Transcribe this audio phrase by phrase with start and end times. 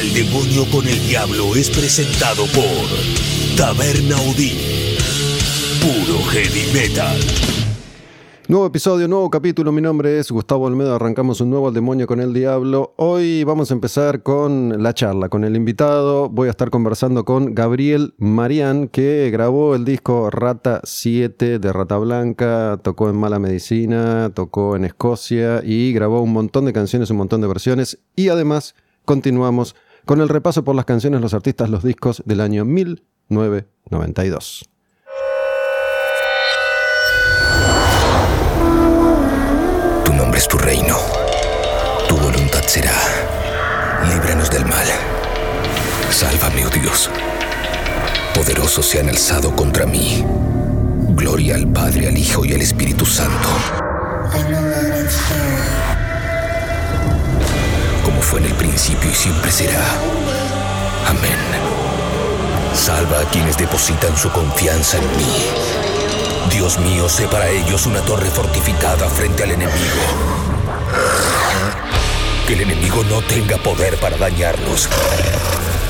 [0.00, 2.64] Al demonio con el diablo es presentado por
[3.54, 4.56] Taberna Odín.
[5.78, 7.18] Puro heavy metal.
[8.48, 9.72] Nuevo episodio, nuevo capítulo.
[9.72, 10.94] Mi nombre es Gustavo Olmedo.
[10.94, 12.94] Arrancamos un nuevo Al Demonio con el Diablo.
[12.96, 16.30] Hoy vamos a empezar con la charla, con el invitado.
[16.30, 21.98] Voy a estar conversando con Gabriel Marián, que grabó el disco Rata 7 de Rata
[21.98, 27.18] Blanca, tocó en Mala Medicina, tocó en Escocia y grabó un montón de canciones, un
[27.18, 27.98] montón de versiones.
[28.16, 28.74] Y además
[29.04, 29.74] continuamos
[30.04, 34.68] con el repaso por las canciones, los artistas, los discos del año 1992.
[40.04, 40.96] Tu nombre es tu reino.
[42.08, 42.92] Tu voluntad será.
[44.08, 44.86] Líbranos del mal.
[46.10, 47.10] Sálvame, oh Dios.
[48.34, 50.24] Poderosos se han alzado contra mí.
[51.10, 53.48] Gloria al Padre, al Hijo y al Espíritu Santo.
[58.20, 59.84] Fue en el principio y siempre será.
[61.06, 61.38] Amén.
[62.74, 65.46] Salva a quienes depositan su confianza en mí.
[66.50, 70.02] Dios mío, sé para ellos una torre fortificada frente al enemigo.
[72.46, 74.88] Que el enemigo no tenga poder para dañarnos.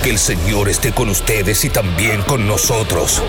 [0.02, 3.22] Que el Señor esté con ustedes y también con nosotros.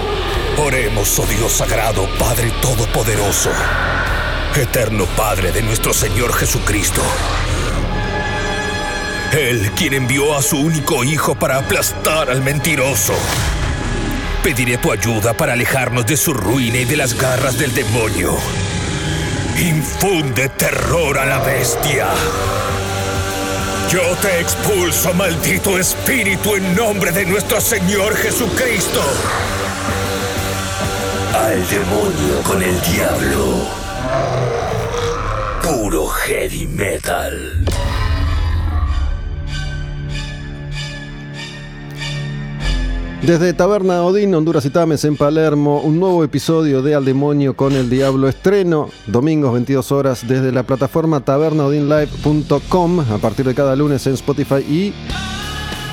[0.58, 3.50] Oremos, oh Dios sagrado, Padre Todopoderoso.
[4.56, 7.02] Eterno Padre de nuestro Señor Jesucristo.
[9.32, 13.14] Él quien envió a su único Hijo para aplastar al mentiroso.
[14.44, 18.36] Pediré tu ayuda para alejarnos de su ruina y de las garras del demonio.
[19.58, 22.08] Infunde terror a la bestia.
[23.90, 29.02] Yo te expulso, maldito espíritu, en nombre de nuestro Señor Jesucristo.
[31.34, 33.68] Al demonio con el diablo.
[35.62, 37.71] Puro heavy metal.
[43.24, 47.74] Desde Taberna Odín, Honduras y Tames en Palermo, un nuevo episodio de Al Demonio con
[47.74, 54.08] el Diablo estreno, domingos 22 horas desde la plataforma tabernaodinlive.com a partir de cada lunes
[54.08, 54.92] en Spotify y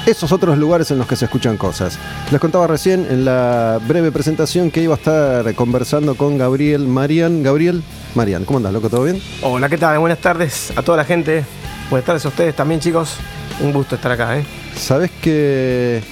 [0.06, 1.99] esos otros lugares en los que se escuchan cosas.
[2.33, 7.43] Les contaba recién en la breve presentación que iba a estar conversando con Gabriel Marian.
[7.43, 7.83] Gabriel
[8.15, 8.88] Marian, ¿cómo andas, loco?
[8.88, 9.21] ¿Todo bien?
[9.43, 9.99] Hola, ¿qué tal?
[9.99, 11.44] Buenas tardes a toda la gente.
[11.91, 13.17] Buenas tardes a ustedes también, chicos.
[13.61, 14.47] Un gusto estar acá, ¿eh?
[14.75, 16.03] Sabes que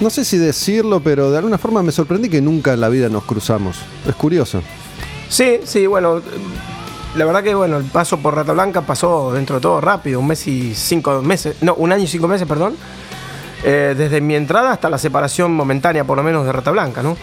[0.00, 3.08] no sé si decirlo, pero de alguna forma me sorprendí que nunca en la vida
[3.08, 3.78] nos cruzamos.
[4.06, 4.62] Es curioso.
[5.28, 6.20] Sí, sí, bueno,
[7.14, 10.26] la verdad que bueno, el paso por Rata Blanca pasó dentro de todo rápido, un
[10.26, 12.76] mes y cinco meses, no, un año y cinco meses, perdón.
[13.64, 17.16] Eh, desde mi entrada hasta la separación momentánea, por lo menos, de Rata Blanca, ¿no?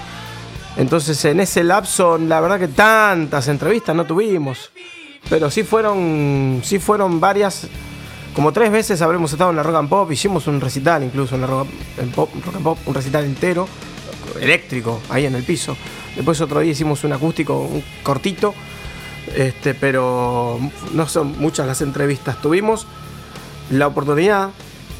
[0.77, 4.71] Entonces, en ese lapso, la verdad que tantas entrevistas no tuvimos,
[5.29, 7.67] pero sí fueron, sí fueron varias
[8.33, 11.41] como tres veces habremos estado en la Rock and Pop, hicimos un recital incluso en
[11.41, 11.67] la Rock,
[12.01, 12.29] and Pop,
[12.85, 13.67] un recital entero,
[14.39, 15.75] eléctrico, ahí en el piso.
[16.15, 18.53] Después otro día hicimos un acústico, un cortito,
[19.35, 20.59] este, pero
[20.93, 22.41] no son muchas las entrevistas.
[22.41, 22.87] Tuvimos
[23.71, 24.49] la oportunidad,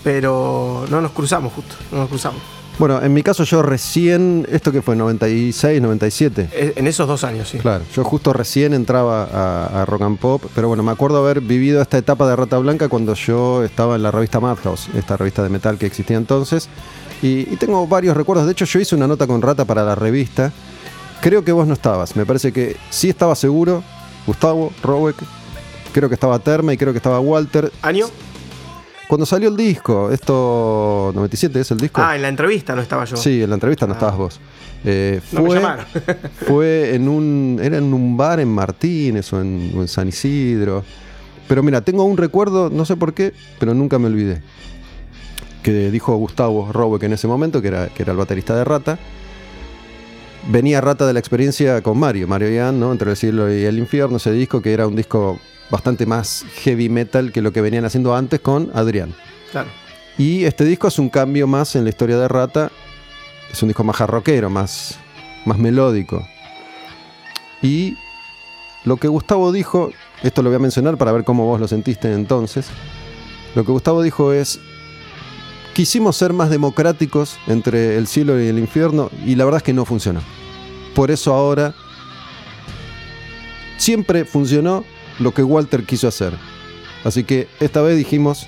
[0.03, 2.58] pero no nos cruzamos justo, no nos cruzamos.
[2.79, 4.95] Bueno, en mi caso yo recién, ¿esto que fue?
[4.95, 6.73] ¿96, 97?
[6.77, 7.57] En esos dos años, sí.
[7.57, 11.81] Claro, yo justo recién entraba a, Rock and Pop, pero bueno, me acuerdo haber vivido
[11.81, 15.49] esta etapa de Rata Blanca cuando yo estaba en la revista Madhouse, esta revista de
[15.49, 16.69] metal que existía entonces,
[17.21, 20.53] y, tengo varios recuerdos, de hecho yo hice una nota con Rata para la revista,
[21.19, 23.83] creo que vos no estabas, me parece que sí estaba seguro,
[24.25, 25.17] Gustavo, Roweck,
[25.91, 27.73] creo que estaba Terma y creo que estaba Walter.
[27.81, 28.07] ¿Año?
[29.09, 31.99] Cuando salió el disco, esto 97 es el disco.
[31.99, 33.17] Ah, en la entrevista no estaba yo.
[33.17, 33.95] Sí, en la entrevista no ah.
[33.95, 34.39] estabas vos.
[34.85, 35.59] Eh, fue,
[36.45, 37.59] fue en un.
[37.59, 40.83] Era en un bar en Martínez o en, San Isidro.
[41.47, 44.43] Pero mira, tengo un recuerdo, no sé por qué, pero nunca me olvidé.
[45.63, 48.63] Que dijo Gustavo Rowe que en ese momento, que era, que era el baterista de
[48.63, 48.99] Rata.
[50.49, 52.91] Venía Rata de la experiencia con Mario, Mario Ian, ¿no?
[52.91, 56.89] Entre el cielo y el infierno, ese disco que era un disco bastante más heavy
[56.89, 59.13] metal que lo que venían haciendo antes con Adrián.
[59.51, 59.69] Claro.
[60.17, 62.71] Y este disco es un cambio más en la historia de Rata.
[63.51, 64.99] Es un disco más jarroquero, más,
[65.45, 66.27] más melódico.
[67.61, 67.97] Y
[68.83, 69.91] lo que Gustavo dijo,
[70.23, 72.67] esto lo voy a mencionar para ver cómo vos lo sentiste entonces.
[73.55, 74.59] Lo que Gustavo dijo es,
[75.73, 79.73] quisimos ser más democráticos entre el cielo y el infierno y la verdad es que
[79.73, 80.21] no funcionó.
[80.93, 81.73] Por eso ahora
[83.77, 84.83] siempre funcionó
[85.19, 86.33] lo que Walter quiso hacer.
[87.03, 88.47] Así que esta vez dijimos,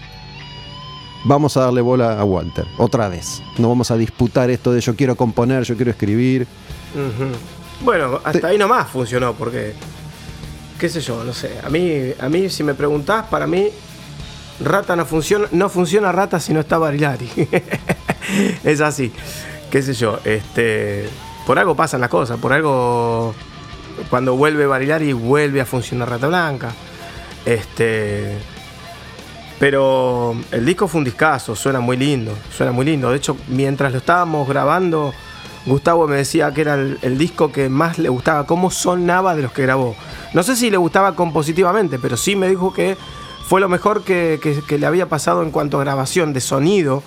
[1.23, 3.41] vamos a darle bola a Walter, otra vez.
[3.57, 6.47] No vamos a disputar esto de yo quiero componer, yo quiero escribir.
[7.81, 9.73] Bueno, hasta ahí nomás funcionó, porque,
[10.79, 11.59] qué sé yo, no sé.
[11.63, 13.69] A mí, a mí si me preguntás, para mí,
[14.59, 17.29] Rata no funciona, no funciona Rata si no está Barilari.
[18.63, 19.11] es así.
[19.71, 21.07] Qué sé yo, este
[21.45, 23.33] por algo pasan las cosas, por algo
[24.09, 26.71] cuando vuelve Barilari vuelve a funcionar Rata Blanca.
[27.45, 28.37] Este
[29.61, 33.11] pero el disco fue un discazo, suena muy lindo, suena muy lindo.
[33.11, 35.13] De hecho, mientras lo estábamos grabando,
[35.67, 39.51] Gustavo me decía que era el, disco que más le gustaba, cómo sonaba de los
[39.51, 39.95] que grabó.
[40.33, 42.97] No sé si le gustaba compositivamente, pero sí me dijo que
[43.47, 47.03] fue lo mejor que, le había pasado en cuanto a grabación de sonido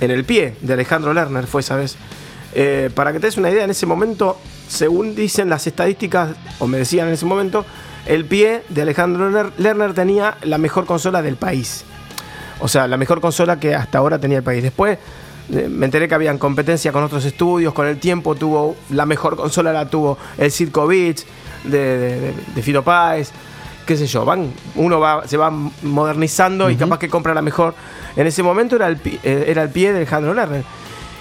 [0.00, 1.96] en el pie de Alejandro Lerner, fue esa vez.
[2.54, 6.66] Eh, para que te des una idea, en ese momento, según dicen las estadísticas, o
[6.66, 7.64] me decían en ese momento,
[8.06, 11.84] el pie de Alejandro Lerner tenía la mejor consola del país.
[12.60, 14.62] O sea, la mejor consola que hasta ahora tenía el país.
[14.62, 14.98] Después
[15.52, 19.36] eh, me enteré que habían competencia con otros estudios, con el tiempo tuvo la mejor
[19.36, 21.24] consola, la tuvo el Circo Beach
[21.64, 23.30] de, de, Fito Páez,
[23.84, 27.74] qué sé yo, van, uno va, se va modernizando y capaz que compra la mejor.
[28.16, 30.64] En ese momento era el, eh, era el pie de Alejandro Lerner.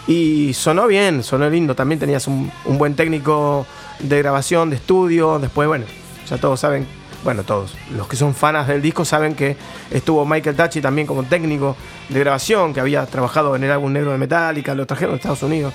[0.07, 1.75] Y sonó bien, sonó lindo.
[1.75, 3.65] También tenías un, buen técnico
[3.99, 5.39] de grabación, de estudio.
[5.39, 5.85] Después, bueno,
[6.29, 6.87] ya todos saben
[7.23, 9.55] bueno, todos, los que son fanas del disco saben que
[9.91, 11.75] estuvo Michael Tachi también como técnico
[12.09, 15.43] de grabación, que había trabajado en el álbum negro de Metallica, lo trajeron de Estados
[15.43, 15.71] Unidos,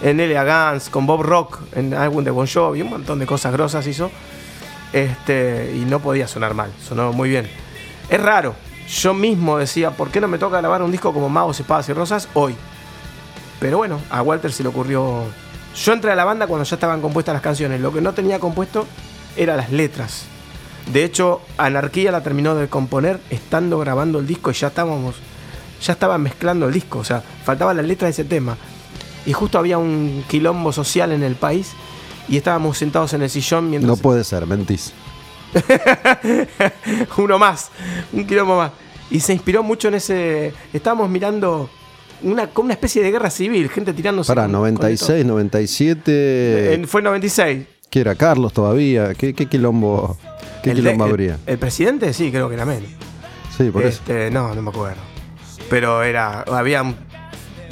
[0.00, 0.70] en L.A.
[0.72, 3.86] Guns, con Bob Rock, en el álbum de Bon Jovi, un montón de cosas grosas
[3.86, 4.10] hizo.
[4.94, 7.46] Este, y no podía sonar mal, sonó muy bien.
[8.08, 8.54] Es raro,
[8.88, 11.92] yo mismo decía, ¿por qué no me toca grabar un disco como Magos, Espadas y
[11.92, 12.54] Rosas hoy?
[13.60, 15.24] Pero bueno, a Walter se le ocurrió.
[15.74, 17.80] Yo entré a la banda cuando ya estaban compuestas las canciones.
[17.80, 18.86] Lo que no tenía compuesto
[19.36, 20.26] eran las letras.
[20.92, 25.16] De hecho, Anarquía la terminó de componer estando grabando el disco y ya estábamos,
[25.82, 28.56] ya estaban mezclando el disco, o sea, faltaba la letra de ese tema.
[29.24, 31.72] Y justo había un quilombo social en el país
[32.28, 33.96] y estábamos sentados en el sillón mientras...
[33.96, 34.92] No puede ser, mentís.
[37.16, 37.70] Uno más,
[38.12, 38.70] un quilombo más.
[39.10, 40.54] Y se inspiró mucho en ese...
[40.72, 41.68] Estábamos mirando
[42.22, 44.28] una, una especie de guerra civil, gente tirándose...
[44.28, 46.82] Para, 96, 97...
[46.86, 47.66] fue 96.
[47.90, 48.14] ¿Qué era?
[48.14, 49.14] Carlos todavía.
[49.14, 50.18] ¿Qué, qué quilombo?
[50.62, 51.38] ¿Qué el, quilombo habría?
[51.46, 52.90] El, presidente sí, creo que era menos.
[53.56, 55.00] Sí, por este, No, no me acuerdo.
[55.70, 56.42] Pero era.
[56.42, 56.84] Había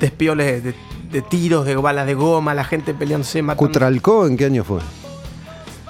[0.00, 3.66] despioles de, tiros, de balas de goma, la gente peleándose, matando.
[3.66, 4.80] ¿Cutralcó en qué año fue?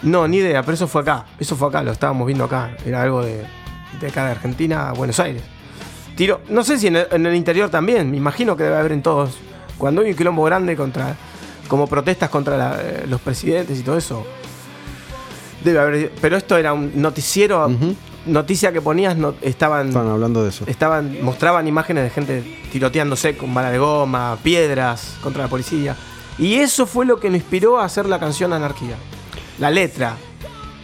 [0.03, 1.27] No, ni idea, pero eso fue acá.
[1.39, 2.77] Eso fue acá, lo estábamos viendo acá.
[2.85, 3.45] Era algo de,
[4.01, 5.43] de acá de Argentina a Buenos Aires.
[6.17, 9.37] Tiro, no sé si en el, interior también, me imagino que debe haber en todos.
[9.79, 11.17] Cuando hay un quilombo grande contra,
[11.67, 14.25] como protestas contra eh, los presidentes y todo eso,
[15.65, 16.13] Debe haber.
[16.21, 17.71] Pero esto era un noticiero.
[18.27, 19.89] Noticia que ponías, no, estaban.
[19.89, 20.65] Estaban hablando de eso.
[20.67, 25.97] Estaban, mostraban imágenes de gente tiroteándose con bala de goma, piedras contra la policía.
[26.39, 28.97] Y eso fue lo que me inspiró a hacer la canción Anarquía.
[29.59, 30.17] La letra.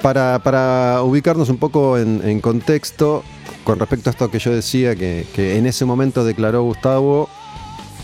[0.02, 3.22] Para, ubicarnos un poco en, contexto,
[3.64, 7.28] con respecto a esto que yo decía, que, en ese momento declaró Gustavo,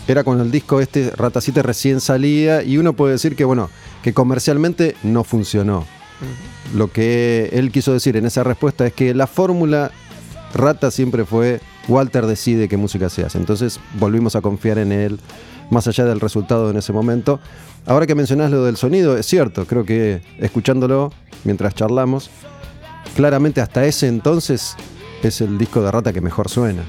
[0.07, 3.69] era con el disco este Ratacite recién salía, y uno puede decir que, bueno,
[4.03, 5.85] que comercialmente no funcionó.
[6.73, 9.91] Lo que él quiso decir en esa respuesta es que la fórmula
[10.53, 13.37] rata siempre fue Walter decide qué música se hace.
[13.37, 15.19] Entonces volvimos a confiar en él,
[15.69, 17.39] más allá del resultado en ese momento.
[17.85, 21.11] Ahora que mencionás lo del sonido, es cierto, creo que escuchándolo
[21.43, 22.29] mientras charlamos,
[23.15, 24.75] claramente hasta ese entonces
[25.23, 26.83] es el disco de rata que mejor suena.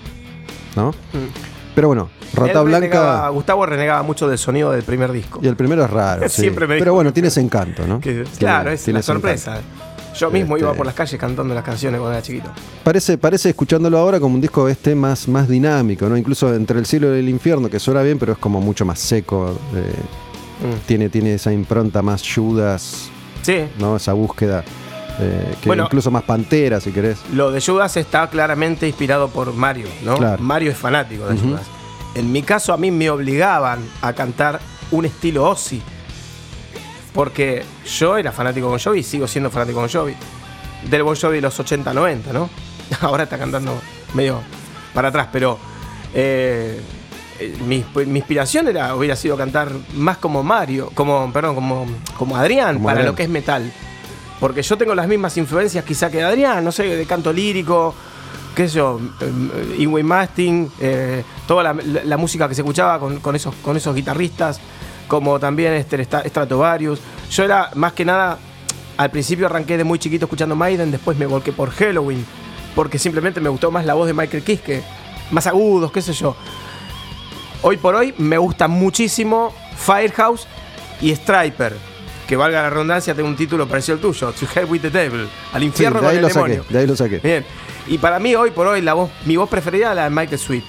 [0.76, 0.90] ¿No?
[0.90, 1.74] Mm.
[1.74, 3.28] Pero bueno, Rata Blanca.
[3.28, 5.40] Gustavo renegaba mucho del sonido del primer disco.
[5.42, 6.28] Y el primero es raro.
[6.28, 8.00] Siempre me Pero bueno, tiene ese encanto, ¿no?
[8.38, 9.60] claro, es una sorpresa.
[10.18, 12.50] Yo mismo iba este por las calles cantando las canciones cuando era chiquito.
[12.82, 16.16] Parece, parece escuchándolo ahora como un disco este más, más dinámico, ¿no?
[16.16, 18.98] Incluso entre el cielo y el infierno, que suena bien, pero es como mucho más
[18.98, 19.56] seco.
[19.74, 19.92] Eh,
[20.66, 20.86] mm.
[20.86, 23.10] tiene, tiene esa impronta más Judas.
[23.42, 23.64] Sí.
[23.78, 23.96] ¿no?
[23.96, 24.64] Esa búsqueda.
[25.20, 27.18] Eh, que incluso más Pantera, si querés.
[27.32, 30.18] Lo de Judas está claramente inspirado por Mario, ¿no?
[30.38, 31.62] Mario es fanático de Judas.
[32.14, 34.60] En mi caso, a mí me obligaban a cantar
[34.90, 35.82] un estilo Ozzy.
[37.18, 40.14] Porque yo era fanático de Bon Jovi y sigo siendo fanático de Bon Jovi.
[40.88, 42.48] Del Bon Jovi de los 80, 90, ¿no?
[43.00, 43.76] Ahora está cantando
[44.14, 44.40] medio
[44.94, 45.58] para atrás, pero
[46.14, 46.80] eh,
[47.40, 47.84] eh, mi,
[48.16, 53.16] inspiración era, hubiera sido cantar más como Mario, como, perdón, como, como Adrián, para lo
[53.16, 53.68] que es metal.
[54.38, 57.96] Porque yo tengo las mismas influencias quizá que Adrián, no sé, de canto lírico,
[58.54, 59.00] qué sé yo,
[59.76, 64.60] Ingwe Masting, eh, toda la, música que se escuchaba con, esos, con esos guitarristas,
[65.08, 67.00] como también este, Stratovarius.
[67.30, 68.38] Yo era más que nada,
[68.96, 72.24] al principio arranqué de muy chiquito escuchando Maiden, después me volqué por Halloween,
[72.74, 74.82] porque simplemente me gustó más la voz de Michael Kiske,
[75.32, 76.36] más agudos, qué sé yo.
[77.62, 80.46] Hoy por hoy me gusta muchísimo Firehouse
[81.00, 81.74] y Striper
[82.28, 85.26] que valga la redundancia, tengo un título parecido al tuyo, To Hell with the Devil,
[85.54, 86.62] al infierno Sí, de con el lo demonio.
[86.62, 87.18] saqué, de ahí lo saqué.
[87.20, 87.44] Bien.
[87.86, 90.38] Y para mí, hoy por hoy, la voz, mi voz preferida es la de Michael
[90.38, 90.62] Sweet.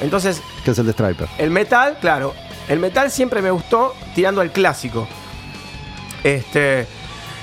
[0.00, 1.28] Entonces, Que es el de Striper.
[1.38, 2.34] el metal, claro,
[2.68, 5.06] el metal siempre me gustó tirando al clásico.
[6.24, 6.86] Este,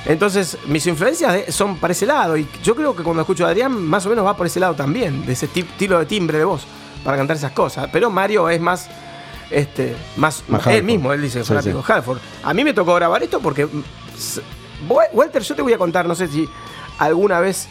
[0.06, 2.36] entonces, mis influencias son para ese lado.
[2.38, 4.74] Y yo creo que cuando escucho a Adrián, más o menos va por ese lado
[4.76, 6.66] también, de ese ti- estilo de timbre de voz,
[7.04, 7.90] para cantar esas cosas.
[7.92, 8.90] Pero Mario es más.
[9.50, 11.92] Este, más, Más él mismo, él dice Sí, fanático sí.
[11.92, 12.18] Halford.
[12.44, 13.68] A mí me tocó grabar esto porque
[15.14, 16.50] Walter, yo te voy a contar, no sé si
[16.98, 17.68] alguna vez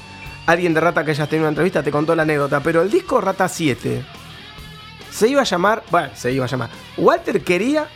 [0.46, 3.20] alguien de Rata que hayas tenido una entrevista te contó la anécdota, pero el disco
[3.20, 4.04] Rata 7
[5.12, 6.70] se iba a llamar, bueno, se iba a llamar.
[6.96, 7.86] Walter quería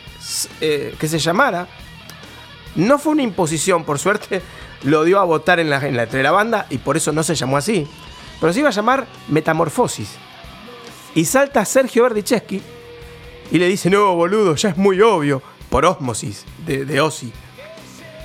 [0.60, 1.66] eh, que se llamara.
[2.74, 4.42] No fue una imposición, por suerte
[4.82, 7.22] lo dio a votar en la, en la, entre la banda y por eso no
[7.22, 7.86] se llamó así.
[8.40, 10.10] Pero se iba a llamar Metamorfosis.
[11.14, 12.60] Y salta Sergio Verdicheschi
[13.50, 15.42] y le dice, no, boludo, ya es muy obvio.
[15.70, 17.32] Por osmosis, de, de Ozzy.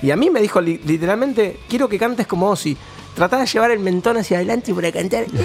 [0.04, 2.76] Y a mí me dijo li- literalmente, quiero que cantes como Ozzy.
[3.16, 5.26] Tratá de llevar el mentón hacia adelante para cantar.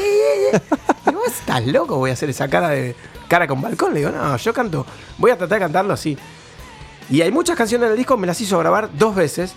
[1.09, 2.95] Y vos estás loco, voy a hacer esa cara de
[3.29, 3.93] cara con balcón.
[3.95, 4.87] Le digo, no, yo canto,
[5.19, 6.17] voy a tratar de cantarlo así.
[7.09, 9.55] Y hay muchas canciones del disco, me las hizo grabar dos veces.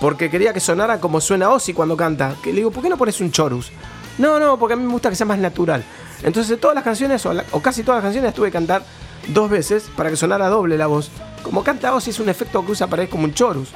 [0.00, 2.34] Porque quería que sonara como suena Ozzy cuando canta.
[2.42, 3.70] Que le digo, ¿por qué no pones un chorus?
[4.16, 5.84] No, no, porque a mí me gusta que sea más natural.
[6.22, 8.82] Entonces, todas las canciones, o, o casi todas las canciones, tuve que cantar
[9.28, 11.10] dos veces para que sonara doble la voz.
[11.42, 13.70] Como canta Ozzy, es un efecto que usa para como un chorus.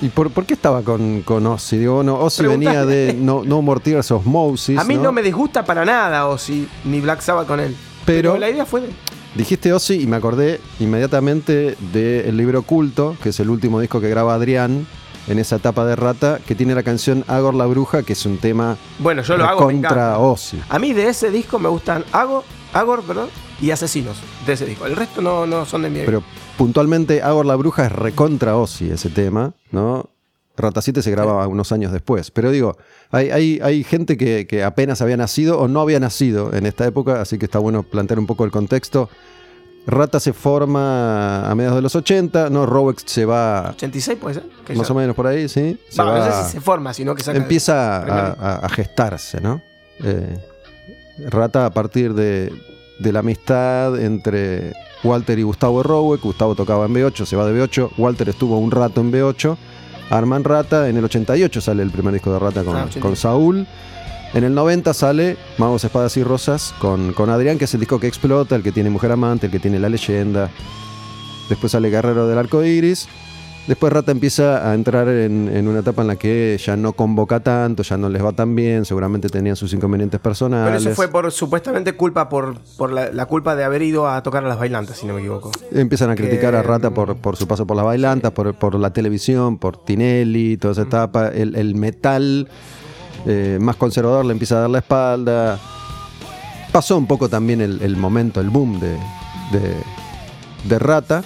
[0.00, 1.78] ¿Y por, por qué estaba con, con Ozzy?
[1.78, 4.78] Digo, no, Ozzy venía de No, no More Tears Osmosis.
[4.78, 5.10] a mí no.
[5.12, 7.76] me disgusta para nada Ozzy, ni Black Sabbath con él.
[8.04, 8.88] Pero- Pero, la idea fue de.
[9.34, 14.08] Dijiste Ozzy y me acordé inmediatamente del libro Oculto, que es el último disco que
[14.10, 14.86] graba Adrián
[15.28, 18.38] en esa etapa de Rata, que tiene la canción Agor la Bruja, que es un
[18.38, 19.60] tema Bueno, yo lo hago.
[19.64, 20.18] contra.
[20.18, 20.60] Ozzy.
[20.68, 23.28] A mí de ese disco me gustan Agor, Agor perdón,
[23.62, 24.84] y Asesinos de ese disco.
[24.86, 26.22] El resto no, no son de mi Pero
[26.58, 30.10] puntualmente Agor la Bruja es recontra Ozzy ese tema, ¿no?
[30.54, 32.30] Rata 7 se grababa unos años después.
[32.30, 32.76] Pero digo,
[33.10, 36.84] hay, hay, hay gente que, que apenas había nacido o no había nacido en esta
[36.86, 39.08] época, así que está bueno plantear un poco el contexto.
[39.86, 42.66] Rata se forma a mediados de los 80, ¿no?
[42.66, 44.44] Rowex se va 86 puede ser.
[44.66, 45.80] Que más o menos por ahí, ¿sí?
[45.88, 47.38] Se Va, no sé si se forma, sino que saca.
[47.38, 48.36] empieza a, primero.
[48.40, 49.60] a- a gestarse, ¿no?
[50.04, 50.38] Eh,
[51.30, 52.52] Rata a partir de,
[53.02, 54.72] de la amistad entre
[55.04, 56.22] Walter y Gustavo Roweck.
[56.22, 57.90] Gustavo tocaba en B8, se va de B8.
[57.98, 59.56] Walter estuvo un rato en B8.
[60.10, 60.88] Arman Rata.
[60.88, 63.00] En el 88 sale el primer disco de Rata con, Ah, 88.
[63.00, 63.66] con Saúl.
[64.34, 68.00] En el 90 sale Magos, Espadas y Rosas con, con Adrián, que es el disco
[68.00, 70.50] que explota, el que tiene Mujer Amante, el que tiene La Leyenda.
[71.50, 73.08] Después sale Guerrero del Arco Iris.
[73.68, 77.38] Después Rata empieza a entrar en, en una etapa en la que ya no convoca
[77.38, 80.66] tanto, ya no les va tan bien, seguramente tenían sus inconvenientes personales.
[80.66, 84.20] Pero eso fue por supuestamente culpa por, por la, la culpa de haber ido a
[84.24, 85.52] tocar a las bailantas, si no me equivoco.
[85.70, 88.92] Empiezan a criticar a Rata por, por su paso por las bailantas, por, por la
[88.92, 91.28] televisión, por Tinelli, toda esa etapa.
[91.28, 92.48] El, el metal
[93.26, 95.60] eh, más conservador le empieza a dar la espalda.
[96.72, 98.96] Pasó un poco también el, el momento, el boom de,
[99.52, 99.76] de,
[100.68, 101.22] de Rata.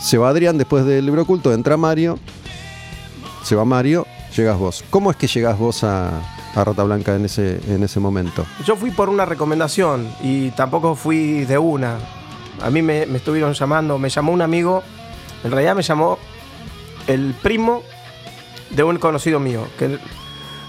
[0.00, 2.18] Se va Adrián después del libro oculto, entra Mario.
[3.42, 4.84] Se va Mario, llegas vos.
[4.90, 6.20] ¿Cómo es que llegás vos a,
[6.54, 8.44] a Rata Blanca en ese, en ese momento?
[8.64, 11.96] Yo fui por una recomendación y tampoco fui de una.
[12.62, 14.82] A mí me, me estuvieron llamando, me llamó un amigo,
[15.44, 16.18] en realidad me llamó
[17.06, 17.82] el primo
[18.70, 19.98] de un conocido mío, que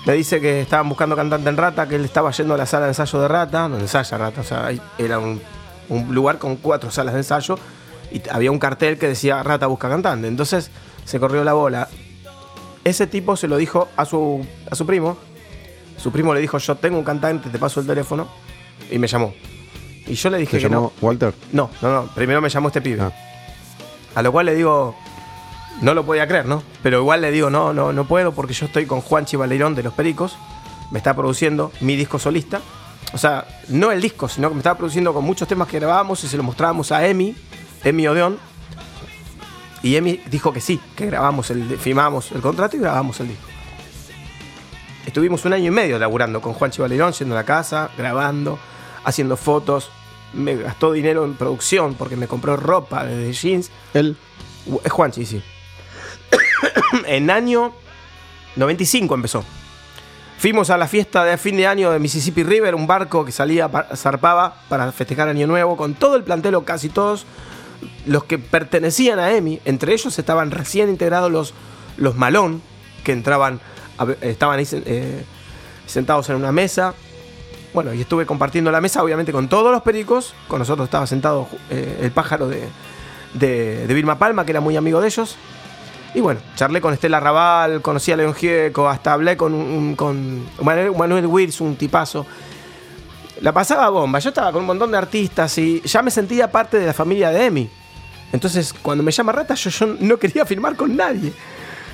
[0.05, 2.85] me dice que estaban buscando cantante en Rata, que él estaba yendo a la sala
[2.85, 5.41] de ensayo de Rata, donde ensaya Rata, o sea, era un,
[5.89, 7.57] un lugar con cuatro salas de ensayo
[8.11, 10.27] y había un cartel que decía Rata busca cantante.
[10.27, 10.71] Entonces
[11.05, 11.87] se corrió la bola.
[12.83, 15.17] Ese tipo se lo dijo a su, a su primo,
[15.97, 18.27] su primo le dijo, yo tengo un cantante, te paso el teléfono.
[18.89, 19.33] Y me llamó.
[20.05, 21.05] Y yo le dije ¿Te que llamó no.
[21.05, 21.33] Walter?
[21.51, 22.07] No, no, no.
[22.13, 23.01] Primero me llamó este pibe.
[23.01, 23.11] Ah.
[24.15, 24.95] A lo cual le digo,
[25.81, 26.63] no lo podía creer, ¿no?
[26.81, 29.83] Pero igual le digo, no, no, no puedo porque yo estoy con Juanchi Valerón de
[29.83, 30.37] Los Pericos.
[30.91, 32.61] Me está produciendo mi disco solista.
[33.13, 36.23] O sea, no el disco, sino que me estaba produciendo con muchos temas que grabábamos
[36.23, 37.35] y se los mostrábamos a Emi,
[37.83, 38.37] Emi Odeón.
[39.83, 43.45] Y Emi dijo que sí, que grabamos el, firmamos el contrato y grabamos el disco.
[45.05, 48.59] Estuvimos un año y medio laburando con Juanchi Valerón, yendo a la casa, grabando,
[49.05, 49.89] haciendo fotos.
[50.33, 53.71] Me gastó dinero en producción porque me compró ropa de jeans.
[53.93, 54.17] Él.
[54.83, 55.41] Es Juanchi, sí.
[57.05, 57.71] en año
[58.57, 59.43] 95 empezó.
[60.39, 63.69] Fuimos a la fiesta de fin de año de Mississippi River, un barco que salía,
[63.71, 67.25] pa- zarpaba para festejar Año Nuevo, con todo el plantel, o casi todos
[68.05, 69.61] los que pertenecían a EMI.
[69.65, 71.53] Entre ellos estaban recién integrados los,
[71.97, 72.61] los Malón,
[73.03, 73.59] que entraban,
[74.21, 75.23] estaban ahí eh,
[75.85, 76.93] sentados en una mesa.
[77.73, 80.33] Bueno, y estuve compartiendo la mesa, obviamente, con todos los pericos.
[80.47, 82.63] Con nosotros estaba sentado eh, el pájaro de,
[83.33, 85.37] de, de Vilma Palma, que era muy amigo de ellos.
[86.13, 90.93] Y bueno, charlé con Estela Raval, conocí a León Gieco, hasta hablé con, con Manuel,
[90.97, 92.25] Manuel Wills, un tipazo.
[93.41, 96.79] La pasaba bomba, yo estaba con un montón de artistas y ya me sentía parte
[96.79, 97.69] de la familia de Emi.
[98.31, 101.31] Entonces, cuando me llama Rata, yo, yo no quería firmar con nadie.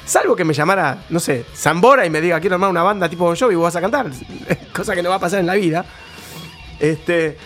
[0.05, 3.23] Salvo que me llamara, no sé, Zambora y me diga, quiero armar una banda tipo
[3.23, 4.07] Bon Jovi y vos vas a cantar.
[4.73, 5.85] Cosa que no va a pasar en la vida.
[6.79, 7.37] Este.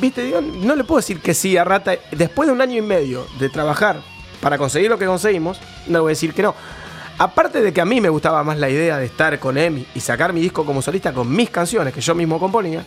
[0.00, 1.94] Viste, digo, no le puedo decir que sí a Rata.
[2.12, 4.00] Después de un año y medio de trabajar
[4.40, 6.54] para conseguir lo que conseguimos, no le voy a decir que no.
[7.18, 10.00] Aparte de que a mí me gustaba más la idea de estar con Emi y
[10.00, 12.84] sacar mi disco como solista con mis canciones que yo mismo componía,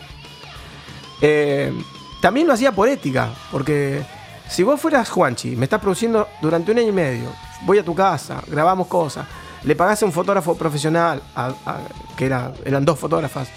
[1.22, 1.72] eh,
[2.20, 4.02] también lo hacía por ética, porque
[4.48, 7.28] si vos fueras Juanchi, me estás produciendo durante un año y medio,
[7.62, 9.26] voy a tu casa, grabamos cosas,
[9.64, 11.78] le pagás a un fotógrafo profesional, a- a-
[12.16, 13.48] que era, eran dos fotógrafas,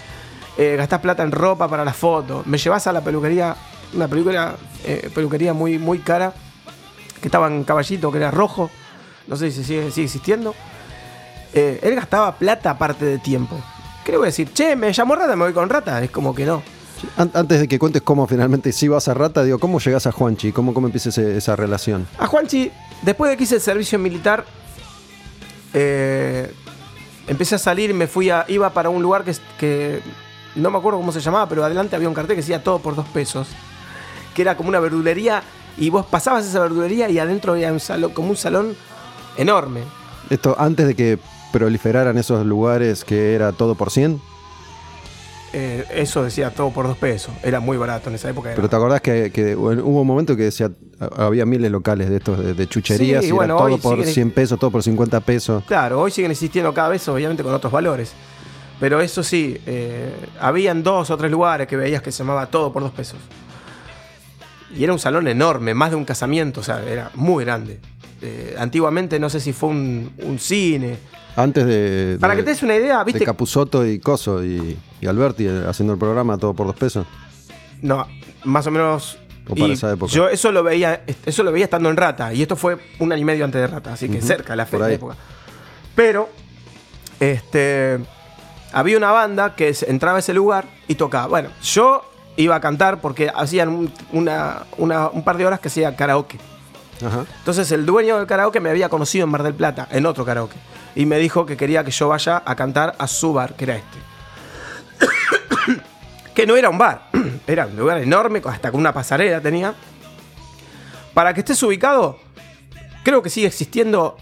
[0.56, 3.54] eh, gastás plata en ropa para las fotos, me llevas a la peluquería,
[3.94, 6.32] una peluquería, eh, peluquería muy, muy cara,
[7.20, 8.70] que estaba en Caballito, que era rojo,
[9.26, 10.54] no sé si sigue, sigue existiendo.
[11.54, 13.58] Eh, él gastaba plata aparte de tiempo.
[14.04, 14.52] ¿Qué le voy a decir?
[14.52, 16.02] Che, me llamó Rata, me voy con Rata.
[16.02, 16.62] Es como que no.
[17.16, 20.12] An- Antes de que cuentes cómo finalmente si vas a Rata, digo, ¿cómo llegas a
[20.12, 20.52] Juanchi?
[20.52, 22.06] ¿Cómo, cómo empieza ese- esa relación?
[22.18, 22.70] A Juanchi,
[23.02, 24.44] después de que hice el servicio militar,
[25.74, 26.52] eh,
[27.26, 28.44] empecé a salir y me fui a.
[28.48, 30.00] iba para un lugar que, que
[30.56, 32.94] no me acuerdo cómo se llamaba, pero adelante había un cartel que decía todo por
[32.96, 33.48] dos pesos.
[34.34, 35.42] Que era como una verdulería.
[35.78, 38.76] Y vos pasabas esa verdulería y adentro había un salón, como un salón
[39.36, 39.80] enorme.
[40.30, 41.18] Esto antes de que
[41.52, 44.20] proliferaran esos lugares que era todo por 100.
[45.54, 47.34] Eh, eso decía todo por dos pesos.
[47.42, 48.48] Era muy barato en esa época.
[48.48, 50.70] era- Pero te acordás que, que hubo un momento que decía,
[51.16, 54.30] había miles locales de estos de, de chucherías Sí, y era todo por siguen- 100
[54.30, 55.62] pesos, todo por 50 pesos.
[55.64, 58.12] Claro, hoy siguen existiendo cada vez, obviamente, con otros valores.
[58.80, 60.10] Pero eso sí, eh,
[60.40, 63.18] habían dos o tres lugares que veías que se llamaba todo por dos pesos.
[64.74, 67.78] Y era un salón enorme, más de un casamiento, o sea, era muy grande.
[68.24, 70.96] Eh, antiguamente no sé si fue un, un cine.
[71.34, 73.24] Antes de, Para de- que te des una idea, de ¿viste?
[73.24, 77.06] Capusotto y Coso y, y Alberti eh, haciendo el programa todo por dos pesos.
[77.80, 78.06] No,
[78.44, 79.18] más o menos.
[79.48, 80.12] O para esa época.
[80.12, 82.32] Yo eso lo veía, eso lo veía estando en Rata.
[82.32, 84.56] Y esto fue un año y medio antes de Rata, así que Ujú, cerca de
[84.58, 84.94] la, fe- ahí.
[84.94, 85.16] época.
[85.96, 86.28] Pero,
[87.20, 87.98] este.
[88.74, 91.26] Había una banda que entraba a ese lugar y tocaba.
[91.26, 92.02] Bueno, yo
[92.36, 96.38] iba a cantar porque hacían un, una- una- un par de horas que hacía karaoke.
[97.04, 97.24] Ajá.
[97.38, 100.56] Entonces el dueño del karaoke me había conocido en Mar del Plata, en otro karaoke.
[100.94, 103.76] Y me dijo que quería que yo vaya a cantar a su bar, que era
[103.76, 103.98] este.
[106.34, 107.08] que no era un bar,
[107.46, 109.74] era un lugar enorme, hasta con una pasarela tenía.
[111.14, 112.18] Para que estés ubicado,
[113.02, 114.16] creo que sigue existiendo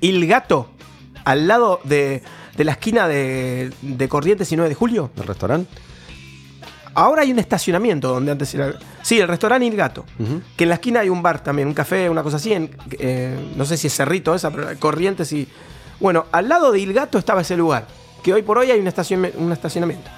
[0.00, 0.70] Il Gato,
[1.24, 2.22] al lado de,
[2.56, 5.10] de la esquina de, de Corrientes y 9 de Julio.
[5.16, 5.70] ¿El restaurante?
[6.98, 8.74] Ahora hay un estacionamiento donde antes era.
[9.02, 10.04] Sí, el restaurante Il Gato.
[10.18, 10.40] Ujú.
[10.56, 12.52] Que en la esquina hay un bar también, un café, una cosa así.
[12.52, 15.46] en- eh, no sé si es Cerrito esa, pero Corrientes y.
[16.00, 17.86] Bueno, al lado de Il Gato estaba ese lugar.
[18.22, 20.10] Que hoy por hoy hay un, estacion- un estacionamiento.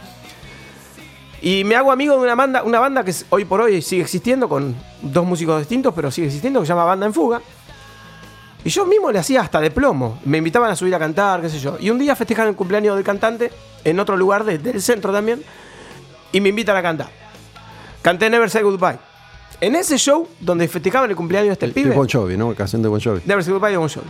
[1.43, 4.49] Y me hago amigo de una banda, una banda que hoy por hoy sigue existiendo,
[4.49, 7.41] con dos músicos distintos, pero sigue existiendo, que se llama Banda en Fuga.
[8.63, 10.19] Y yo mismo le hacía hasta de plomo.
[10.27, 11.79] Me invitaban a subir a cantar, qué sé yo.
[11.81, 13.51] Y un día festejaron el cumpleaños del cantante
[13.85, 15.43] en otro lugar de- del centro también.
[16.33, 17.09] Y me invitan a cantar.
[18.03, 18.99] Canté Never Say Goodbye.
[19.61, 21.91] En ese show donde festejaban el cumpleaños de este El, pibe.
[21.91, 22.55] el Bon Jovi, ¿no?
[22.55, 23.21] Canción de Bon Jovi.
[23.27, 24.09] Never Say Goodbye de Bon Jovi.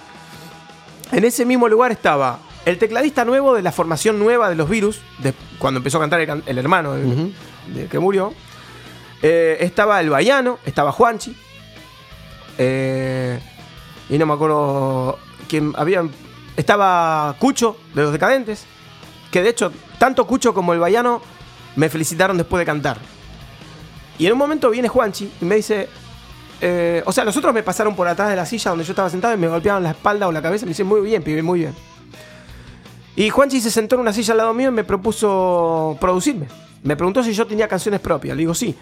[1.13, 5.01] En ese mismo lugar estaba el tecladista nuevo de la formación nueva de los Virus,
[5.19, 6.95] de cuando empezó a cantar el, hermano
[7.91, 8.33] que murió.
[9.23, 11.37] Eh, estaba el Baiano, estaba Juanchi.
[12.59, 13.41] eh,
[14.09, 16.05] y no me acuerdo quién había.
[16.57, 18.65] Estaba Cucho de los Decadentes.
[19.31, 21.23] Que de hecho, tanto Cucho como el Baiano
[21.77, 22.99] me felicitaron después de cantar.
[24.19, 25.89] Y en un momento viene Juanchi y me dice.
[26.61, 29.09] eh, o sea, los otros me pasaron por atrás de la silla donde yo estaba
[29.09, 30.67] sentado y me golpeaban la espalda o la cabeza.
[30.67, 31.75] Me dice, muy bien, pibe, muy bien.
[33.17, 36.47] Y Juanchi se sentó en una silla al lado mío y me propuso producirme.
[36.83, 38.37] Me preguntó si yo tenía canciones propias.
[38.37, 38.75] Le digo, sí.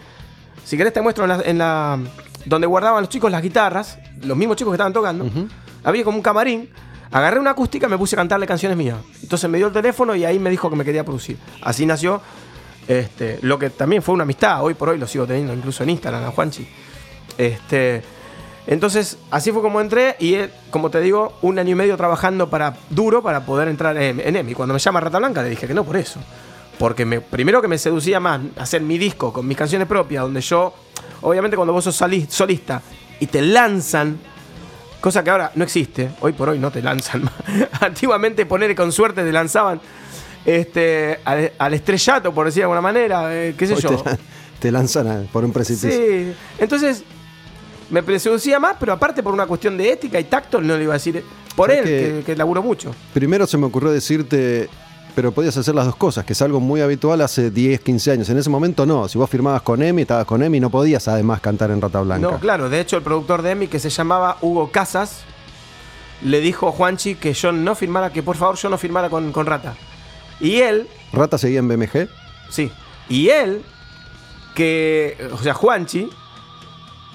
[0.65, 1.99] Si querés te muestro en la, en la-
[2.45, 5.29] donde guardaban los chicos las guitarras, los mismos chicos que estaban tocando.
[5.85, 6.69] Había como un camarín.
[7.11, 8.99] Agarré una acústica y me puse a cantarle canciones mías.
[9.23, 11.39] Entonces me dio el teléfono y ahí me dijo que me quería producir.
[11.63, 12.21] Así nació
[12.89, 14.63] este, lo que también fue una amistad.
[14.65, 16.67] Hoy por hoy lo sigo teniendo incluso en Instagram a Juanchi.
[17.37, 18.03] Este,
[18.67, 22.49] entonces, así fue como entré y él, como te digo, un año y medio trabajando
[22.49, 24.55] para duro para poder entrar en, en EMI.
[24.55, 26.19] Cuando me llama Rata Blanca le dije que no por eso.
[26.79, 30.41] Porque me, primero que me seducía más hacer mi disco con mis canciones propias, donde
[30.41, 30.73] yo,
[31.21, 32.81] obviamente cuando vos sos solista
[33.21, 34.19] y te lanzan,
[35.01, 37.29] cosa que ahora no existe, hoy por hoy no te lanzan.
[37.81, 39.81] Antiguamente poner con suerte te lanzaban
[40.49, 43.97] este, al, al estrellato, por decir de alguna manera, eh, qué sé Hoy yo.
[44.03, 44.19] te,
[44.61, 45.91] te lanzan a- por un precipicio.
[45.91, 47.05] Sí, entonces
[47.91, 50.95] me seducía más, pero aparte por una cuestión de ética y tacto, no le iba
[50.95, 51.23] a decir
[51.55, 52.95] por él, ¿Sabes que, que- que laburó mucho.
[53.13, 54.69] Primero se me ocurrió decirte,
[55.15, 58.29] pero podías hacer las dos cosas, que es algo muy habitual hace 10, 15 años.
[58.31, 59.07] En ese momento no.
[59.09, 62.27] Si vos firmabas con Emi, estabas con Emi, no podías además cantar en Rata Blanca.
[62.31, 65.23] No, claro, de hecho el productor de Emi, que se llamaba Hugo Casas,
[66.23, 69.31] le dijo a Juanchi que yo no firmara, que por favor yo no firmara con,
[69.33, 69.75] con Rata.
[70.41, 72.09] Y él, ¿Rata seguía en BMG?
[72.51, 72.71] sí,
[73.09, 73.63] y él,
[74.55, 76.09] que, o sea, Juanchi,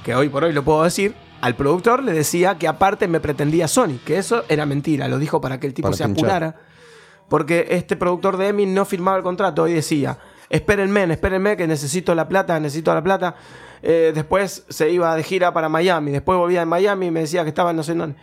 [0.04, 3.68] que hoy por hoy lo puedo decir, al productor le decía que aparte me pretendía
[3.68, 6.26] Sony, que eso era mentira, lo dijo para que el tipo Para se pinchar.
[6.26, 6.56] apurara,
[7.30, 10.18] porque este productor de Emi no firmaba el contrato y decía,
[10.50, 13.36] espérenme, espérenme que necesito la plata, necesito la plata.
[13.82, 17.44] Eh, después se iba de gira para Miami, después volvía de Miami y me decía
[17.44, 18.16] que estaba en no sé dónde.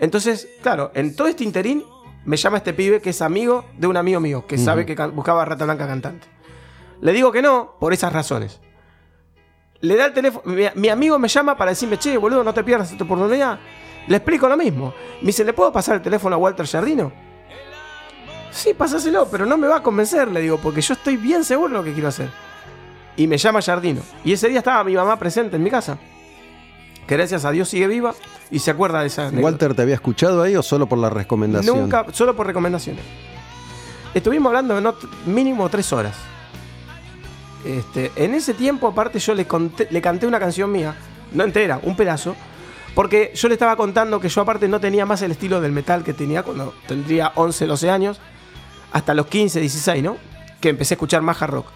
[0.00, 1.84] Entonces, claro, en todo este interín
[2.24, 5.42] me llama este pibe que es amigo de un amigo mío, que sabe que buscaba
[5.42, 6.26] a Rata Blanca cantante.
[7.00, 8.60] Le digo que no, por esas razones.
[9.80, 10.54] Le da el teléfono.
[10.54, 13.58] Mi, mi amigo me llama para decirme, che, boludo, no te pierdas esta oportunidad.
[14.06, 14.94] Le explico lo mismo.
[15.20, 17.12] Me dice, ¿le puedo pasar el teléfono a Walter Jardino?
[18.50, 21.70] Sí, pásaselo, pero no me va a convencer, le digo, porque yo estoy bien seguro
[21.70, 22.30] de lo que quiero hacer.
[23.16, 24.00] Y me llama Jardino.
[24.24, 25.98] Y ese día estaba mi mamá presente en mi casa.
[27.06, 28.14] Que gracias a Dios sigue viva
[28.50, 29.44] y se acuerda de esa anécdota.
[29.44, 31.78] ¿Walter te había escuchado ahí o solo por la recomendación?
[31.80, 33.04] Nunca, solo por recomendaciones.
[34.14, 34.94] Estuvimos hablando de no,
[35.26, 36.14] mínimo tres horas.
[37.64, 40.94] Este, en ese tiempo, aparte, yo le, conté- le canté una canción mía,
[41.32, 42.36] no entera, un pedazo,
[42.94, 46.04] porque yo le estaba contando que yo, aparte, no tenía más el estilo del metal
[46.04, 48.20] que tenía cuando tendría 11, 12 años,
[48.92, 50.16] hasta los 15, 16, ¿no?
[50.60, 51.66] Que empecé a escuchar más hard rock.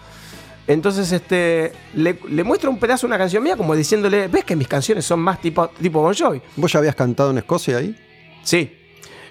[0.69, 4.55] Entonces, este, le, le muestro un pedazo de una canción mía, como diciéndole, ¿ves que
[4.55, 6.41] mis canciones son más tipo, tipo Bon Jovi?
[6.55, 7.97] ¿Vos ya habías cantado en Escocia ahí?
[8.43, 8.77] Sí.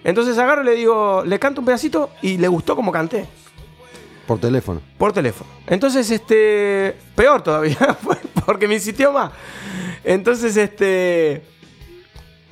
[0.03, 3.24] Entonces agarro y le digo, le canto un pedacito y le gustó como canté.
[4.27, 4.81] Por teléfono.
[4.98, 5.48] Por teléfono.
[5.68, 6.96] Entonces, este.
[7.14, 7.79] Peor todavía,
[8.44, 9.31] porque me insistió más.
[10.03, 11.42] Entonces, este.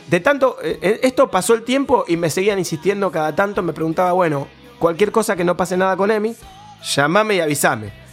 [0.08, 0.58] De tanto.
[0.62, 3.62] eh, Esto pasó el tiempo y me seguían insistiendo cada tanto.
[3.64, 4.46] Me preguntaba, bueno,
[4.78, 6.34] cualquier cosa que no pase nada con Emi,
[6.94, 8.05] llamame y avísame.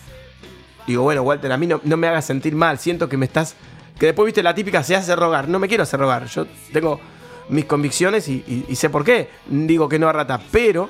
[0.87, 2.77] Digo, bueno, Walter, a mí no, no me hagas sentir mal.
[2.79, 3.55] Siento que me estás.
[3.97, 5.47] Que después, viste, la típica se hace rogar.
[5.47, 6.25] No me quiero hacer rogar.
[6.27, 6.99] Yo tengo
[7.49, 9.29] mis convicciones y, y- sé por qué.
[9.47, 10.89] Digo que no a rata, pero.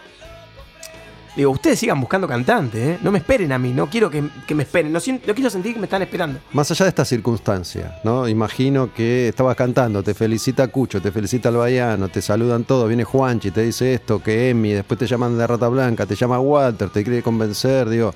[1.36, 3.00] Digo, ustedes sigan buscando cantantes, ¿eh?
[3.02, 4.22] No me esperen a mí, no quiero que,
[4.54, 4.94] me esperen.
[4.94, 6.40] No, quiero sentir que me están esperando.
[6.52, 8.28] Más allá de esta circunstancia, ¿no?
[8.28, 13.04] Imagino que estabas cantando, te felicita Cucho, te felicita el Baiano, te saludan todos, viene
[13.04, 16.92] Juanchi, te dice esto, que Emi, después te llaman de Rata Blanca, te llama Walter,
[16.92, 18.14] te quiere convencer, digo.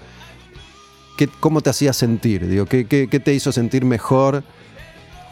[1.18, 2.48] ¿Qué- ¿Cómo te hacía sentir?
[2.48, 4.44] Digo, ¿qué, te hizo sentir mejor?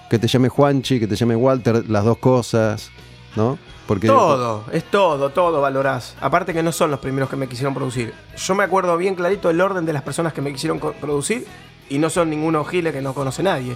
[0.09, 2.91] Que te llame Juanchi, que te llame Walter, las dos cosas,
[3.35, 3.57] ¿no?
[3.87, 6.15] Porque Todo, es todo, todo valorás.
[6.19, 8.13] Aparte que no son los primeros que me quisieron producir.
[8.35, 11.45] Yo me acuerdo bien clarito el orden de las personas que me quisieron producir
[11.89, 13.75] y no son ninguno gile que no conoce nadie.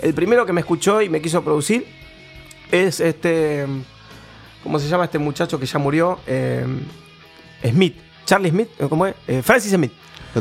[0.00, 1.86] El primero que me escuchó y me quiso producir
[2.70, 3.66] es este.
[4.62, 6.18] ¿Cómo se llama este muchacho que ya murió?
[6.26, 6.66] Eh,
[7.70, 7.96] Smith.
[8.26, 9.14] Charlie Smith, ¿cómo es?
[9.26, 9.92] Eh, Francis Smith.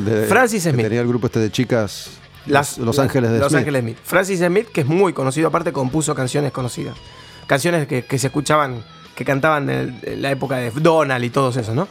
[0.05, 0.83] De- Francis Smith.
[0.85, 2.11] Tenía el grupo este de chicas,
[2.45, 3.59] Las- Los Ángeles de Los Smith.
[3.59, 3.97] Ángeles Smith.
[4.03, 6.95] Francis Smith, que es muy conocido, aparte compuso canciones conocidas.
[7.47, 8.83] Canciones que, que se escuchaban,
[9.15, 11.87] que cantaban en, la época de Donald y todos esos, ¿no?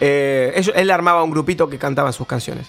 [0.00, 2.66] Eh, él armaba un grupito que cantaba sus canciones.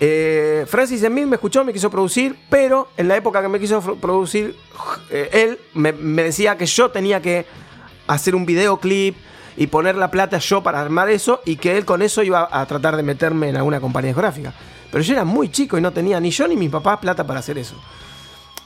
[0.00, 3.80] Eh, Francis Smith me escuchó, me quiso producir, pero en la época que me quiso
[3.96, 4.56] producir,
[5.10, 7.46] eh, él me, me decía que yo tenía que
[8.08, 9.14] hacer un videoclip
[9.56, 12.64] y poner la plata yo para armar eso y que él con eso iba a
[12.66, 14.52] tratar de meterme en alguna compañía discográfica.
[14.90, 17.40] Pero yo era muy chico y no tenía ni yo ni mi papá plata para
[17.40, 17.74] hacer eso.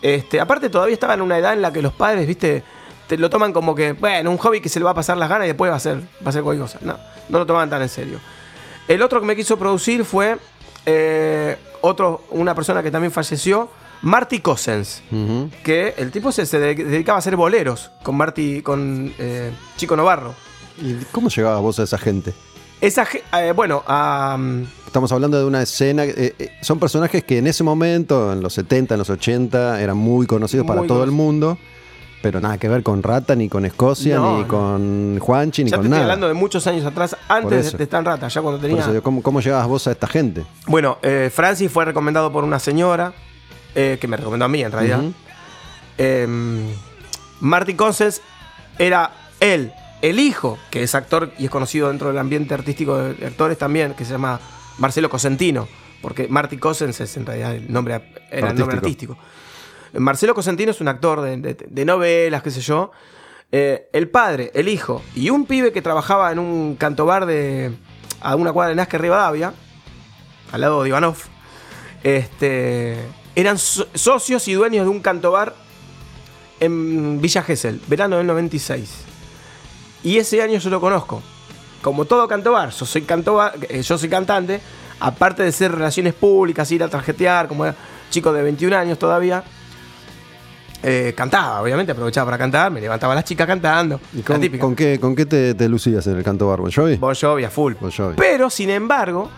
[0.03, 2.62] Este, aparte todavía estaba en una edad en la que los padres, viste,
[3.07, 5.29] te lo toman como que, bueno, un hobby que se le va a pasar las
[5.29, 6.79] ganas y después va a ser, va a ser cualquier cosa.
[6.83, 8.18] No, no lo tomaban tan en serio.
[8.88, 10.37] El otro que me quiso producir fue
[10.85, 13.70] eh, otro, una persona que también falleció,
[14.03, 15.03] Marty Cossens.
[15.11, 15.51] Ujú.
[15.64, 19.96] Que el tipo se, se de- dedicaba a hacer boleros con Marty, con eh, Chico
[19.96, 20.35] Novarro.
[20.78, 22.34] ¿Y ¿Cómo llegabas vos a esa gente?
[22.80, 23.06] Esa,
[23.40, 24.38] eh, bueno, a,
[24.86, 26.04] Estamos hablando de una escena.
[26.04, 29.96] eh, eh, son personajes que en ese momento, en los 70, en los 80, eran
[29.96, 31.58] muy conocidos para todo el mundo.
[32.22, 34.48] Pero nada que ver con Rata, ni con Escocia, No, ni no.
[34.48, 36.02] con Juanchi, ni ya te con estoy nada.
[36.04, 38.82] hablando de muchos años atrás, antes de, en Rata, ya cuando Por tenía...
[38.82, 40.44] eso ¿cómo, cómo llegabas vos a esta gente?
[40.66, 43.12] Bueno, eh, Francis fue recomendado por una señora,
[43.74, 45.00] que me recomendó a mí en realidad.
[45.00, 45.12] Ujú.
[45.98, 46.26] Eh,
[47.40, 48.22] Marty Cossens
[48.78, 49.70] era él,
[50.11, 53.95] el hijo, que es actor y es conocido dentro del ambiente artístico de actores también,
[53.95, 54.40] que se llama
[54.79, 55.69] Marcelo Cosentino,
[56.03, 57.95] porque Marty Cossens es en realidad el nombre,
[58.31, 59.12] era el nombre Artístico.
[59.14, 59.99] artístico.
[60.01, 62.90] Marcelo Cosentino es un actor de, de- de novelas, qué sé yo.
[63.53, 67.73] Eh, el padre, el hijo y un pibe que trabajaba en un cantobar de
[68.21, 69.55] a una cuadra de Nazca Rivadavia,
[70.53, 71.16] al lado de Ivanov,
[72.03, 72.97] Este,
[73.35, 75.55] eran so- socios y dueños de un cantobar
[76.61, 79.05] en Villa Gesell, verano del 96.
[80.07, 81.21] Y ese año yo lo conozco.
[81.83, 84.61] Como todo cantobar, yo soy, cantobar, eh, yo soy cantante,
[85.01, 87.75] aparte de ser relaciones públicas, ir a tarjetear, como era
[88.09, 89.42] chico de 21 años todavía,
[90.85, 94.01] eh, cantaba, obviamente, aprovechaba para cantar, me levantaba las chicas cantando.
[94.12, 96.99] ¿Y la con, qué, con qué te, te lucías en el canto Bon Jovi?
[96.99, 97.75] Bon Jovi a full.
[97.81, 98.14] Bon Jovi.
[98.16, 99.29] Pero, sin embargo,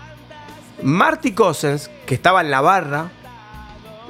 [0.83, 3.11] Marty Cousins, que estaba en la barra,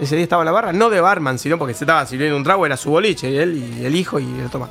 [0.01, 2.43] ese día estaba en la barra, no de barman, sino porque se estaba sirviendo un
[2.43, 4.69] trago, era su boliche, y él y el hijo y el toma.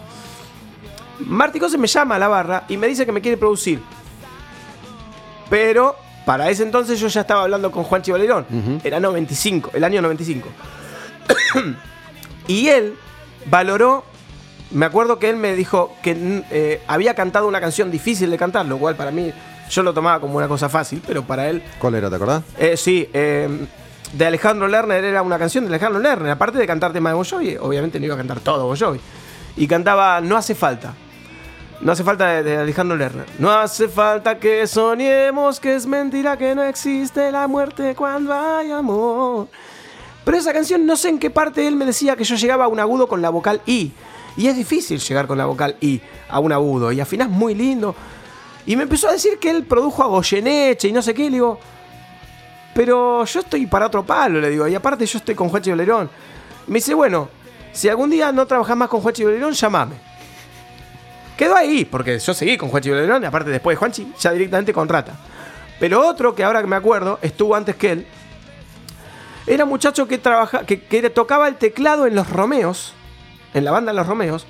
[1.19, 3.82] Marty Cousins me llama a la barra y me dice que me quiere producir.
[5.49, 8.45] Pero para ese entonces yo ya estaba hablando con Juan Chivalerón.
[8.84, 10.49] Era 95, el año 95.
[12.47, 12.95] y él
[13.49, 14.03] valoró
[14.71, 18.65] me acuerdo que él me dijo que eh, había cantado una canción difícil de cantar,
[18.65, 19.32] lo cual para mí
[19.69, 22.43] yo lo tomaba como una cosa fácil, pero para él, ¿Cuál era, te acordás?
[22.58, 23.65] eh, sí, eh,
[24.13, 27.58] de Alejandro Lerner era una canción de Alejandro Lerner, aparte de cantar temas de Jovi,
[27.58, 28.99] obviamente no iba a cantar todo Jovi,
[29.56, 30.93] y cantaba No hace falta.
[31.79, 33.25] No hace falta de, Alejandro Lerner.
[33.37, 38.71] No hace falta que soñemos que es mentira que no existe la muerte cuando hay
[38.71, 39.47] amor.
[40.25, 42.67] Pero esa canción no sé en qué parte él me decía que yo llegaba a
[42.67, 43.91] un agudo con la vocal I.
[44.35, 46.91] Y es difícil llegar con la vocal I a un agudo.
[46.91, 47.95] Y afinás muy lindo.
[48.65, 51.25] Y me empezó a decir que él produjo a Goyeneche y no sé qué.
[51.25, 51.59] Le digo,
[52.73, 54.67] pero yo estoy para otro palo, le digo.
[54.67, 56.09] Y aparte yo estoy con Juanchi Bolerón.
[56.65, 57.29] Me dice, bueno,
[57.71, 60.06] si algún día no trabajás más con Juanchi Bolerón, llamame.
[61.38, 63.21] Quedó ahí, porque yo seguí con Juanchi Bolerón.
[63.23, 65.13] Y aparte después de Juanchi, ya directamente contrata.
[65.80, 68.08] Pero otro que ahora que me acuerdo, estuvo antes que él,
[69.45, 72.93] era un muchacho que, trabaja, que, que tocaba el teclado en los Romeos,
[73.54, 74.45] en la banda Los Romeos,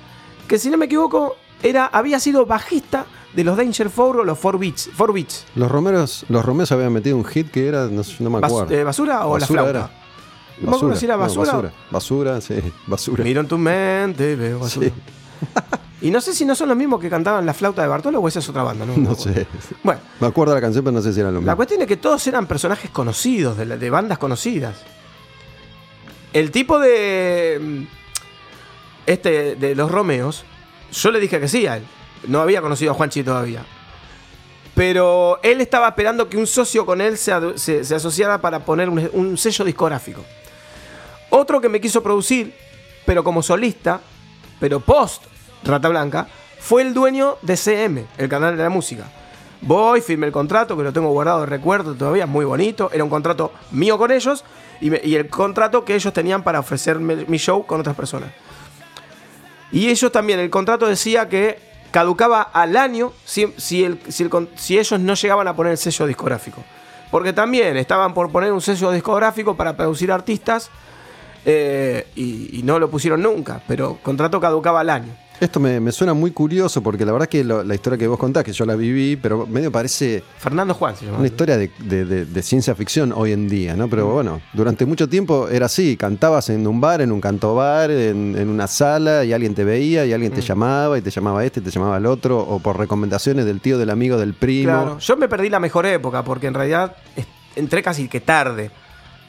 [0.48, 4.38] que si no me equivoco, era, había sido bajista de los Danger Four o los
[4.38, 4.88] Four Beats.
[4.94, 5.44] Four Beats.
[5.54, 8.74] Los Romeros, los Romeros habían metido un hit que era, no, no me Bas- acuerdo.
[8.74, 9.78] eh, ¿Basura o la Basura flauta?
[9.78, 9.90] era.
[10.62, 11.52] No me acuerdo si era no, basura.
[11.52, 11.72] basura.
[11.90, 12.54] Basura, sí,
[12.86, 13.22] basura.
[13.22, 14.88] Miro en tu mente, veo basura.
[14.88, 14.92] Sí.
[16.00, 18.28] Y no sé si no son los mismos que cantaban la flauta de Bartolo o
[18.28, 18.96] esa es otra banda, ¿no?
[18.96, 19.46] No sé.
[19.82, 21.56] Bueno, Me acuerdo de la canción, pero no sé si era lo la mismo.
[21.56, 24.76] cuestión es que todos eran personajes conocidos, de, la- de bandas conocidas.
[26.32, 27.58] El tipo de.
[27.60, 27.82] mm,
[29.06, 30.44] Este, de los Romeos,
[30.92, 31.84] yo le dije que sí a él.
[32.26, 33.64] No había conocido a Juanchi todavía.
[34.74, 39.10] Pero él estaba esperando que un socio con él se- se asociara para poner un,
[39.14, 40.24] un sello discográfico.
[41.30, 42.54] Otro que me quiso producir,
[43.04, 44.00] pero como solista,
[44.60, 45.24] pero post
[45.64, 46.28] Rata Blanca,
[46.60, 49.04] fue el dueño de CM, el canal de la música.
[49.60, 52.90] Voy, firmé el contrato, que lo tengo guardado de recuerdo todavía, muy bonito.
[52.92, 54.44] Era un contrato mío con ellos
[54.80, 58.30] y, el contrato que ellos tenían para ofrecerme mi show con otras personas.
[59.72, 61.58] Y ellos también, el contrato decía que
[61.90, 65.78] caducaba al año si, si, el- si el si ellos no llegaban a poner el
[65.78, 66.62] sello discográfico.
[67.10, 70.70] Porque también estaban por poner un sello discográfico para producir artistas
[71.44, 75.16] eh, y, y no lo pusieron nunca, pero el contrato caducaba al año.
[75.40, 78.18] Esto me, me suena muy curioso porque la verdad que lo- la historia que vos
[78.18, 81.18] contás, que yo la viví, pero medio parece Fernando Juan se llama.
[81.18, 83.88] una historia de, de- de- de ciencia ficción hoy en día, ¿no?
[83.88, 88.36] Pero bueno, durante mucho tiempo era así, cantabas en un bar, en un cantobar, en,
[88.36, 91.60] en una sala y alguien te veía y alguien te llamaba y te llamaba este
[91.60, 94.72] y te llamaba el otro, o por recomendaciones del tío, del amigo, del primo.
[94.72, 96.96] Claro, yo me perdí la mejor época porque en realidad
[97.54, 98.70] entré casi que tarde.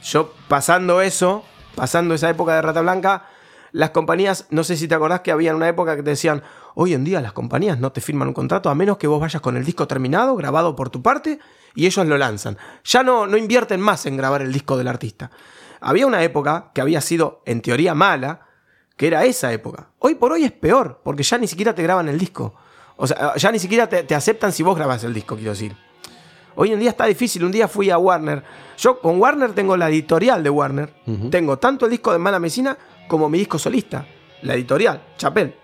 [0.02, 1.44] Yo pasando eso,
[1.76, 3.26] pasando esa época de Rata Blanca,
[3.72, 6.42] las compañías, no sé si te acordás que había una época que te decían,
[6.74, 9.40] hoy en día las compañías no te firman un contrato a menos que vos vayas
[9.40, 11.38] con el disco terminado, grabado por tu parte,
[11.74, 12.58] y ellos lo lanzan.
[12.84, 15.30] Ya no, no invierten más en grabar el disco del artista.
[15.80, 18.46] Había una época que había sido, en teoría, mala,
[18.96, 19.88] que era esa época.
[19.98, 22.54] Hoy por hoy es peor, porque ya ni siquiera te graban el disco.
[22.96, 25.74] O sea, ya ni siquiera te, te aceptan si vos grabás el disco, quiero decir.
[26.56, 27.44] Hoy en día está difícil.
[27.44, 28.42] Un día fui a Warner.
[28.76, 30.92] Yo con Warner tengo la editorial de Warner.
[31.30, 32.76] Tengo tanto el disco de Mala Medicina
[33.10, 34.06] como mi disco solista.
[34.42, 35.54] La editorial, Chapel.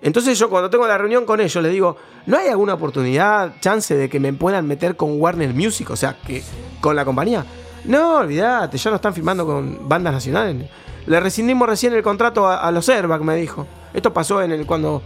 [0.00, 1.96] Entonces yo cuando tengo la reunión con ellos les digo,
[2.26, 5.90] ¿no hay alguna oportunidad, chance de que me puedan meter con Warner Music?
[5.90, 6.44] O sea, que
[6.80, 7.44] con la compañía.
[7.84, 10.70] No, olvídate, ya no están firmando con bandas nacionales.
[11.06, 13.66] Le rescindimos recién el contrato a, los Airbag, me dijo.
[13.92, 15.02] Esto pasó en el cuando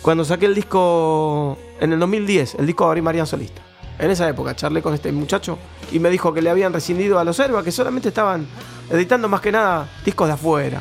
[0.00, 3.62] cuando saqué el disco en el 2010, el disco de Abril María Solista.
[3.98, 5.58] En esa época charlé con este muchacho
[5.92, 8.46] y me dijo que le habían rescindido a los Airbag, que solamente estaban
[8.90, 10.80] editando más que nada discos de afuera.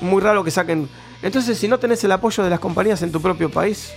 [0.00, 0.88] Muy raro que saquen.
[1.22, 3.90] Entonces, si no tenés el apoyo de las compañías en tu propio país,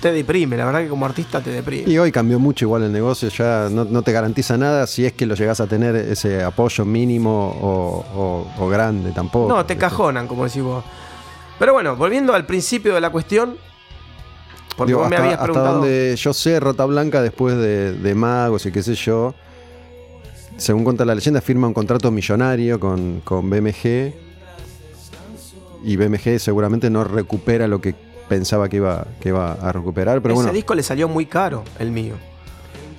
[0.00, 0.56] te deprime.
[0.56, 1.88] La verdad que como artista te deprime.
[1.88, 5.12] Y hoy cambió mucho igual el negocio, ya no, no te garantiza nada si es
[5.12, 8.04] que lo llegás a tener ese apoyo mínimo o,
[8.58, 9.48] o- o grande tampoco.
[9.54, 10.82] No, te cajonan, como decís vos.
[11.58, 13.56] Pero bueno, volviendo al principio de la cuestión.
[14.80, 15.74] Porque Digo, vos me hasta, habías hasta preguntado.
[15.80, 19.34] donde yo sé, Rata Blanca, después de, de Magos y qué sé yo,
[20.56, 24.14] según cuenta la leyenda, firma un contrato millonario con, con BMG
[25.84, 27.94] y BMG seguramente no recupera lo que
[28.28, 31.64] pensaba que iba, que iba a recuperar, pero Ese bueno, disco le salió muy caro,
[31.78, 32.14] el mío.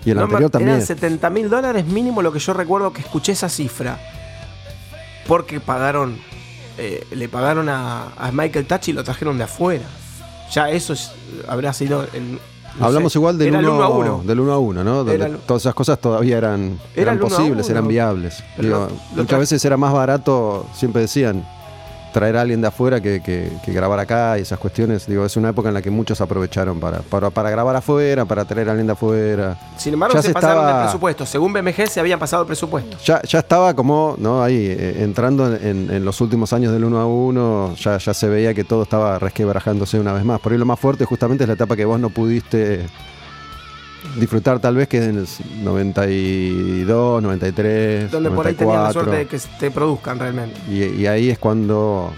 [0.03, 0.75] y el No me- anterior también.
[0.75, 3.97] Eran 70 mil dólares mínimo lo que yo recuerdo que escuché esa cifra.
[5.27, 6.17] Porque pagaron,
[6.77, 9.85] eh, le pagaron a, a Michael Touch y lo trajeron de afuera.
[10.51, 11.11] Ya eso es-
[11.47, 12.33] habrá sido en...
[12.79, 14.21] no Hablamos sé, igual del era el 1 uno a uno.
[14.25, 14.95] Del 1 a 1, ¿no?
[15.03, 17.71] Donde el- todas esas cosas todavía eran, Era eran el a posibles, uno.
[17.75, 18.43] eran viables.
[18.57, 21.45] Digo, muchas veces era más barato, siempre decían,
[22.11, 25.07] traer a alguien de afuera que, que- que grabar acá y esas cuestiones.
[25.07, 28.45] Digo, es una época en la que muchos aprovecharon para, para, para grabar afuera, para
[28.45, 29.57] traer a alguien de afuera.
[29.77, 31.25] Sin embargo, Ya se, pasaron estaba- del presupuesto.
[31.25, 32.97] Según BMG se habían pasado el presupuesto.
[33.05, 34.43] Ya, ya estaba como, ¿no?
[34.43, 38.27] Ahí, eh, entrando en, en los últimos años del 1 a 1, ya, ya se
[38.27, 40.39] veía que todo estaba resquebrajándose una vez más.
[40.39, 42.85] Por ahí lo más fuerte justamente es la etapa que vos no pudiste
[44.17, 49.03] disfrutar tal vez que es en el 92, 93, Donde por ahí tenían la 94.
[49.03, 50.59] suerte de que te produzcan realmente.
[50.69, 52.11] Y, y ahí es cuando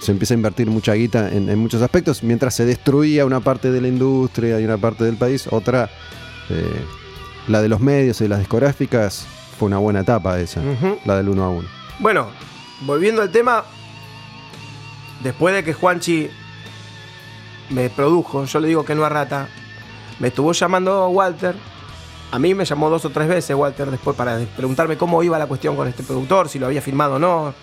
[0.00, 3.70] se empieza a invertir mucha guita en, en muchos aspectos, mientras se destruía una parte
[3.70, 5.90] de la industria y una parte del país, otra,
[6.48, 6.84] eh,
[7.48, 9.26] la de los medios y las discográficas,
[9.58, 10.60] fue una buena etapa esa,
[11.04, 11.68] la del 1 a 1.
[11.98, 12.28] Bueno,
[12.82, 13.64] volviendo al tema,
[15.22, 16.28] después de que Juanchi
[17.70, 19.48] me produjo, yo le digo que no a rata,
[20.18, 21.54] me estuvo llamando Walter.
[22.32, 25.46] A mí me llamó dos o tres veces Walter después para preguntarme cómo iba la
[25.46, 27.54] cuestión con este productor, si lo había firmado o no.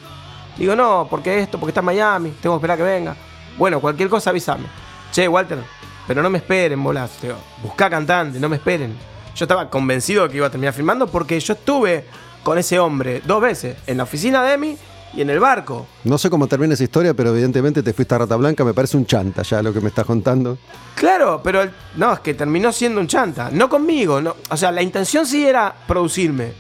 [0.58, 3.16] Digo, no, porque esto, porque está en Miami, tengo que esperar que venga.
[3.58, 4.66] Bueno, cualquier cosa avísame.
[5.12, 5.60] Che, Walter,
[6.08, 7.20] pero no me esperen, bolas.
[7.62, 8.96] Buscá cantante, no me esperen.
[9.36, 12.06] Yo estaba convencido de que iba a terminar firmando porque yo estuve
[12.44, 14.78] con ese hombre dos veces, en la oficina de Emi
[15.16, 15.86] y en el barco.
[16.04, 18.98] No sé cómo termina esa historia, pero evidentemente te fuiste a Rata Blanca, me parece
[18.98, 20.58] un chanta ya lo que me estás contando.
[20.96, 23.50] Claro, pero el- no, es que terminó siendo un chanta.
[23.52, 24.36] No conmigo, no.
[24.50, 26.54] O sea, la intención sí era producirme.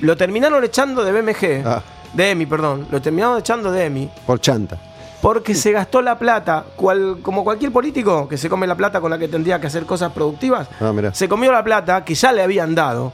[0.00, 1.62] Lo terminaron echando de BMG.
[1.66, 1.82] Ah.
[2.12, 2.86] De Emi, perdón.
[2.90, 4.10] Lo terminaron echando de Emi.
[4.26, 4.78] Por chanta.
[5.22, 9.10] Porque se gastó la plata, cual, como cualquier político que se come la plata con
[9.10, 12.42] la que tendría que hacer cosas productivas, Ah, se comió la plata que ya le
[12.42, 13.12] habían dado.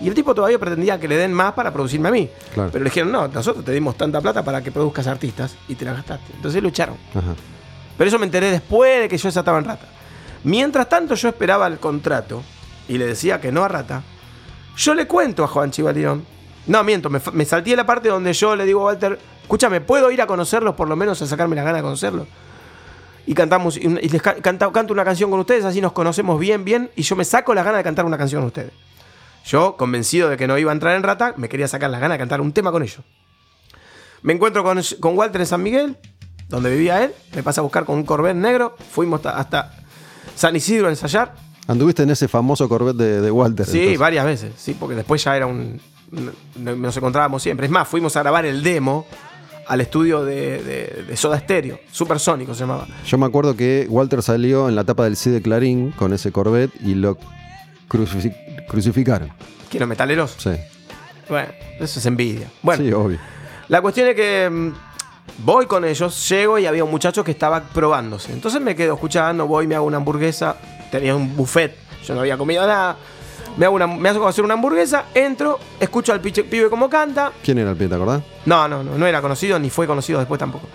[0.00, 2.28] Y el tipo todavía pretendía que le den más para producirme a mí.
[2.54, 2.70] Claro.
[2.72, 5.84] Pero le dijeron, no, nosotros te dimos tanta plata para que produzcas artistas y te
[5.84, 6.32] la gastaste.
[6.34, 6.96] Entonces lo echaron.
[7.14, 7.34] Ajá.
[7.98, 9.86] Pero eso me enteré después de que yo ya estaba en Rata.
[10.44, 12.42] Mientras tanto yo esperaba el contrato
[12.88, 14.02] y le decía que no a Rata.
[14.76, 16.24] Yo le cuento a Juan Chivalirón.
[16.66, 20.10] No, miento, me, me salté la parte donde yo le digo a Walter, escúchame, ¿puedo
[20.10, 22.26] ir a conocerlos por lo menos a sacarme las ganas de conocerlos?
[23.26, 26.64] Y cantamos, y, les ca- canta- canto una canción con ustedes, así nos conocemos bien,
[26.64, 28.72] bien, y yo me saco las ganas de cantar una canción con ustedes.
[29.44, 32.16] Yo, convencido de que no iba a entrar en Rata, me quería sacar las ganas
[32.16, 33.00] de cantar un tema con ellos.
[34.22, 35.96] Me encuentro con, con Walter en San Miguel,
[36.48, 37.12] donde vivía él.
[37.34, 38.76] Me pasa a buscar con un Corvette negro.
[38.90, 39.72] Fuimos hasta,
[40.36, 41.34] San Isidro a ensayar.
[41.66, 43.64] Anduviste en ese famoso Corvette de, de Walter.
[43.66, 43.98] Sí, entonces.
[43.98, 44.52] varias veces.
[44.56, 45.80] Sí, porque después ya era un.
[46.10, 47.66] no- Nos encontrábamos siempre.
[47.66, 49.06] Es más, fuimos a grabar el demo
[49.66, 51.78] al estudio de, de- de Soda Stereo.
[51.90, 52.86] Supersónico se llamaba.
[53.06, 56.30] Yo me acuerdo que Walter salió en la tapa del C de Clarín con ese
[56.32, 57.16] Corvette y lo
[57.88, 58.34] crucifi-
[58.70, 59.30] crucificaron.
[59.70, 60.34] Quiero metaleros.
[60.38, 60.50] Sí.
[61.28, 62.48] Bueno, eso es envidia.
[62.62, 63.18] Bueno, sí, obvio.
[63.68, 64.72] La cuestión es que mm,
[65.44, 68.32] voy con ellos, llego y había un muchacho que estaba probándose.
[68.32, 70.56] Entonces me quedo escuchando, voy, me hago una hamburguesa,
[70.90, 72.96] tenía un buffet, yo no había comido nada.
[73.56, 77.32] Me hago, una, me hago hacer una hamburguesa, entro, escucho al piche- pibe cómo canta.
[77.44, 78.22] ¿Quién era el pie, te acordás?
[78.46, 80.66] No, no, no, no era conocido ni fue conocido después tampoco.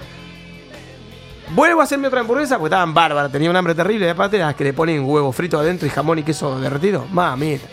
[1.53, 4.05] Vuelvo a hacerme otra hamburguesa porque estaban bárbaras, tenía un hambre terrible.
[4.07, 7.05] Y aparte las que le ponen huevo frito adentro y jamón y queso derretido.
[7.11, 7.65] Mamita.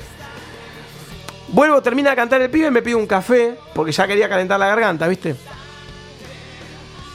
[1.52, 4.58] Vuelvo, termina de cantar el pibe y me pide un café porque ya quería calentar
[4.58, 5.36] la garganta, ¿viste?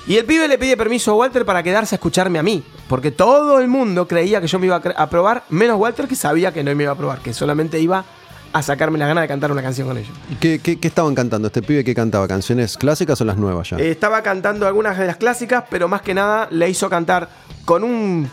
[0.08, 2.64] Y el pibe le pide permiso a Walter para quedarse a escucharme a mí.
[2.88, 6.54] Porque todo el mundo creía que yo me iba a probar, menos Walter que sabía
[6.54, 8.06] que no me iba a probar, que solamente iba
[8.54, 10.14] a sacarme las ganas de cantar una canción con ellos.
[10.32, 11.48] ¿Y qué, qué- qué estaban cantando?
[11.48, 12.26] ¿Este pibe que cantaba?
[12.30, 13.78] ¿Canciones clásicas o las nuevas ya?
[13.78, 17.28] Eh, estaba cantando algunas de las clásicas, pero más que nada le hizo cantar
[17.66, 18.30] con un.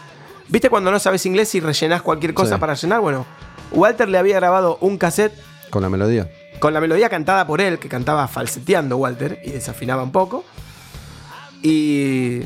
[0.48, 2.60] ¿Viste cuando no sabes inglés y rellenás cualquier cosa Sí.
[2.60, 3.00] para llenar?
[3.00, 3.26] Bueno,
[3.72, 5.34] Walter le había grabado un cassette
[5.70, 6.28] Con la melodía.
[6.60, 10.44] con la melodía cantada por él, que cantaba falseteando Walter y desafinaba un poco.
[11.62, 12.40] Y.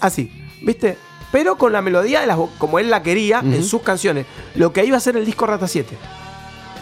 [0.00, 0.30] Así,
[0.62, 0.96] ¿viste?
[1.32, 4.26] Pero con la melodía de las como él la quería en sus canciones.
[4.54, 5.96] Lo que iba a ser el disco Rata 7.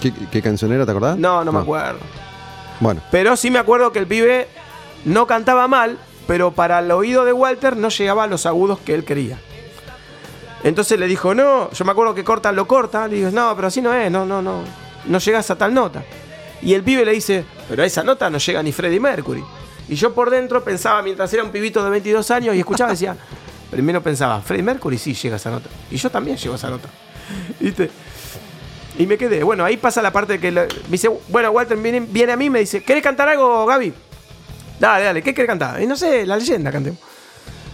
[0.01, 1.17] ¿Qué, qué canción era, te acordás?
[1.19, 1.99] No, no me acuerdo.
[2.79, 4.47] Bueno, Pero sí me acuerdo que el pibe
[5.07, 8.95] no cantaba mal, pero para el oído de Walter no llegaba a los agudos que
[8.95, 9.39] él quería.
[10.63, 13.09] Entonces le dijo, no, yo me acuerdo que corta lo corta.
[13.09, 14.61] Le digo, no, pero así no es, no, no, no.
[15.07, 16.05] No llegas a tal nota.
[16.63, 19.45] Y el pibe le dice, pero a esa nota no llega ni Freddie Mercury.
[19.89, 23.17] Y yo por dentro pensaba, mientras era un pibito de 22 años y escuchaba, decía,
[23.71, 25.69] primero pensaba, Freddie Mercury sí llega a esa nota.
[25.91, 26.89] Y yo también llego a esa nota.
[27.61, 27.91] ¿Viste?
[28.99, 29.43] Y me quedé.
[29.43, 32.51] Bueno, ahí pasa la parte que me dice, bueno, Walter viene, viene a mí y
[32.51, 33.93] me dice, ¿querés cantar algo, Gaby?
[34.81, 35.81] Dale, dale, ¿qué querés cantar?
[35.83, 36.99] Y no sé, la leyenda cantemos.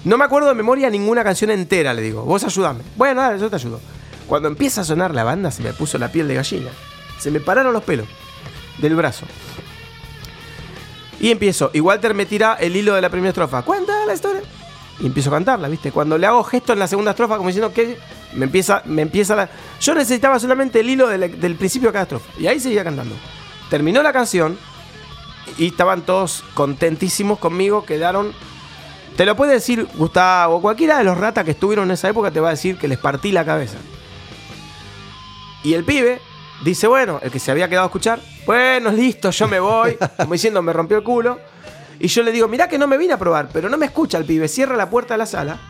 [0.05, 2.25] No me acuerdo de memoria ninguna canción entera, le digo.
[2.25, 2.83] Vos ayudame.
[2.97, 3.81] Bueno, dale, yo te ayudo.
[4.27, 6.71] Cuando empieza a sonar la banda, se me puso la piel de gallina.
[7.23, 8.09] Se me pararon los pelos
[8.79, 9.27] del brazo.
[11.21, 11.71] Y empiezo.
[11.73, 13.63] Y Walter me tira el hilo de la primera estrofa.
[13.63, 14.43] Cuenta la historia.
[14.99, 15.93] Y empiezo a cantarla, ¿viste?
[15.93, 17.97] Cuando le hago gesto en la segunda estrofa, como diciendo que
[18.33, 19.49] me empieza, me empieza la.
[19.81, 22.29] Yo necesitaba solamente el hilo del principio de cada estrofa.
[22.41, 23.15] Y ahí seguía cantando.
[23.71, 24.59] Terminó la canción.
[25.59, 27.85] Y estaban todos contentísimos conmigo.
[27.85, 28.33] Quedaron.
[29.17, 32.41] Te lo puede decir Gustavo, cualquiera de los ratas que estuvieron en esa época te
[32.41, 33.77] va a decir que les partí la cabeza.
[35.63, 36.21] Y el pibe
[36.65, 40.33] dice, bueno, el que se había quedado a escuchar, bueno, listo, yo me voy, como
[40.33, 41.39] diciendo, me rompió el culo.
[41.99, 44.19] Y yo le digo, mirá que no me vine a probar, pero no me escucha
[44.19, 45.61] el pibe, cierra la puerta de la sala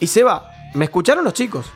[0.00, 0.50] y se va.
[0.74, 1.66] Me escucharon los chicos.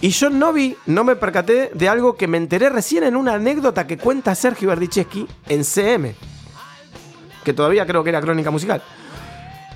[0.00, 3.34] Y yo no vi, no me percaté de algo que me enteré recién en una
[3.34, 6.14] anécdota que cuenta Sergio Berdicheschi en CM,
[7.44, 8.82] que todavía creo que era crónica musical.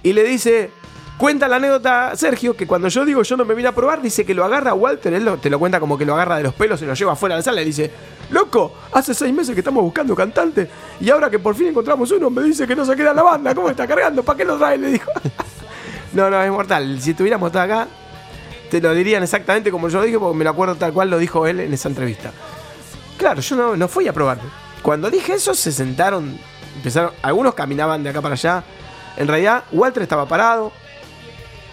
[0.04, 0.70] Y le dice,
[1.16, 4.24] cuenta la anécdota Sergio, que cuando yo digo yo no me vine a probar, dice
[4.24, 6.80] que lo agarra Walter, él te lo cuenta como que lo agarra de los pelos
[6.82, 7.90] y lo lleva afuera de la sala y dice,
[8.30, 10.68] loco, hace seis meses que estamos buscando cantante
[11.00, 13.54] y ahora que por fin encontramos uno me dice que no se queda la banda,
[13.54, 14.22] ¿cómo está cargando?
[14.22, 14.78] ¿Para qué lo trae?
[14.78, 15.10] Le dijo.
[16.12, 17.00] no, no, es mortal.
[17.00, 17.86] Si estuviéramos acá,
[18.70, 21.18] te lo dirían exactamente como yo lo dije, porque me lo acuerdo tal cual lo
[21.18, 22.32] dijo él en esa entrevista.
[23.18, 24.48] Claro, yo no, no fui a probarme.
[24.82, 26.38] Cuando dije eso, se sentaron,
[26.76, 28.64] empezaron, algunos caminaban de acá para allá.
[29.16, 30.72] En realidad, Walter estaba parado,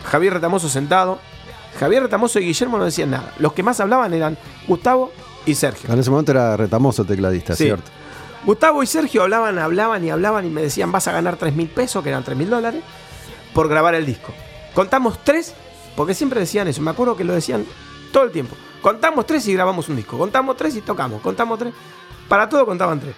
[0.04, 1.20] Javier Retamoso sentado.
[1.80, 3.34] Javier Retamoso y Guillermo no decían nada.
[3.39, 4.38] Los que más hablaban eran
[4.68, 5.12] Gustavo
[5.45, 5.91] y Sergio.
[5.91, 7.66] En ese momento era retamoso tecladista, Sí.
[7.66, 7.89] ¿cierto?
[8.45, 11.68] Gustavo y Sergio hablaban, hablaban y hablaban y me decían vas a ganar 3 mil
[11.70, 12.82] pesos, que eran 3 mil dólares,
[13.54, 14.34] por grabar el disco.
[14.74, 15.54] Contamos tres,
[15.95, 17.66] porque siempre decían eso, me acuerdo que lo decían
[18.14, 18.56] todo el tiempo.
[18.82, 20.18] Contamos tres y grabamos un disco.
[20.18, 21.22] Contamos tres y tocamos.
[21.22, 21.74] Contamos tres.
[22.30, 23.14] Para todo contaban tres.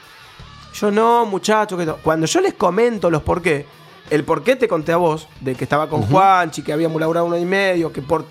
[0.73, 3.67] Yo no, muchacho, que cuando yo les comento los por qué,
[4.11, 7.25] el por qué te conté a vos, de que estaba con Juanchi, que habíamos laburado
[7.25, 8.25] uno y medio, que por.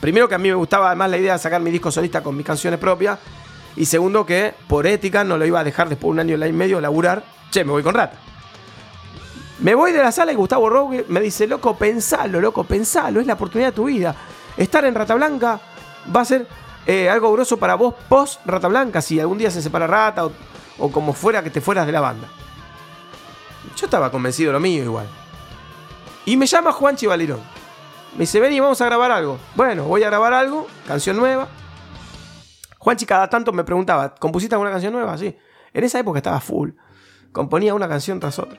[0.00, 2.34] Primero que a mí me gustaba además la idea de sacar mi disco solista con
[2.34, 3.18] mis canciones propias.
[3.76, 6.52] Y segundo que por ética no lo iba a dejar después de un año y
[6.52, 7.22] medio laburar.
[7.50, 8.16] Che, me voy con rata.
[9.58, 13.26] Me voy de la sala y Gustavo Rogue me dice, loco, pensalo, loco, pensalo, es
[13.26, 14.16] la oportunidad de tu vida.
[14.56, 15.60] Estar en Rata Blanca
[16.16, 16.46] va a ser
[16.86, 20.32] eh, algo grosso para vos post Rata Blanca, si algún día se separa Rata o,
[20.78, 22.26] o como fuera que te fueras de la banda.
[23.76, 25.06] Yo estaba convencido de lo mío igual.
[26.26, 27.40] Y me llama Juanchi Valirón.
[28.14, 29.38] Me dice, vení, vamos a grabar algo.
[29.54, 31.48] Bueno, voy a grabar algo, canción nueva.
[32.78, 35.16] Juanchi cada tanto me preguntaba, ¿compusiste alguna canción nueva?
[35.16, 35.36] Sí.
[35.72, 36.70] En esa época estaba full.
[37.32, 38.58] Componía una canción tras otra.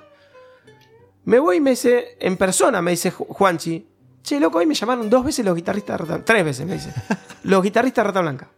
[1.26, 3.88] Me voy y me dice, en persona me dice Ju- Juanchi,
[4.24, 6.94] che, loco, hoy me llamaron dos veces los guitarristas de Rata Tres veces me dice.
[7.44, 8.50] Los guitarristas de Rata Blanca.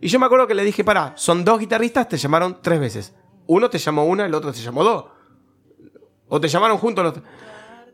[0.00, 3.14] Y yo me acuerdo que le dije, pará, son dos guitarristas, te llamaron tres veces.
[3.46, 5.04] Uno te llamó una, el otro te llamó dos.
[6.34, 7.14] O te llamaron juntos los.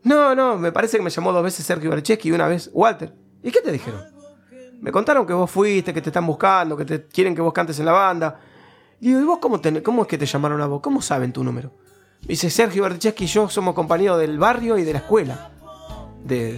[0.03, 3.13] No, no, me parece que me llamó dos veces Sergio Bercheski y una vez Walter.
[3.43, 4.01] ¿Y qué te dijeron?
[4.79, 7.77] Me contaron que vos fuiste, que te están buscando, que te quieren que vos cantes
[7.79, 8.39] en la banda.
[9.01, 10.79] Y digo, ¿y vos cómo, cómo es que te llamaron a vos?
[10.79, 11.73] ¿Cómo saben tu número?
[12.21, 15.51] Me dice, Sergio Bercheski y yo somos compañeros del barrio y de la escuela.
[16.23, 16.55] De,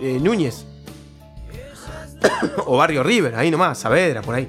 [0.00, 0.64] eh, Núñez.
[2.66, 4.48] o Barrio River, ahí nomás, Saavedra, por ahí.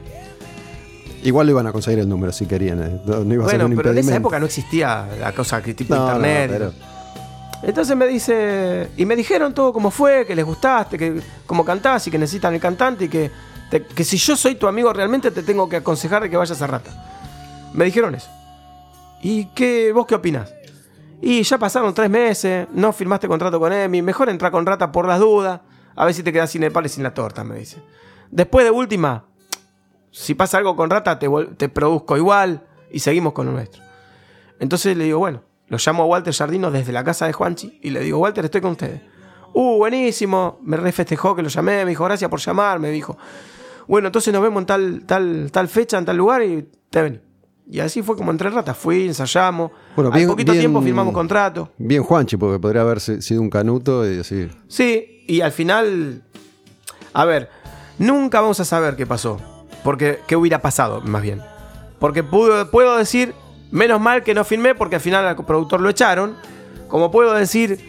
[1.24, 2.82] Igual lo iban a conseguir el número si querían.
[2.82, 5.32] eh, No, no iba a ser Bueno, un pero en esa época no existía la
[5.34, 6.50] cosa que tipo No, no, internet.
[6.52, 6.74] pero-
[7.62, 12.08] Entonces me dice, y me dijeron todo cómo fue, que les gustaste, que cómo cantás
[12.08, 13.30] y que necesitan el cantante y que,
[13.70, 16.62] te- que si yo soy tu amigo realmente te tengo que aconsejar de que vayas
[16.62, 16.92] a Rata.
[17.74, 18.30] Me dijeron eso.
[19.22, 20.54] ¿Y qué, vos qué opinás?
[21.22, 25.06] Y ya pasaron tres meses, no firmaste contrato con Emi, mejor entrar con Rata por
[25.06, 25.60] las dudas,
[25.98, 27.78] a ver si te quedas sin el palo y sin la torta, me dice.
[28.32, 29.26] Después de última,
[30.12, 33.82] si pasa algo con Rata, te, produzco igual y seguimos con lo nuestro.
[34.60, 37.92] Entonces le digo, bueno, lo llamo a Walter Jardino desde la casa de Juanchi y
[37.92, 39.02] le digo, Walter, estoy con ustedes.
[39.54, 40.60] Uh, buenísimo.
[40.64, 43.18] Me refestejó que lo llamé, me dijo, gracias por llamar, me dijo.
[43.88, 47.20] Bueno, entonces nos vemos en tal, tal, tal fecha, en tal lugar y te vení.
[47.72, 48.76] Y así fue como entre ratas.
[48.78, 49.72] Fui, ensayamos.
[49.96, 51.72] Bueno, Al bien- poquito bien- tiempo firmamos contrato.
[51.78, 54.48] Bien Juanchi, porque podría haber si- sido un canuto y así.
[54.68, 56.24] Sí, y al final.
[57.14, 57.50] A ver,
[58.00, 59.40] nunca vamos a saber qué pasó.
[59.84, 61.42] Porque, qué hubiera pasado, más bien.
[62.00, 63.34] Porque puedo, puedo decir,
[63.72, 66.36] menos mal que no filmé, porque al final al productor lo echaron.
[66.88, 67.80] Como puedo decir,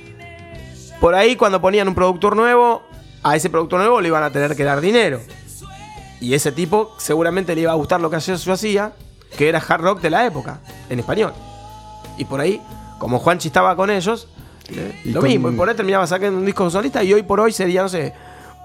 [1.01, 2.83] por ahí cuando ponían un productor nuevo,
[3.23, 5.21] a ese productor nuevo le iban a tener que dar dinero.
[6.21, 8.93] Y ese tipo seguramente le iba a gustar lo que yo hacía,
[9.37, 10.61] que era hard rock de la época,
[10.91, 11.33] en español.
[12.19, 12.61] Y por ahí,
[12.99, 14.29] como Juanchi estaba con ellos,
[14.69, 15.51] eh, Y lo con- mismo.
[15.51, 18.13] Y por ahí terminaba sacando un disco solista y hoy por hoy sería, no sé,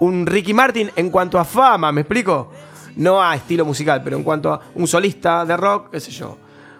[0.01, 2.51] un Ricky Martin en cuanto a fama, ¿me explico?
[2.95, 6.37] No a estilo musical, pero en cuanto a un solista de rock, qué sé yo.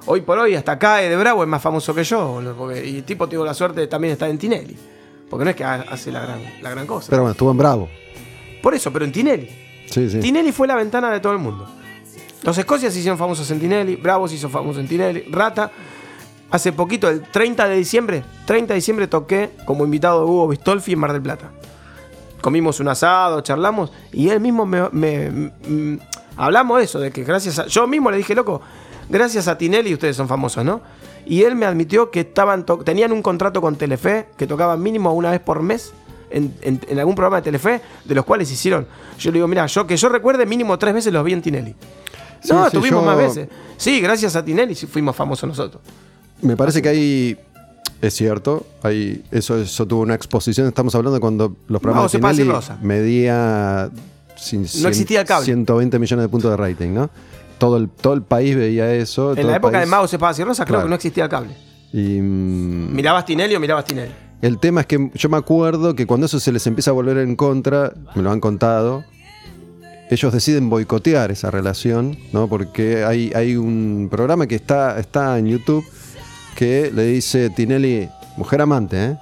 [0.08, 2.98] Hoy por hoy, hasta Cae de Bravo es más famoso que yo, boludo, porque- y
[2.98, 4.78] el tipo tuvo la suerte de también estar en Tinelli.
[5.30, 7.08] Porque no es que ha- hace la gran, la gran cosa.
[7.10, 7.90] Pero bueno, estuvo en Bravo.
[8.62, 9.50] por eso, pero en Tinelli.
[9.90, 10.20] Sí, sí.
[10.20, 11.68] Tinelli fue la ventana de todo el mundo.
[12.44, 15.72] Los Escocias se hicieron famosos en Tinelli, Bravo se hizo famoso en Tinelli, Rata.
[16.52, 20.94] Hace poquito, el 30 de diciembre, 30 de diciembre toqué como invitado de Hugo Bistolfi
[20.94, 21.50] en Mar del Plata.
[22.46, 26.00] Comimos un asado, charlamos y él mismo me, me- mm,
[26.38, 27.66] hablamos de eso, de que gracias a...
[27.66, 28.62] Yo mismo le dije, loco,
[29.10, 30.80] gracias a Tinelli ustedes son famosos, ¿no?
[31.26, 35.32] Y él me admitió que estaban tenían un contrato con Telefe, que tocaban mínimo una
[35.32, 35.92] vez por mes
[36.30, 38.86] en, en- en algún programa de Telefe, de los cuales hicieron.
[39.18, 41.74] Yo le digo, mira, yo que yo recuerde, mínimo tres veces los vi en Tinelli.
[42.44, 43.50] Sí, no, sí, tuvimos yo- más veces.
[43.76, 45.82] Sí, gracias a Tinelli fuimos famosos nosotros.
[46.44, 47.38] Me parece que ahí
[48.08, 50.68] es cierto, hay, eso, eso tuvo una exposición.
[50.68, 52.78] Estamos hablando de cuando los programas de se Tinelli Rosa.
[52.82, 53.90] medía
[54.36, 55.46] sin- No existía el cable.
[55.46, 57.10] 120 millones de puntos de rating, ¿no?
[57.58, 59.30] Todo el, todo el país veía eso.
[59.32, 60.86] todo En la época de Mago Sepas y Rosa creo Claro.
[60.86, 61.56] que no existía el cable.
[61.94, 64.12] Y, mm, ¿Mirabas Tinelli o mirabas Tinelli?
[64.42, 67.18] El tema es que yo me acuerdo que cuando eso se les empieza a volver
[67.20, 69.06] en contra, me lo han contado,
[70.12, 72.48] ellos deciden boicotear esa relación, ¿no?
[72.48, 75.84] Porque hay, hay un programa que está, está en YouTube
[76.56, 79.18] que le dice Tinelli, mujer amante, ¿eh?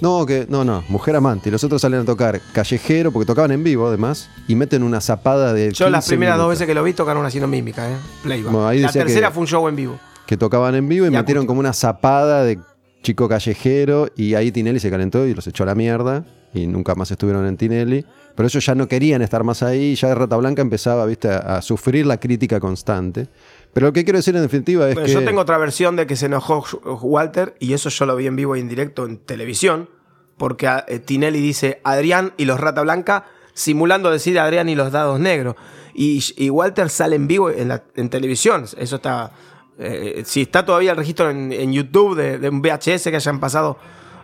[0.00, 1.50] No, que, no, no, mujer amante.
[1.50, 5.00] Y los otros salen a tocar callejero, porque tocaban en vivo además, y meten una
[5.02, 5.72] zapada de.
[5.72, 7.96] Yo las 15 primeras dos veces que lo vi tocaron haciendo mímica, ¿eh?
[8.22, 8.50] Playback.
[8.52, 9.98] Bueno, ahí la decía que- tercera fue un show en vivo.
[10.26, 12.58] que tocaban en vivo y, Y metieron como una zapada de
[13.02, 16.24] chico callejero y ahí Tinelli se calentó y los echó a la mierda
[16.54, 18.06] y nunca más estuvieron en Tinelli.
[18.34, 21.28] Pero ellos ya no querían estar más ahí, ya Rata Blanca empezaba ¿viste?
[21.28, 23.28] a, a sufrir la crítica constante.
[23.72, 25.12] Pero lo que quiero decir en definitiva es Bueno, que...
[25.12, 26.64] Yo tengo otra versión de que se enojó
[27.02, 29.88] Walter y eso yo lo vi en vivo y en directo en televisión.
[30.36, 34.90] Porque a- eh, Tinelli dice Adrián y los Rata Blanca, simulando decir Adrián y los
[34.90, 35.54] dados negros.
[35.94, 38.64] Y, y Walter sale en vivo en, la- en televisión.
[38.78, 39.32] Eso está.
[39.78, 43.38] eh, si está todavía el registro en, en YouTube de, de un VHS que hayan
[43.38, 43.76] pasado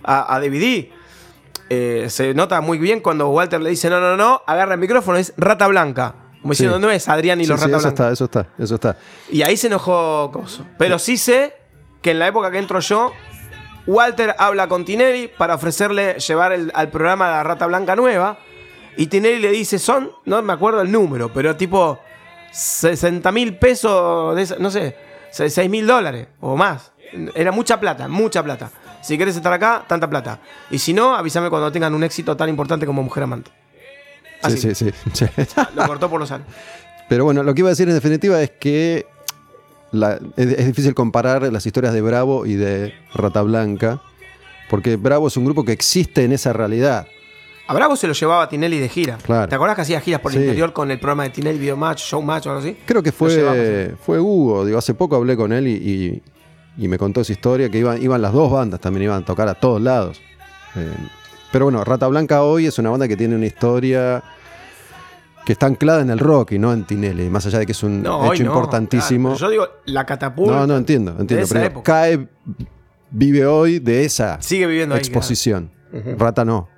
[0.03, 0.89] a, a DVD.
[1.71, 5.19] Eh, se nota muy bien cuando Walter le dice no, no, no, agarra el micrófono,
[5.19, 6.15] es Rata Blanca.
[6.43, 6.63] Como Sí.
[6.63, 7.89] diciendo, no es Adrián y Sí, los Rata eso Blanca.
[7.89, 8.97] está, eso está, eso está.
[9.31, 10.65] Y ahí se enojó Coso.
[10.79, 11.55] Pero sí sé
[12.03, 13.13] que en la época que entro yo,
[13.87, 18.39] Walter habla con Tinelli para ofrecerle llevar el- al programa La Rata Blanca Nueva.
[18.97, 21.99] Y Tinelli le dice, son, no me acuerdo el número, pero tipo
[22.53, 24.97] 60 mil pesos, de no sé,
[25.31, 26.93] 6 mil dólares o más.
[27.35, 28.71] Era mucha plata, mucha plata.
[29.07, 30.41] Si querés estar acá, tanta plata.
[30.71, 33.51] Y si no, avísame cuando tengan un éxito tan importante como Mujer Amante.
[34.43, 35.27] Así, Sí, sí, sí,
[35.75, 36.47] lo cortó por los años.
[37.09, 39.07] Pero bueno, lo que iba a decir en definitiva es que
[39.93, 44.01] la- es, es difícil comparar las historias de Bravo y de Rata Blanca,
[44.69, 47.07] porque Bravo es un grupo que existe en esa realidad.
[47.69, 49.19] A Bravo se lo llevaba Tinelli de gira.
[49.23, 49.49] Claro.
[49.49, 50.39] ¿Te acordás que hacía giras por Sí.
[50.39, 52.77] el interior con el programa de Tinelli Video Match, Show Match o algo así?
[52.87, 56.23] Creo que fue, fue Hugo, digo, hace poco hablé con él y, y-
[56.77, 59.49] y me contó esa historia, que iban, iban las dos bandas, también iban a tocar
[59.49, 60.21] a todos lados.
[60.75, 60.93] Eh,
[61.53, 64.23] pero bueno, Rata Blanca hoy es una banda que tiene una historia
[65.45, 67.83] que está anclada en el rock y no en Tinelli, más allá de que es
[67.83, 69.29] un No, hecho no, importantísimo.
[69.31, 69.41] claro.
[69.41, 70.53] Yo digo, la catapulta.
[70.53, 71.45] no, no entiendo, entiendo.
[71.45, 71.93] esa Pero época.
[71.93, 72.29] CAE
[73.11, 74.99] vive hoy de esa Sigue viviendo ahí.
[75.01, 75.71] exposición.
[76.19, 76.69] Rata no.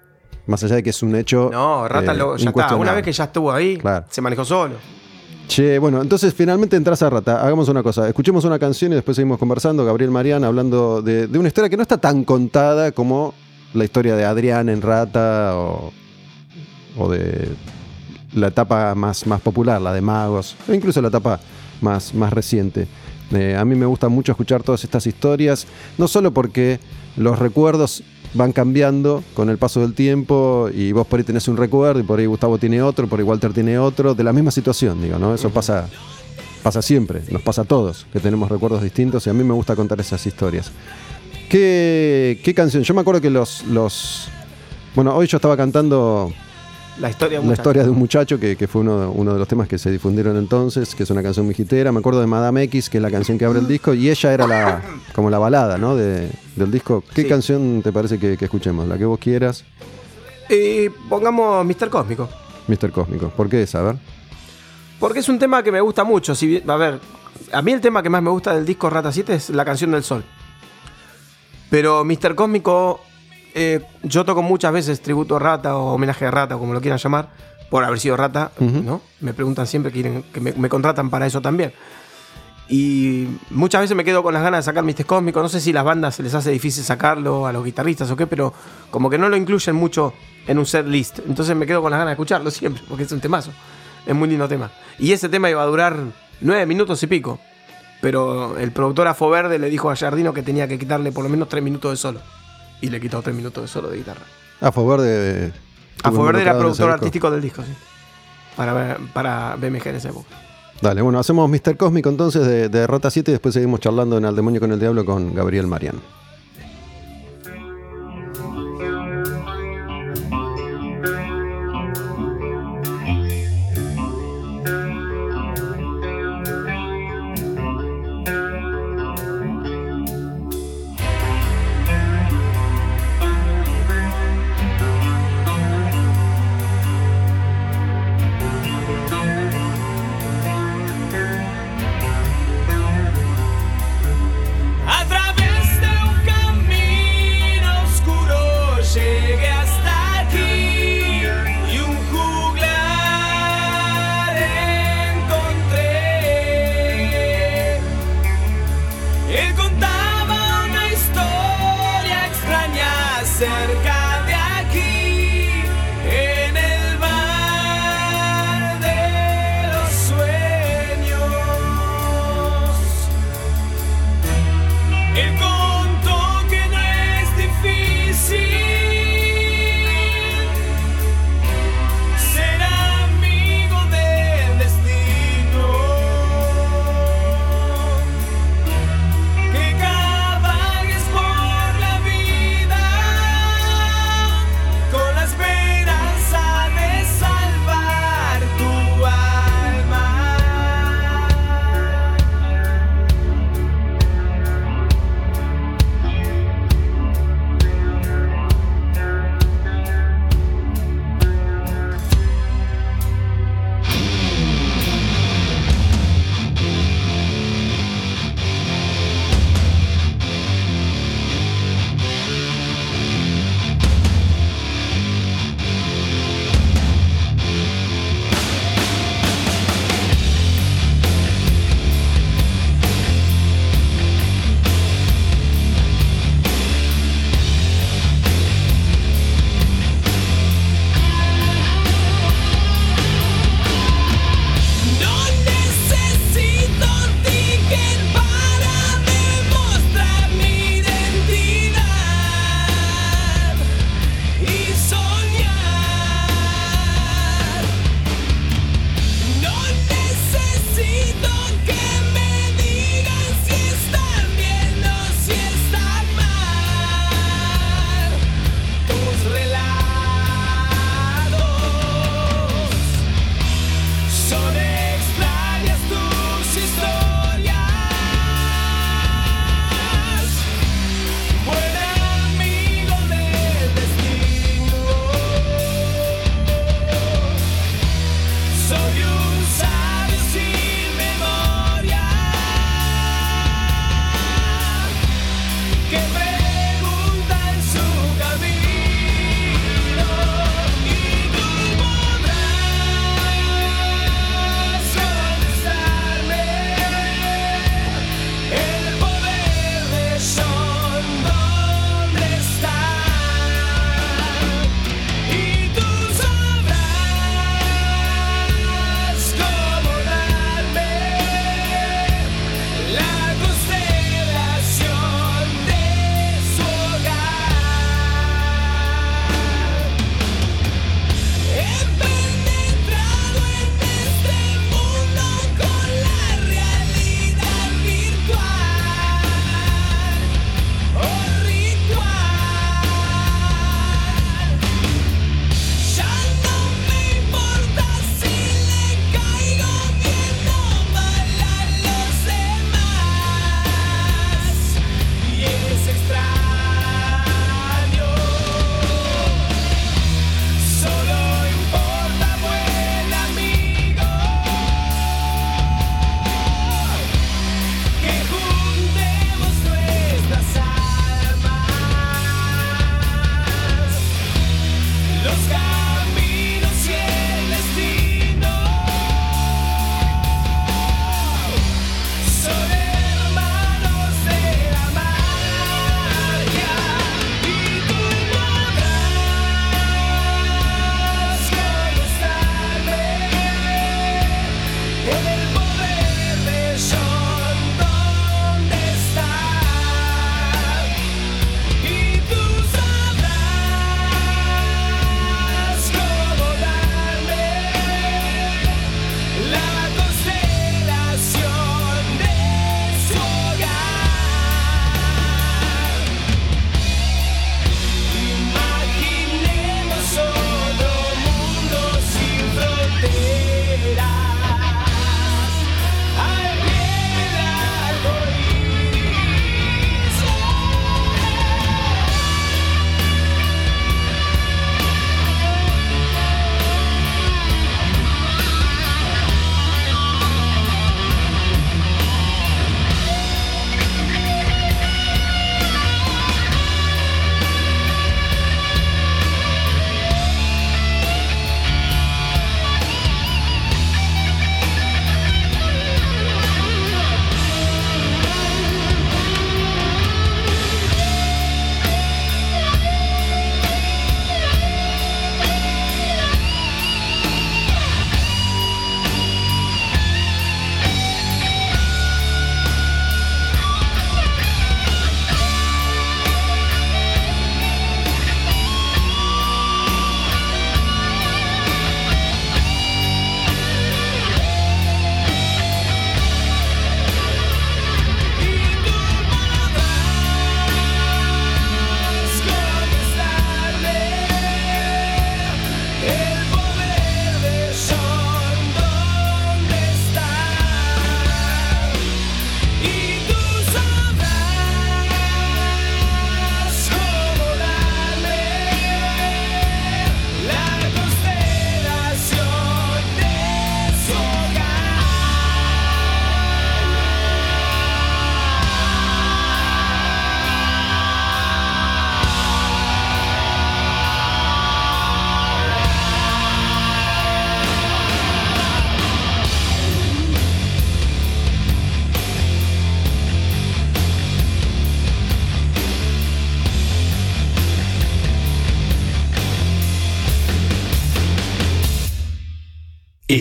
[0.46, 1.48] Más allá de que es un hecho.
[1.52, 2.76] No, Rata eh, lo- ya está.
[2.76, 4.06] Una vez que ya estuvo ahí, Claro.
[4.10, 4.76] se manejó solo.
[5.48, 7.42] Che, bueno, entonces finalmente entras a Rata.
[7.42, 8.06] Hagamos una cosa.
[8.06, 9.84] Escuchemos una canción y después seguimos conversando.
[9.84, 13.34] Gabriel Mariana hablando de, de una historia que no está tan contada como
[13.72, 15.90] la historia de Adrián en Rata o,
[16.98, 17.48] o de
[18.34, 21.40] la etapa más, más popular, la de Magos, o incluso la etapa
[21.80, 22.86] más, más reciente.
[23.32, 26.78] Eh, a mí me gusta mucho escuchar todas estas historias, no solo porque
[27.16, 28.02] los recuerdos
[28.34, 32.02] van cambiando con el paso del tiempo y vos por ahí tenés un recuerdo y
[32.02, 35.18] por ahí Gustavo tiene otro, por ahí Walter tiene otro, de la misma situación, digo,
[35.18, 35.34] ¿no?
[35.34, 35.88] Eso pasa,
[36.62, 39.74] pasa siempre, nos pasa a todos, que tenemos recuerdos distintos y a mí me gusta
[39.76, 40.70] contar esas historias.
[41.48, 42.82] ¿Qué, qué canción?
[42.82, 44.28] Yo me acuerdo que los, los...
[44.94, 46.32] Bueno, hoy yo estaba cantando
[47.00, 49.38] La historia de un la historia de un muchacho, que, que fue uno, uno de
[49.38, 51.92] los temas que se difundieron entonces, que es una canción mijitera.
[51.92, 54.32] Me acuerdo de Madame X, que es la canción que abre el disco, y ella
[54.34, 54.82] era la
[55.14, 55.94] como la balada, ¿no?
[55.94, 57.04] De- del disco.
[57.14, 57.28] ¿Qué Sí.
[57.28, 58.88] canción te parece que, que escuchemos?
[58.88, 59.64] La que vos quieras,
[60.50, 61.88] Y pongamos Mr.
[61.90, 62.28] Cósmico.
[62.66, 62.90] Mr.
[62.90, 63.28] Cósmico.
[63.28, 63.78] ¿Por qué esa?
[63.80, 63.96] A ver.
[64.98, 66.34] Porque es un tema que me gusta mucho.
[66.34, 66.98] Si, a ver,
[67.52, 69.90] a mí el tema que más me gusta del disco Rata 7 es la canción
[69.92, 70.24] del sol.
[71.70, 72.34] Pero Mr.
[72.34, 73.00] Cósmico,
[73.54, 76.80] eh, yo toco muchas veces tributo a Rata o homenaje a Rata, o como lo
[76.80, 77.28] quieran llamar,
[77.70, 78.52] por haber sido Rata.
[78.58, 79.00] ¿no?
[79.20, 81.72] Me preguntan siempre, quieren, que me, me contratan para eso también.
[82.68, 85.42] Y muchas veces me quedo con las ganas de sacar Mistes Cósmicos.
[85.42, 88.26] No sé si las bandas se les hace difícil sacarlo a los guitarristas o qué,
[88.26, 88.52] pero
[88.90, 90.12] como que no lo incluyen mucho
[90.46, 91.20] en un set list.
[91.26, 93.52] Entonces me quedo con las ganas de escucharlo siempre, porque es un temazo.
[94.06, 94.70] Es muy lindo tema.
[94.98, 95.96] Y ese tema iba a durar
[96.40, 97.38] nueve minutos y pico.
[98.00, 101.30] Pero el productor Afo Verde le dijo a Jardino que tenía que quitarle por lo
[101.30, 102.20] menos tres minutos de solo.
[102.80, 104.22] Y le quitó tres minutos de solo de guitarra.
[104.60, 105.52] Afo Verde.
[106.02, 107.72] Afo Verde era productor artístico del disco, sí.
[108.56, 110.28] Para, para BMG en esa época.
[110.80, 111.76] Dale, bueno, hacemos Mr.
[111.76, 114.78] Cósmico entonces de, de Rota 7 y después seguimos charlando en Al Demonio con el
[114.78, 115.96] Diablo con Gabriel Marián.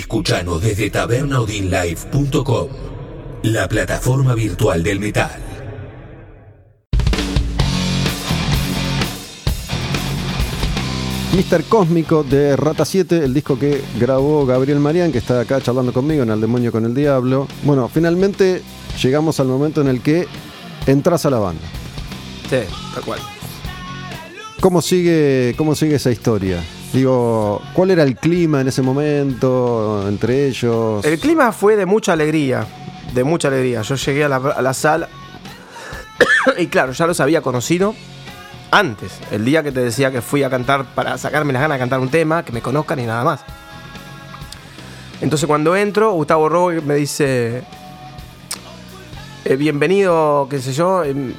[0.07, 2.69] Escuchanos desde tabernaudinlive.com,
[3.43, 5.29] la plataforma virtual del metal.
[11.33, 11.65] Mr.
[11.65, 16.23] Cósmico de Rata 7, el disco que grabó Gabriel Marián, que está acá charlando conmigo
[16.23, 17.45] en El Demonio con el Diablo.
[17.63, 18.61] Bueno, finalmente
[19.03, 20.25] llegamos al momento en el que
[20.85, 21.63] entras a la banda.
[22.49, 22.59] Sí,
[22.93, 23.19] tal cual.
[24.61, 26.63] ¿Cómo sigue, cómo sigue esa historia?
[26.93, 31.03] Digo, ¿cuál era el clima en ese momento entre ellos?
[31.05, 32.65] El clima fue de mucha alegría,
[33.13, 33.81] de mucha alegría.
[33.81, 35.09] Yo llegué a la, a la sala
[36.57, 37.93] y claro, ya los había conocido
[38.71, 41.79] antes, el día que te decía que fui a cantar para sacarme las ganas de
[41.79, 43.41] cantar un tema, que me conozcan y nada más.
[45.21, 47.63] Entonces cuando entro, Gustavo Robo me dice,
[49.45, 51.03] eh, bienvenido, qué sé yo.
[51.03, 51.33] em,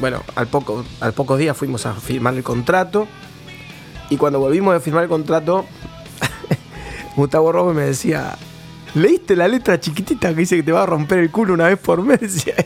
[0.00, 3.06] bueno, al poco, al pocos días fuimos a firmar el contrato.
[4.10, 5.64] Y cuando volvimos a firmar el contrato,
[7.16, 8.36] Gustavo Robo me decía,
[8.94, 11.78] ¿leíste la letra chiquitita que dice que te va a romper el culo una vez
[11.78, 12.46] por mes?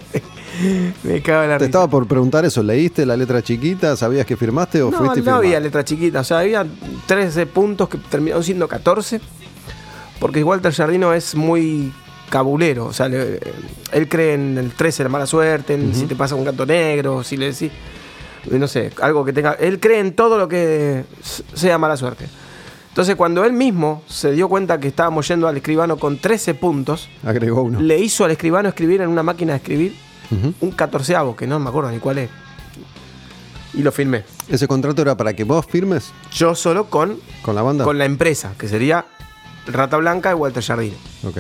[1.02, 1.66] Me cago en la Te risa.
[1.66, 3.94] estaba por preguntar eso, ¿leíste la letra chiquita?
[3.94, 5.46] ¿Sabías que firmaste o No, fuiste no firmaste?
[5.46, 6.64] había letra chiquita, o sea, había
[7.06, 9.20] 13 puntos que terminaron siendo 14,
[10.18, 11.92] porque Walter Jardino es muy
[12.30, 13.38] cabulero, o sea, le-
[13.92, 17.22] él cree en el 13 la mala suerte, en si te pasa un gato negro,
[17.22, 17.70] si le decís,
[18.50, 21.04] no sé, algo que tenga, él cree en todo lo que
[21.54, 22.26] sea mala suerte.
[22.88, 27.08] Entonces, cuando él mismo se dio cuenta que estábamos yendo al escribano con 13 puntos,
[27.24, 27.78] Agregó uno.
[27.80, 29.94] le hizo al escribano escribir en una máquina de escribir
[30.30, 30.54] Ujú.
[30.60, 32.30] un catorceavo, que no me acuerdo ni cuál es.
[33.74, 34.24] Y lo filmé.
[34.48, 37.84] ¿Ese contrato era para que vos firmes Yo solo con, con la banda?
[37.84, 39.04] con la empresa, que sería
[39.66, 40.96] Rata Blanca y Walter Jardino.
[41.24, 41.38] Ok.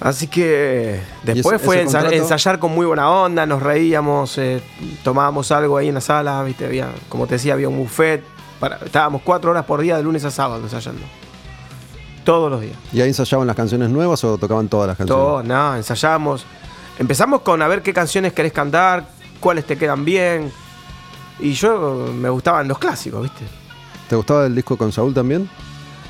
[0.00, 4.62] Así que después ese- fue ese ensa- ensayar con muy buena onda, nos reíamos, eh,
[5.02, 6.66] tomábamos algo ahí en la sala, ¿viste?
[6.66, 8.22] Había, como te decía, había un buffet.
[8.60, 11.00] Para, estábamos cuatro horas por día de lunes a sábado ensayando.
[12.24, 12.76] Todos los días.
[12.92, 15.24] ¿Y ahí ensayaban las canciones nuevas o tocaban todas las canciones?
[15.24, 16.44] Todo, nada, ensayamos.
[16.98, 19.08] Empezamos con a ver qué canciones querés cantar,
[19.40, 20.50] cuáles te quedan bien.
[21.38, 23.44] Y yo me gustaban los clásicos, ¿viste?
[24.08, 25.48] ¿Te gustaba el disco con Saúl también?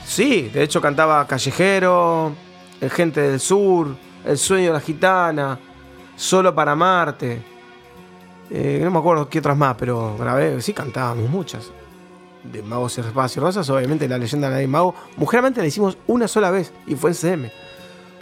[0.06, 2.32] Sí, de hecho cantaba Callejero,
[2.80, 5.58] El Gente del Sur, El Sueño de la Gitana,
[6.16, 7.42] Solo para Marte.
[8.50, 11.70] Eh, no me acuerdo qué otras más, pero grabé, sí cantábamos muchas.
[12.44, 14.94] De Magos y Espacio Rosas, obviamente la leyenda de la Ley Mago.
[15.16, 17.52] Mujeramente la hicimos una sola vez y fue en CM.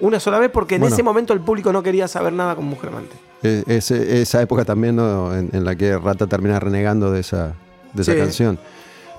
[0.01, 0.95] Una sola vez porque en Bueno.
[0.95, 3.15] ese momento el público no quería saber nada con Mujer Amante.
[3.43, 5.35] Eh, ese- esa época también ¿no?
[5.37, 7.53] en, en la que Rata termina renegando de esa,
[7.93, 8.19] de esa Sí.
[8.19, 8.59] canción.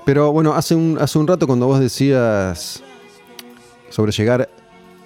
[0.05, 2.81] Pero bueno, hace un, hace un rato cuando vos decías
[3.89, 4.49] sobre llegar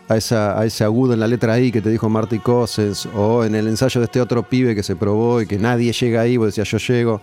[0.10, 3.46] a, esa, a ese agudo en la letra I que te dijo Marty Cossens, o
[3.46, 6.36] en el ensayo de este otro pibe que se probó y que nadie llega ahí,
[6.36, 7.22] vos decías yo llego.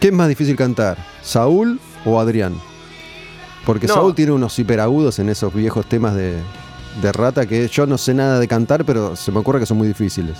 [0.00, 0.98] ¿Qué es más difícil cantar?
[1.22, 2.54] ¿Saúl o Adrián?
[3.64, 3.94] Porque No.
[3.94, 6.34] Saúl tiene unos hiperagudos en esos viejos temas de,
[7.00, 9.78] de Rata que yo no sé nada de cantar, pero se me ocurre que son
[9.78, 10.36] muy difíciles.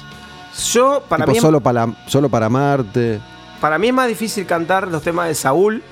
[0.73, 3.21] Yo, para Tipo, mí, solo, para, solo para Marte.
[3.61, 5.83] para mí es más difícil cantar los temas de Saúl,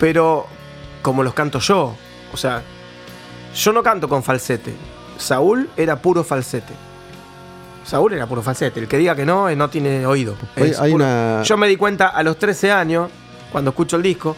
[0.00, 0.46] pero
[1.02, 1.94] como los canto yo.
[2.32, 2.62] O sea,
[3.56, 4.74] yo no canto con falsete.
[5.18, 6.74] Saúl era puro falsete.
[7.84, 8.80] Saúl era puro falsete.
[8.80, 10.36] El que diga que no, eh, no tiene oído.
[10.80, 13.10] Hay una- Yo me di cuenta a los 13 años,
[13.50, 14.36] cuando escucho el disco,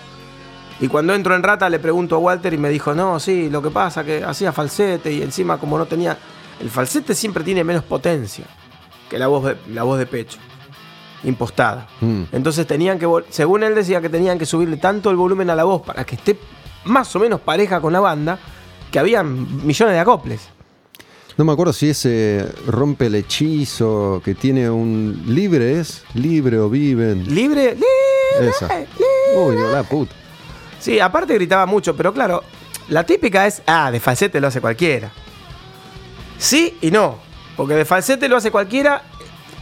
[0.81, 3.61] y cuando entro en Rata le pregunto a Walter y me dijo, no, sí, lo
[3.61, 6.17] que pasa que hacía falsete y encima como no tenía...
[6.61, 8.45] El falsete siempre tiene menos potencia
[9.09, 10.39] que la voz de, la voz de pecho,
[11.25, 11.87] impostada.
[12.01, 12.25] Mm.
[12.33, 15.65] Entonces tenían que, según él decía que tenían que subirle tanto el volumen a la
[15.65, 16.39] voz para que esté
[16.85, 18.39] más o menos pareja con la banda,
[18.91, 20.49] que había millones de acoples.
[21.37, 26.69] No me acuerdo si ese rompe el hechizo, que tiene un libre es, libre o
[26.69, 27.33] viven.
[27.33, 28.67] Libre, libre, Esa.
[28.67, 28.89] libre.
[29.37, 30.13] Uy, la puta.
[30.81, 32.43] Sí, aparte gritaba mucho, pero claro,
[32.89, 35.11] la típica es, ah, de falsete lo hace cualquiera.
[36.39, 37.19] Sí y no,
[37.57, 39.03] porque de falsete lo hace cualquiera,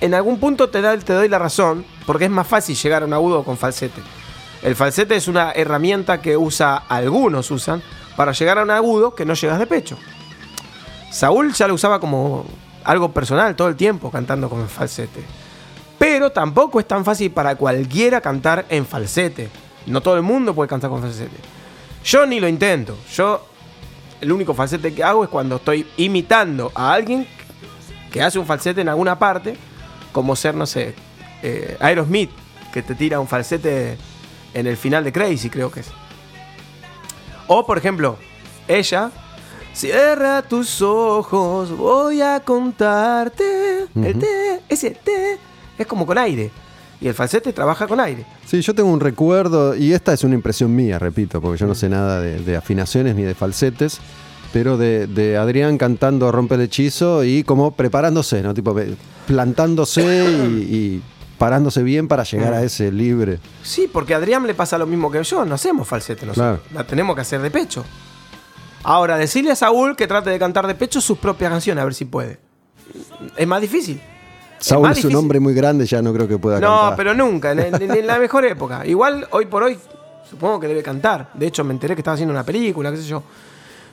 [0.01, 3.07] en algún punto te, da, te doy la razón, porque es más fácil llegar a
[3.07, 4.01] un agudo con falsete.
[4.63, 7.83] El falsete es una herramienta que usa, algunos usan,
[8.17, 9.97] para llegar a un agudo que no llegas de pecho.
[11.11, 12.45] Saúl ya lo usaba como
[12.85, 15.23] algo personal todo el tiempo cantando con falsete.
[15.99, 19.49] Pero tampoco es tan fácil para cualquiera cantar en falsete.
[19.87, 21.37] No todo el mundo puede cantar con falsete.
[22.05, 22.97] Yo ni lo intento.
[23.13, 23.47] Yo
[24.21, 27.27] el único falsete que hago es cuando estoy imitando a alguien
[28.11, 29.57] que hace un falsete en alguna parte,
[30.13, 30.95] como ser, no sé,
[31.43, 32.31] eh, Aerosmith,
[32.73, 33.99] que te tira un falsete
[34.55, 35.91] en el final de Crazy, creo que es.
[37.49, 38.17] O, por ejemplo,
[38.67, 39.11] ella,
[39.73, 43.87] cierra tus ojos, voy a contarte.
[43.95, 45.39] El té, ese té,
[45.79, 46.51] es como con aire.
[47.01, 48.25] Y el falsete trabaja con aire.
[48.47, 51.75] Sí, yo tengo un recuerdo, y esta es una impresión mía, repito, porque yo no
[51.75, 54.01] sé nada de, de afinaciones ni de falsetes,
[54.53, 58.55] pero de, de Adrián cantando Rompe el Hechizo y como preparándose, ¿no?
[58.55, 58.75] Tipo,
[59.27, 61.03] plantándose y, y
[61.39, 63.39] parándose bien para llegar a ese libre.
[63.63, 66.61] Sí, porque a Adrián le pasa lo mismo que yo, no hacemos falsete nosotros.
[66.61, 66.75] Claro.
[66.75, 67.85] La tenemos que hacer de pecho.
[68.83, 71.95] Ahora, decirle a Saúl que trate de cantar de pecho sus propias canciones, a ver
[71.95, 72.39] si puede.
[73.37, 74.01] Es más difícil.
[74.59, 75.17] Saúl es un difícil.
[75.17, 76.97] hombre muy grande, ya no creo que pueda No, cantar.
[76.97, 78.87] pero nunca, en, en- en la mejor época.
[78.87, 79.77] Igual, hoy por hoy,
[80.31, 81.31] supongo que debe cantar.
[81.35, 83.23] De hecho, me enteré que estaba haciendo una película, qué sé yo.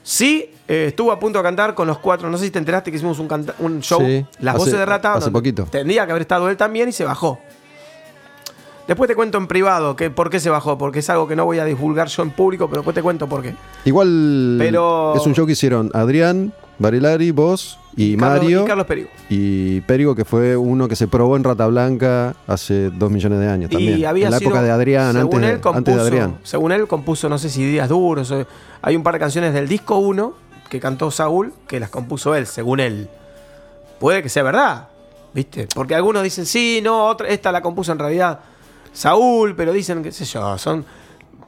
[0.06, 2.28] Sí, eh, estuvo a punto de cantar con los cuatro.
[2.30, 4.78] No sé si te enteraste que hicimos un, canta- un show, Sí, Las hace- Voces
[4.78, 5.14] de Rata.
[5.14, 5.64] hace poquito.
[5.70, 7.40] Tendría que haber estado él también y se bajó.
[8.86, 11.46] Después te cuento en privado que por qué se bajó, porque es algo que no
[11.46, 13.54] voy a divulgar yo en público, pero después te cuento por qué.
[13.86, 18.62] Igual Pero- es un show que hicieron Adrián, Barilari, vos y, Carlos- Mario.
[18.62, 19.08] y Carlos Perigo.
[19.28, 23.48] y Perigo, que fue uno que se probó en Rata Blanca hace dos millones de
[23.48, 23.98] años también.
[23.98, 26.38] Y había en la sido- época de Adrián, antes de, él compuso, antes de Adrián.
[26.42, 28.30] Según él compuso, no sé si Días Duros.
[28.32, 28.46] o-
[28.82, 30.34] hay un par de canciones del disco 1
[30.68, 33.08] que cantó Saúl que las compuso él, según él.
[34.00, 34.88] Puede que sea verdad,
[35.32, 35.68] ¿viste?
[35.74, 38.40] Porque algunos dicen, sí, no, otra, esta la compuso en realidad
[38.92, 40.84] Saúl, pero dicen, qué sé yo, son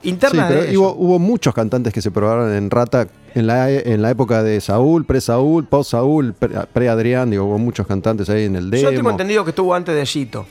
[0.03, 0.81] Sí, internas pero de ellos.
[0.83, 4.61] hubo, hubo muchos cantantes que se probaron en Rata en la, en la época de
[4.61, 7.31] Saúl, pre-Saúl, post-Saúl, pre- pre-Adrián.
[7.31, 9.11] Digo, hubo muchos cantantes ahí en el Yo tengo demo.
[9.11, 10.47] entendido que estuvo antes de Gito.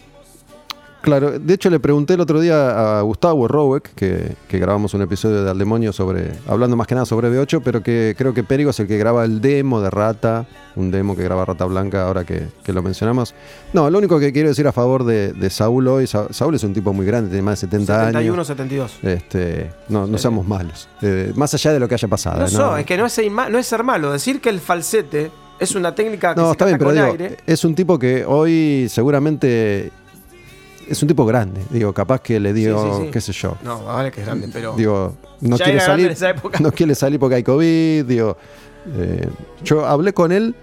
[1.06, 5.04] Claro, de hecho le pregunté el otro día a Gustavo Roweck, que, que grabamos un
[5.04, 8.44] episodio de Al Demonio sobre, hablando más que nada sobre B8, pero que creo que
[8.44, 12.08] Perigo es el que graba el demo de Rata, un demo que graba Rata Blanca
[12.08, 13.36] ahora que, que lo mencionamos.
[13.72, 16.64] No, lo único que quiero decir a favor de, de Saúl hoy, Sa- Saúl es
[16.64, 18.48] un tipo muy grande, tiene más de 70 71, años.
[18.48, 19.00] 72.
[19.04, 20.90] Este, no, no seamos malos.
[21.04, 22.48] Eh, más allá de lo que haya pasado.
[22.52, 24.12] No, es que no es, ser ma- no es ser malo.
[24.12, 25.30] Decir que el falsete
[25.60, 27.38] es una técnica que No, se está bien, pero con digo, aire.
[27.46, 29.92] es un tipo que hoy seguramente
[30.90, 31.62] es un tipo grande.
[31.70, 33.12] Digo, capaz que le digo, Sí, sí, sí.
[33.12, 33.56] qué sé yo.
[33.64, 34.74] No, vale que es grande, pero.
[34.76, 36.08] Digo, no quiere salir.
[36.08, 36.60] en esa época.
[36.60, 38.06] No quiere salir porque hay COVID.
[38.06, 38.38] Digo,
[38.98, 39.28] eh,
[39.64, 40.56] yo hablé con él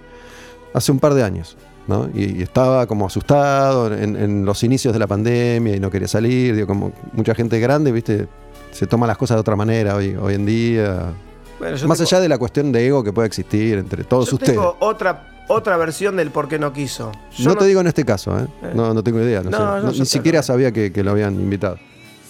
[0.75, 1.57] hace un par de años.
[1.89, 2.09] ¿no?
[2.15, 6.07] Y, y estaba como asustado en, en los inicios de la pandemia y no quería
[6.07, 6.55] salir.
[6.55, 8.29] Digo, como mucha gente grande, viste,
[8.71, 11.13] se toma las cosas de otra manera hoy, hoy en día.
[11.59, 14.37] Bueno, Más tengo- allá de la cuestión de ego que pueda existir entre todos yo
[14.37, 14.53] ustedes.
[14.55, 17.13] tengo otra, otra versión del por qué no quiso.
[17.37, 18.47] Yo no, te digo en este caso, ¿eh?
[18.63, 18.73] Eh.
[18.75, 19.43] No, no tengo idea.
[19.43, 19.65] No No, sé.
[19.87, 20.43] no, ni sé, siquiera no.
[20.45, 21.79] sabía que, que lo habían invitado.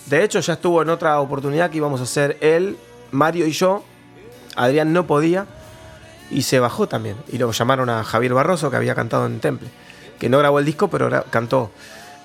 [0.06, 2.76] De hecho, ya estuvo en otra oportunidad que íbamos a hacer él,
[3.12, 3.84] Mario y yo.
[4.56, 5.46] Adrián no podía
[6.30, 7.16] y se bajó también.
[7.30, 9.68] Y lo llamaron a Javier Barroso, que había cantado en Temple.
[10.18, 11.70] Que no grabó el disco, pero cantó.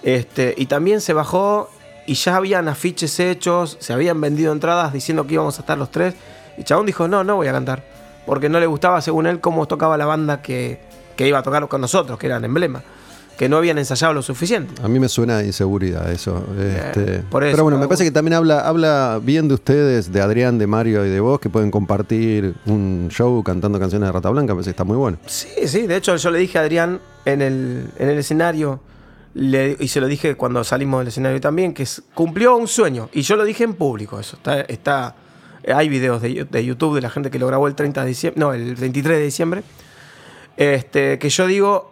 [0.03, 1.69] Este, y también se bajó
[2.05, 5.91] y ya habían afiches hechos, se habían vendido entradas diciendo que íbamos a estar los
[5.91, 6.15] tres.
[6.57, 7.83] Y Chabón dijo, no, no voy a cantar.
[8.28, 10.80] Porque no le gustaba, según él, cómo tocaba la banda que,
[11.15, 12.84] que iba a tocar con nosotros, que eran emblema.
[13.38, 14.82] Que no habían ensayado lo suficiente.
[14.84, 16.43] A mí me suena a inseguridad eso.
[16.59, 17.19] este.
[17.30, 20.57] por eso, Pero bueno, me parece que también habla, habla bien de ustedes, de Adrián,
[20.57, 24.53] de Mario y de vos, que pueden compartir un show cantando canciones de Rata Blanca.
[24.53, 25.17] Me parece que está muy bueno.
[25.28, 28.80] Sí, sí, de hecho yo le dije a Adrián en el, en el escenario,
[29.36, 33.07] le- y se lo dije cuando salimos del escenario también, que cumplió un sueño.
[33.13, 34.36] Y yo lo dije en público, eso.
[34.38, 35.15] Está, está-
[35.74, 38.53] hay videos de, YouTube de la gente que lo grabó el 30 de diciembre, no,
[38.53, 39.63] el 23 de diciembre.
[40.55, 41.91] Este, que yo digo,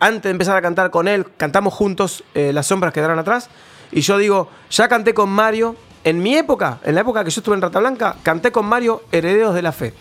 [0.00, 3.48] antes de empezar a cantar con él, cantamos juntos eh, Las sombras quedarán atrás.
[3.90, 5.76] Y yo digo, ya canté con Mario.
[6.04, 9.02] En mi época, en la época que yo estuve en Rata Blanca, canté con Mario
[9.12, 9.94] Herederos de la Fe.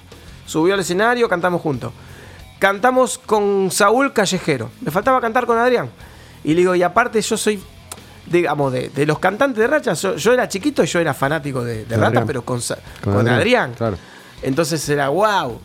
[0.46, 1.94] Subió al escenario, cantamos juntos.
[2.58, 4.72] Cantamos con Saúl Callejero.
[4.82, 5.90] Me faltaba cantar con Adrián.
[6.44, 7.62] Y le digo, y aparte yo soy,
[8.26, 11.64] digamos, de, de los cantantes de Racha, yo, yo era chiquito y yo era fanático
[11.64, 12.60] de, Rata, pero con,
[13.04, 13.74] Con con Adrián, Adrián.
[13.74, 13.98] claro.
[14.44, 15.60] Entonces era, wow,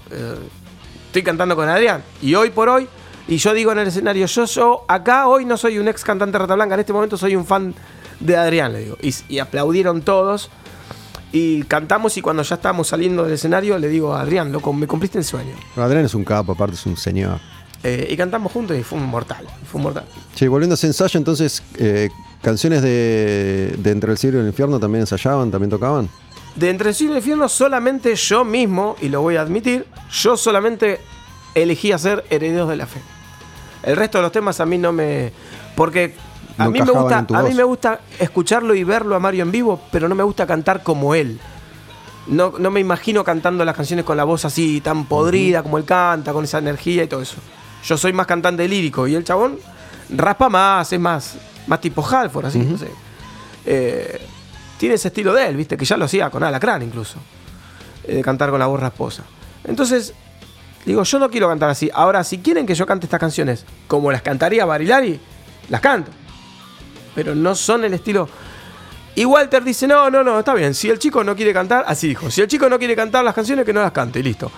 [1.06, 2.02] estoy cantando con Adrián.
[2.20, 2.86] Y hoy por hoy,
[3.28, 6.32] y yo digo en el escenario, yo, yo acá hoy no soy un ex cantante
[6.32, 7.74] de Rata Blanca, en este momento soy un fan
[8.20, 8.96] de Adrián, le digo.
[9.02, 10.50] Y, y aplaudieron todos.
[11.32, 15.18] Y cantamos y cuando ya estábamos saliendo del escenario le digo, Adrián, loco, me cumpliste
[15.18, 15.54] el sueño.
[15.76, 17.40] Adrián es un capo, aparte es un señor.
[17.82, 19.46] Eh, y cantamos juntos y fue un mortal.
[19.70, 20.04] Fue un mortal.
[20.34, 22.08] Che, volviendo a ese ensayo, entonces, eh,
[22.42, 26.08] canciones de, de Entre el Cielo y el Infierno también ensayaban, también tocaban.
[26.54, 29.86] De Entre el Cielo y el Infierno solamente yo mismo, y lo voy a admitir,
[30.10, 31.00] yo solamente
[31.54, 33.00] elegí hacer Herederos de la Fe.
[33.82, 35.32] El resto de los temas a mí no me...
[35.74, 36.14] Porque
[36.58, 39.52] a, No mí, me gusta, a mí me gusta escucharlo y verlo a Mario en
[39.52, 41.38] vivo, pero no me gusta cantar como él.
[42.26, 45.84] No, no me imagino cantando las canciones con la voz así tan podrida como él
[45.84, 47.36] canta, con esa energía y todo eso.
[47.84, 49.58] Yo soy más cantante lírico y el chabón
[50.10, 51.36] raspa más, es más,
[51.66, 52.88] más tipo Halford, así, no sé.
[53.64, 54.20] Eh,
[54.78, 57.18] tiene ese estilo de él, viste, que ya lo hacía con Alacrán incluso.
[58.04, 59.24] eh, de cantar con la voz rasposa.
[59.64, 60.12] Entonces,
[60.84, 61.90] digo, yo no quiero cantar así.
[61.92, 65.18] Ahora, si quieren que yo cante estas canciones como las cantaría Barilari,
[65.68, 66.10] las canto.
[67.14, 68.28] pero no son el estilo.
[69.14, 72.08] Y Walter dice, no, no, no, está bien, si el chico no quiere cantar, así
[72.08, 74.50] dijo, si el chico no quiere cantar las canciones, que no las cante, y listo.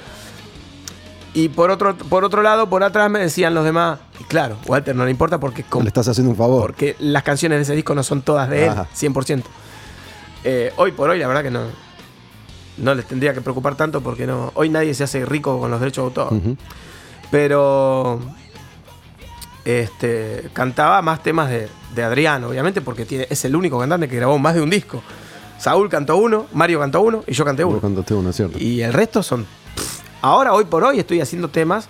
[1.35, 4.97] Y por otro, por otro lado, por atrás me decían los demás, y claro, Walter
[4.97, 6.63] no le importa porque, como- Le estás haciendo un favor.
[6.63, 8.87] porque las canciones de ese disco no son todas de él, Ajá.
[8.95, 9.45] 100%.
[10.45, 11.63] Eh, hoy por hoy, la verdad que no,
[12.79, 15.79] no les tendría que preocupar tanto porque no, hoy nadie se hace rico con los
[15.81, 16.41] derechos de autor.
[17.31, 18.21] Pero
[19.65, 24.17] este, cantaba más temas de, de Adrián, obviamente, porque tiene, es el único cantante que
[24.17, 25.03] grabó más de un disco.
[25.59, 27.81] Saúl cantó uno, Mario cantó uno y yo canté uno.
[27.81, 28.59] contaste uno, ¿cierto?
[28.59, 29.45] Y el resto son.
[29.75, 31.89] pff, ahora, hoy por hoy, estoy haciendo temas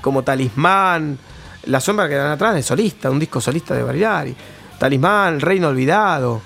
[0.00, 1.18] como Talismán,
[1.66, 4.34] La sombra que dan atrás de solista, un disco solista de Bariari.
[4.78, 6.40] Talismán, Reino Olvidado,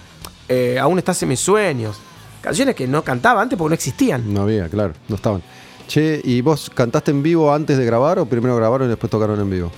[0.49, 1.99] eh, Aún estás en mis sueños.
[2.41, 4.33] Canciones que no cantaba antes porque no existían.
[4.35, 5.43] No había, claro, no estaban.
[5.87, 9.41] Che, ¿y vos cantaste en vivo antes de grabar o primero grabaron y después tocaron
[9.41, 9.71] en vivo?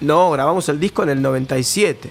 [0.00, 2.10] No, grabamos el disco en el 97.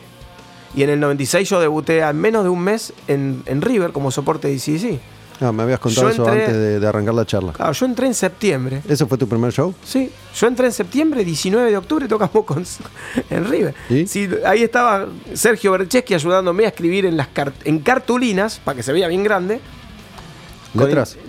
[0.75, 4.11] Y en el 96 yo debuté al menos de un mes en, en River como
[4.11, 4.99] soporte de DCC.
[5.41, 7.51] Ah, me habías contado Yo eso entré- antes de, de arrancar la charla.
[7.53, 8.81] Claro, yo entré en septiembre.
[8.87, 9.73] ¿Ese fue tu primer show?
[9.83, 12.65] Sí, yo entré en septiembre, 19 de octubre, tocamos con,
[13.29, 13.75] en River.
[13.89, 14.07] ¿Y?
[14.07, 17.27] Sí, ahí estaba Sergio Bercheski ayudándome a escribir en, las
[17.65, 19.59] en cartulinas, para que se vea bien grande,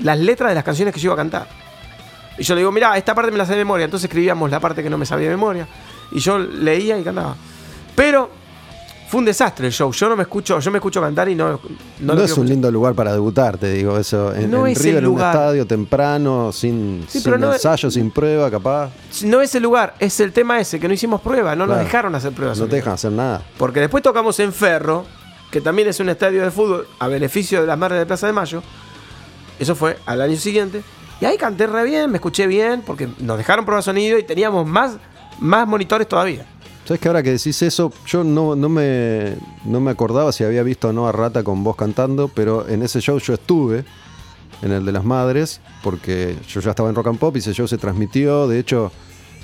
[0.02, 1.48] las letras de las canciones que yo iba a cantar.
[2.38, 3.84] Y yo le digo, mirá, esta parte me la sé de memoria.
[3.84, 5.66] Entonces escribíamos la parte que no me sabía de memoria.
[6.12, 7.34] Y yo leía y cantaba.
[7.94, 8.30] Pero
[9.08, 9.92] fue un desastre el show.
[9.92, 11.60] Yo no me escucho, yo me escucho cantar y no, no,
[12.00, 12.48] No, es un escuchar.
[12.50, 14.34] lindo lugar para debutar, te digo eso.
[14.34, 15.34] En, No en es el en un lugar.
[15.34, 18.90] estadio temprano, sin, Sí, ensayo, sin prueba, capaz.
[19.24, 22.14] No es el lugar, es el tema ese, que no hicimos prueba, no nos dejaron
[22.14, 22.58] hacer pruebas.
[22.58, 23.42] No te dejan hacer nada.
[23.58, 25.04] Porque después tocamos en Ferro,
[25.50, 28.32] que también es un estadio de fútbol a beneficio de las madres de Plaza de
[28.32, 28.62] Mayo.
[29.58, 30.82] Eso fue al año siguiente.
[31.20, 34.66] Y ahí canté re bien, me escuché bien, porque nos dejaron probar sonido y teníamos
[34.66, 34.96] más,
[35.38, 36.44] más monitores todavía.
[36.86, 39.34] ¿Sabes que ahora que decís eso, yo no, no, me,
[39.64, 42.80] no me acordaba si había visto o no a Rata con vos cantando, pero en
[42.84, 43.84] ese show yo estuve,
[44.62, 47.52] en el de las madres, porque yo ya estaba en Rock and Pop y ese
[47.52, 48.46] show se transmitió.
[48.46, 48.92] De hecho,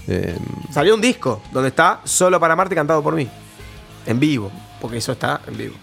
[0.06, 0.36] eh,
[0.70, 3.28] Salió un disco donde está Solo para Marte cantado por mí.
[4.06, 5.74] En vivo, porque eso está en vivo.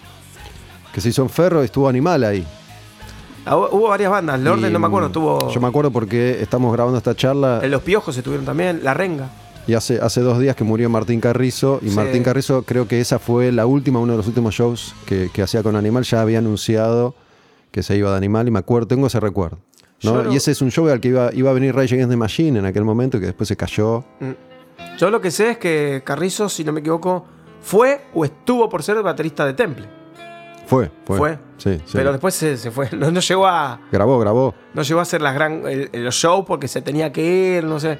[0.94, 2.46] que se hizo en Ferro y estuvo Animal ahí.
[3.44, 5.50] Ah, Hubo varias bandas, el orden Y, no me acuerdo, tuvo.
[5.50, 9.28] Yo me acuerdo porque estamos grabando esta charla En Los Piojos estuvieron también, La Renga.
[9.66, 11.78] Y hace, hace dos días que murió Martín Carrizo.
[11.82, 11.96] Y Sí.
[11.96, 15.42] Martín Carrizo creo que esa fue la última, uno de los últimos shows que, que
[15.42, 16.04] hacía con Animal.
[16.04, 17.14] Ya había anunciado
[17.70, 19.58] que se iba de Animal y me acuerdo, tengo ese recuerdo.
[20.02, 20.22] ¿no?
[20.24, 22.16] Lo- Y ese es un show al que iba, iba a venir Rage Against the
[22.16, 24.02] Machine en aquel momento que después se cayó.
[24.18, 24.30] Mm.
[24.98, 27.26] Yo lo que sé es que Carrizo, si no me equivoco,
[27.60, 29.86] fue o estuvo por ser el baterista de Temple.
[30.66, 31.18] Fue, fue.
[31.18, 31.38] Fue.
[31.58, 31.92] Sí, sí.
[31.92, 32.88] Pero después se, se fue.
[32.92, 33.80] No, no llegó a.
[33.92, 34.54] Grabó, grabó.
[34.72, 37.98] No llegó a hacer las gran, el- shows porque se tenía que ir, no sé.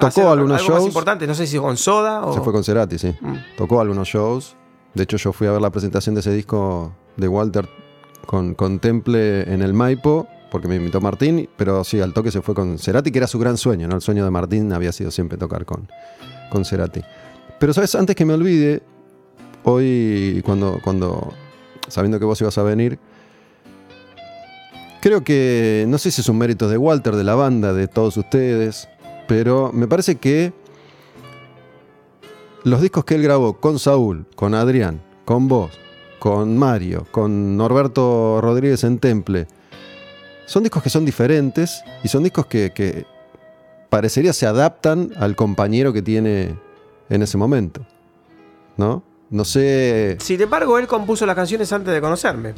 [0.00, 0.88] Tocó Hacer algunos algo más shows.
[0.88, 2.32] importante, no sé si con Soda o.
[2.32, 3.14] Se fue con Cerati, sí.
[3.20, 3.34] Mm.
[3.56, 4.56] Tocó algunos shows.
[4.94, 7.68] De hecho, yo fui a ver la presentación de ese disco de Walter
[8.26, 12.42] con, con Temple en el Maipo, porque me invitó Martín, pero sí, al toque se
[12.42, 13.96] fue con Cerati, que era su gran sueño, ¿no?
[13.96, 15.88] El sueño de Martín había sido siempre tocar con,
[16.50, 17.02] con Cerati.
[17.58, 17.94] Pero, ¿sabes?
[17.94, 18.82] Antes que me olvide,
[19.64, 21.32] hoy, cuando, cuando,
[21.88, 22.98] sabiendo que vos ibas a venir,
[25.00, 28.16] creo que, no sé si es un mérito de Walter, de la banda, de todos
[28.16, 28.88] ustedes,
[29.30, 30.52] pero me parece que
[32.64, 35.70] los discos que él grabó con Saúl, con Adrián, con vos,
[36.18, 39.46] con Mario, con Norberto Rodríguez en Temple,
[40.46, 43.06] son discos que son diferentes y son discos que,
[43.88, 46.56] parecería se adaptan al compañero que tiene
[47.08, 47.86] en ese momento.
[48.76, 49.04] ¿No?
[49.30, 50.16] No sé.
[50.18, 52.54] Sin embargo, él compuso las canciones antes de conocerme.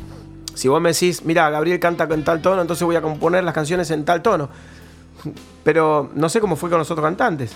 [0.54, 3.52] Si vos me decís, mira, Gabriel canta en tal tono, entonces voy a componer las
[3.52, 4.48] canciones en tal tono.
[5.64, 7.52] Pero no sé cómo fue con los otros cantantes.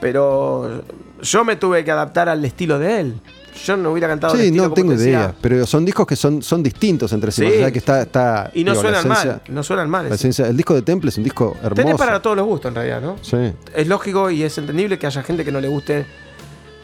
[0.00, 0.82] Pero
[1.22, 3.20] yo me tuve que adaptar al estilo de él.
[3.64, 5.10] Yo no hubiera cantado el Sí, no tengo te decía.
[5.10, 5.34] idea.
[5.40, 7.42] Pero son discos que son, son distintos entre sí.
[7.42, 7.46] Sí.
[7.48, 9.42] más allá que está, está, Y no digo, suenan esencia- mal.
[9.48, 10.08] No suenan mal.
[10.08, 11.74] la esencia- el disco de Temple es un disco hermoso.
[11.74, 13.16] Tenés para todos los gustos en realidad, ¿no?
[13.20, 13.52] Sí.
[13.74, 16.06] es lógico y es entendible que haya gente que no le guste.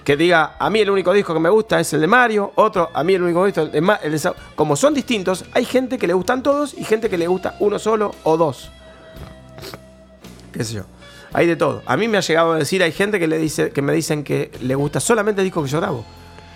[0.02, 2.90] Que diga, a mí el único disco que me gusta es el de Mario, otro,
[2.92, 4.34] a mí el único disco el de Sa-".
[4.56, 7.78] Como son distintos, hay gente que le gustan todos y gente que le gusta uno
[7.78, 8.70] solo o dos.
[10.54, 10.82] ¿Qué sé yo?
[11.32, 11.82] Hay de todo.
[11.86, 14.22] A mí me ha llegado a decir, hay gente que, le dice, que me dicen
[14.24, 16.04] que le gusta solamente el disco que yo grabo.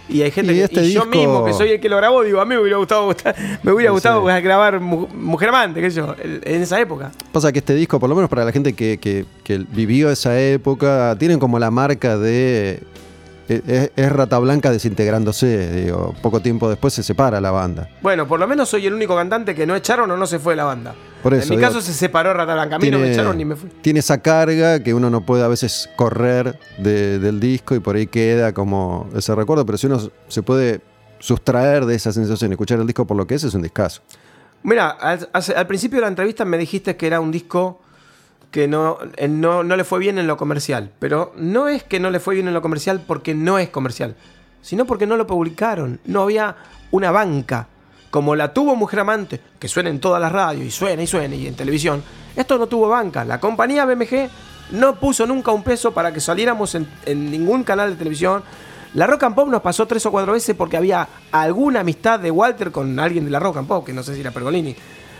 [0.08, 2.22] Y hay gente Y que este yo disco- mismo, que soy el que lo grabó,
[2.22, 3.14] digo, a mí me hubiera gustado,
[3.62, 7.10] me hubiera gustado grabar Mu- Mujer Amante, qué sé yo, en en esa época.
[7.30, 10.40] Pasa que este disco, por lo menos para la gente que, que- que vivió esa
[10.40, 12.82] época, tienen como la marca de.
[13.48, 15.72] Es, es Rata Blanca desintegrándose.
[15.84, 17.88] Digo, poco tiempo después se separa la banda.
[18.02, 20.52] Bueno, por lo menos soy el único cantante que no echaron o no se fue
[20.52, 20.94] de la banda.
[21.28, 22.76] Por eso, en mi digo, caso se separó Rata Blanca.
[22.76, 23.68] A mí no me echaron ni me fui.
[23.82, 27.96] tiene esa carga que uno no puede a veces correr de- del disco y por
[27.96, 29.64] ahí queda como ese recuerdo.
[29.66, 30.80] Pero si uno se puede
[31.18, 34.02] sustraer de esa sensación, escuchar el disco por lo que es, es un discazo.
[34.62, 37.80] Mira, al, al principio de la entrevista me dijiste que era un disco
[38.50, 40.90] que no, eh, no, no le fue bien en lo comercial.
[40.98, 44.16] Pero no es que no le fue bien en lo comercial porque no es comercial,
[44.62, 46.00] sino porque no lo publicaron.
[46.06, 46.56] No había
[46.90, 47.68] una banca
[48.10, 51.34] como la tuvo Mujer Amante, que suena en todas las radios y suena y suena
[51.34, 52.02] y en televisión.
[52.36, 53.24] Esto no tuvo banca.
[53.24, 54.28] La compañía BMG
[54.72, 58.42] no puso nunca un peso para que saliéramos en, en ningún canal de televisión.
[58.94, 62.30] La Rock and Pop nos pasó tres o cuatro veces porque había alguna amistad de
[62.30, 64.74] Walter con alguien de la Rock and Pop, que no sé si era Pergolini.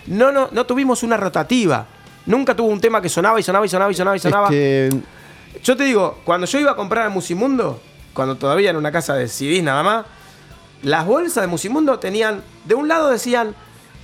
[0.06, 1.86] No, no, no tuvimos una rotativa.
[2.26, 4.50] Nunca tuvo un tema que sonaba y sonaba y sonaba y sonaba y sonaba.
[4.50, 7.80] Yo te digo, cuando yo iba a comprar a Musimundo,
[8.12, 10.06] cuando todavía era una casa de CDs nada más,
[10.82, 13.54] las bolsas de Musimundo tenían, de un lado decían,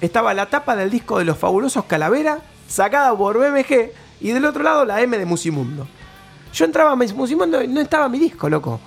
[0.01, 4.63] estaba la tapa del disco de los fabulosos Calavera, sacada por BMG, y del otro
[4.63, 5.87] lado la M de Musimundo.
[6.53, 8.81] Yo entraba a Musimundo y no estaba mi disco, loco.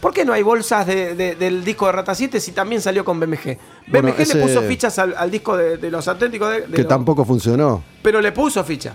[0.00, 3.04] ¿Por qué no hay bolsas de- de- del disco de Rata 7 si también salió
[3.04, 3.58] con BMG?
[3.88, 6.78] Bueno, BMG ese- le puso fichas al, al disco de, de los auténticos de, que
[6.82, 7.82] los- tampoco funcionó.
[8.02, 8.94] pero le puso ficha.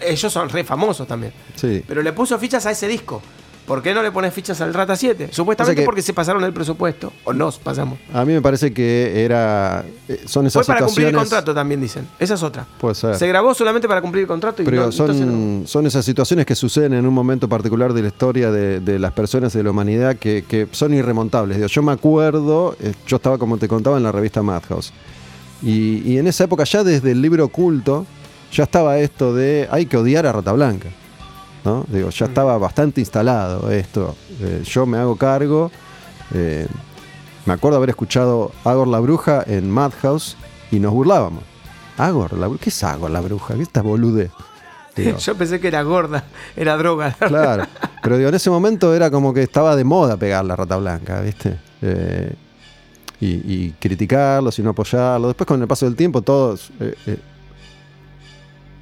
[0.00, 1.32] Ellos son re famosos también.
[1.56, 1.82] Sí.
[1.88, 3.20] Pero le puso fichas a ese disco.
[3.66, 5.30] ¿Por qué no le pones fichas al Rata 7?
[5.32, 7.12] Supuestamente O sea que- porque se pasaron el presupuesto.
[7.24, 7.98] O nos pasamos.
[8.12, 9.84] A mí me parece que era.
[10.08, 11.16] eh, Son Fue esas para cumplir el situaciones.
[11.18, 12.06] contrato también, dicen.
[12.18, 12.64] Esa es otra.
[12.78, 13.16] Puede ser.
[13.16, 15.32] Se grabó solamente para cumplir el contrato y Pero no, entonces no.
[15.32, 18.98] son, son esas situaciones que suceden en un momento particular de la historia de, de
[19.00, 21.56] las personas y de la humanidad que, que son irremontables.
[21.56, 24.92] Digo, yo me acuerdo, eh, yo estaba como te contaba en la revista Madhouse.
[25.62, 28.06] Y, y en esa época ya desde el libro oculto
[28.52, 30.88] ya estaba esto de hay que odiar a Rata Blanca.
[31.66, 31.84] ¿No?
[31.88, 32.12] Digo, Mm.
[32.12, 34.14] ya estaba bastante instalado esto.
[34.40, 35.70] Eh, yo me hago cargo.
[36.32, 36.66] eh,
[37.44, 40.36] me acuerdo haber escuchado Agor la Bruja en Madhouse
[40.72, 41.44] y nos burlábamos.
[41.98, 43.54] Agor la Bruja, ¿qué es Agor la Bruja?
[43.54, 44.30] ¿Qué esta bolude?
[44.96, 46.24] Digo, Yo pensé que era gorda,
[46.56, 47.14] era droga.
[47.28, 47.64] Claro,
[48.02, 51.20] pero digo, en ese momento era como que estaba de moda pegar la rata blanca,
[51.20, 51.58] ¿viste?
[51.82, 52.34] Eh,
[53.20, 53.26] y,
[53.66, 55.28] y criticarlo, y no apoyarlo.
[55.28, 56.70] Después con el paso del tiempo todos,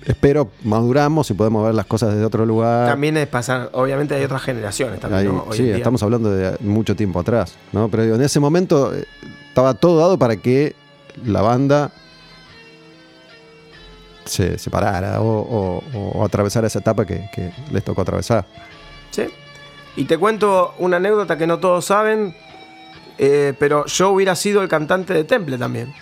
[0.06, 2.89] espero, maduramos y podemos ver las cosas desde otro lugar.
[2.89, 5.22] También es pasar, obviamente hay otras generaciones también.
[5.26, 5.44] Ahí, ¿no?
[5.48, 7.89] Hoy sí, estamos hablando de mucho tiempo atrás, ¿no?
[7.89, 9.05] Pero digo, en ese momento eh,
[9.48, 10.74] estaba todo dado para que
[11.24, 11.90] la banda
[14.24, 18.47] se separara o, o- o atravesara esa etapa que, que les tocó atravesar.
[19.10, 19.26] Sí.
[19.97, 22.35] Y te cuento una anécdota que no todos saben,
[23.18, 25.93] eh, pero yo hubiera sido el cantante de Temple también.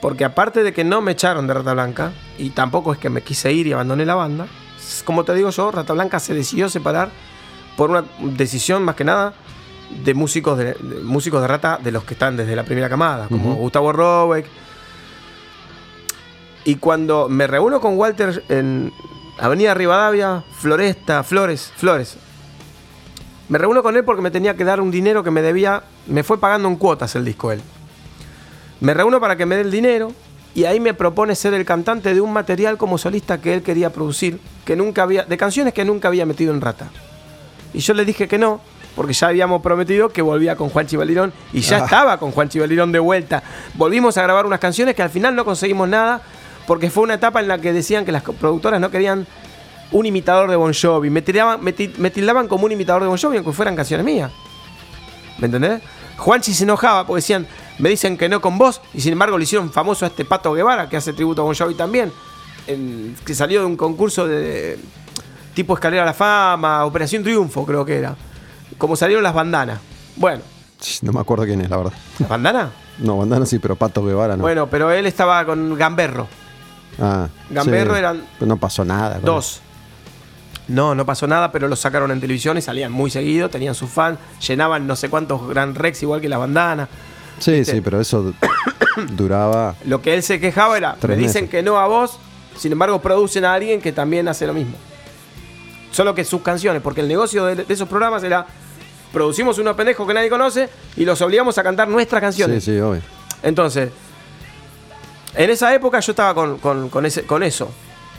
[0.00, 3.22] Porque aparte de que no me echaron de Rata Blanca, y tampoco es que me
[3.22, 4.46] quise ir y abandoné la banda,
[5.04, 7.10] como te digo yo, Rata Blanca se decidió separar
[7.76, 9.34] por una decisión más que nada
[10.04, 13.28] de músicos de, de músicos de Rata de los que están desde la primera camada,
[13.28, 13.54] como.
[13.54, 14.46] Gustavo Robeck.
[16.64, 18.92] Y cuando me reúno con Walter en
[19.38, 22.18] Avenida Rivadavia, Floresta, Flores, Flores,
[23.48, 25.82] me reúno con él porque me tenía que dar un dinero que me debía.
[26.06, 27.62] Me fue pagando en cuotas el disco él.
[28.80, 30.12] Me reúno para que me dé el dinero
[30.54, 33.90] y ahí me propone ser el cantante de un material como solista que él quería
[33.90, 36.88] producir, que nunca había, de canciones que nunca había metido en Rata.
[37.74, 38.60] Y yo le dije que no,
[38.96, 41.84] porque ya habíamos prometido que volvía con Juan Chivalirón y ya Ah.
[41.84, 43.42] estaba con Juan Chivalirón de vuelta.
[43.74, 46.22] Volvimos a grabar unas canciones que al final no conseguimos nada,
[46.66, 49.26] porque fue una etapa en la que decían que las productoras no querían
[49.92, 51.08] un imitador de Bon Jovi.
[51.10, 54.04] Me, tiraban, me, ti- me tildaban como un imitador de Bon Jovi, aunque fueran canciones
[54.04, 54.30] mías.
[55.38, 55.80] ¿Me entendés?
[56.18, 57.46] Juanchi se enojaba porque decían,
[57.78, 60.52] me dicen que no con vos, y sin embargo le hicieron famoso a este Pato
[60.52, 62.12] Guevara, que hace tributo a Bon Jovi también,
[63.24, 64.78] que salió de un concurso de
[65.54, 68.16] tipo Escalera a la Fama, Operación Triunfo creo que era.
[68.76, 69.80] Como salieron las bandanas.
[70.16, 70.42] Bueno,
[71.02, 71.92] No me acuerdo quién es, la verdad.
[72.18, 72.68] ¿las bandanas?
[72.98, 74.42] No, Bandana sí, pero Pato Guevara no.
[74.42, 76.26] Bueno, pero él estaba con Gamberro.
[77.00, 79.16] Ah, Gamberro eran no pasó nada.
[79.16, 79.60] con Dos.
[80.68, 83.88] No, no pasó nada, pero los sacaron en televisión y salían muy seguido, tenían sus
[83.90, 86.82] fans, llenaban no sé cuántos Gran Rex igual que la bandana.
[86.84, 87.40] eso.
[87.40, 87.72] Sí, ¿viste?
[87.74, 88.34] sí, pero eso
[89.16, 89.74] duraba.
[89.86, 91.50] Lo que él se quejaba era, me dicen meses.
[91.50, 92.18] que no a vos,
[92.56, 94.76] sin embargo producen a alguien que también hace lo mismo.
[95.90, 98.46] Solo que sus canciones, porque el negocio de, de esos programas era,
[99.12, 102.62] producimos unos pendejos que nadie conoce y los obligamos a cantar nuestras Sí, canciones.
[102.64, 103.00] sí, obvio.
[103.42, 103.90] Entonces,
[105.34, 107.70] en esa época yo estaba con, con- con ese, con eso.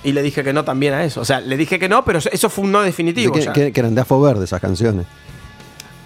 [0.04, 1.20] Y le dije que no también a eso.
[1.22, 3.34] O sea, le dije que no, pero eso fue un no definitivo.
[3.34, 3.54] que, ya.
[3.54, 5.06] que- que eran de Afo Verde esas canciones.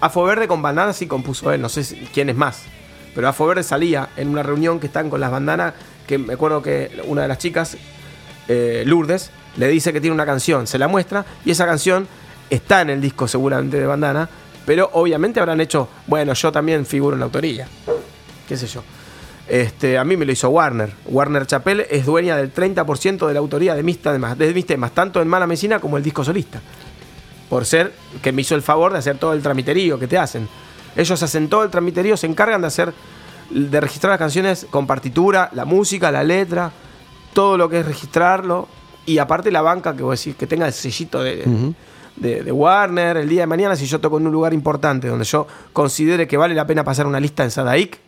[0.00, 2.62] Afo Verde con bandanas sí compuso él, no sé si- quién es más.
[3.14, 5.74] Pero Afo Verde salía en una reunión que están con las bandanas,
[6.06, 7.76] que me acuerdo que una de las chicas,
[8.48, 12.08] eh, Lourdes, le dice que tiene una canción, se la muestra, y esa canción
[12.50, 14.28] está en el disco seguramente de bandana,
[14.66, 17.68] pero obviamente habrán hecho, bueno, yo también figuro en la autoría,
[18.48, 18.82] qué sé yo.
[19.48, 20.90] Este, a mí me lo hizo Warner.
[21.06, 24.92] Warner Chappell es dueña del 30% de la autoría de mis, temas, de mis temas,
[24.92, 26.60] tanto en Mala Medicina como el disco solista
[27.48, 27.92] por ser
[28.22, 30.48] que me hizo el favor de hacer todo el tramiterío que te hacen.
[30.96, 32.92] Ellos hacen todo el transmiterío, se encargan de hacer,
[33.50, 36.72] de registrar las canciones con partitura, la música, la letra,
[37.32, 38.68] todo lo que es registrarlo.
[39.06, 41.74] Y aparte la banca, que vos decís, que tenga el sellito de,
[42.16, 45.24] de, de Warner el día de mañana, si yo toco en un lugar importante donde
[45.24, 48.00] yo considere que vale la pena pasar una lista en Sadaic,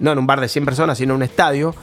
[0.00, 1.74] no en un bar de 100 personas, sino en un estadio.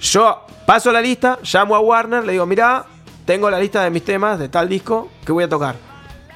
[0.00, 2.84] Yo paso la lista, llamo a Warner, le digo, mirá,
[3.24, 5.74] tengo la lista de mis temas de tal disco que voy a tocar.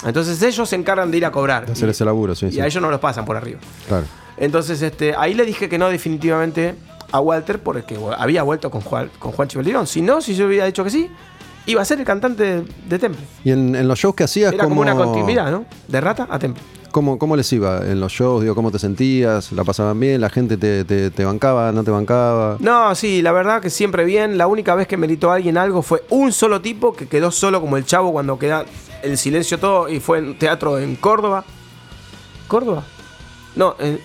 [0.04, 1.66] Entonces ellos se encargan de ir a cobrar.
[1.66, 2.60] De hacer Y- ese laburo, sí, Y sí.
[2.60, 3.60] a ellos no los pasan por arriba.
[3.86, 4.04] Claro.
[4.36, 6.74] Entonces este, ahí le dije que no definitivamente
[7.12, 9.48] a Walter porque había vuelto con Juan, con Juan.
[9.86, 11.08] Si no, si yo hubiera dicho que sí,
[11.66, 13.24] iba a ser el cantante de, de Temple.
[13.44, 15.66] Y en, en los shows que hacías, Era como ¿cómo, una continuidad, ¿no?
[15.86, 16.62] De rata a Temple.
[16.92, 18.42] ¿Cómo, cómo les iba en los shows?
[18.42, 19.50] Digo, ¿Cómo te sentías?
[19.52, 20.20] ¿La pasaban bien?
[20.20, 21.72] ¿La gente te, te- te bancaba?
[21.72, 22.56] ¿No te bancaba?
[22.60, 24.38] No, sí, la verdad que siempre bien.
[24.38, 27.60] La única vez que meritó a alguien algo fue un solo tipo que quedó solo
[27.60, 28.64] como el chavo cuando queda
[29.02, 31.44] el silencio todo y fue en teatro en Córdoba.
[32.46, 32.84] ¿Córdoba?
[33.56, 33.98] No, en-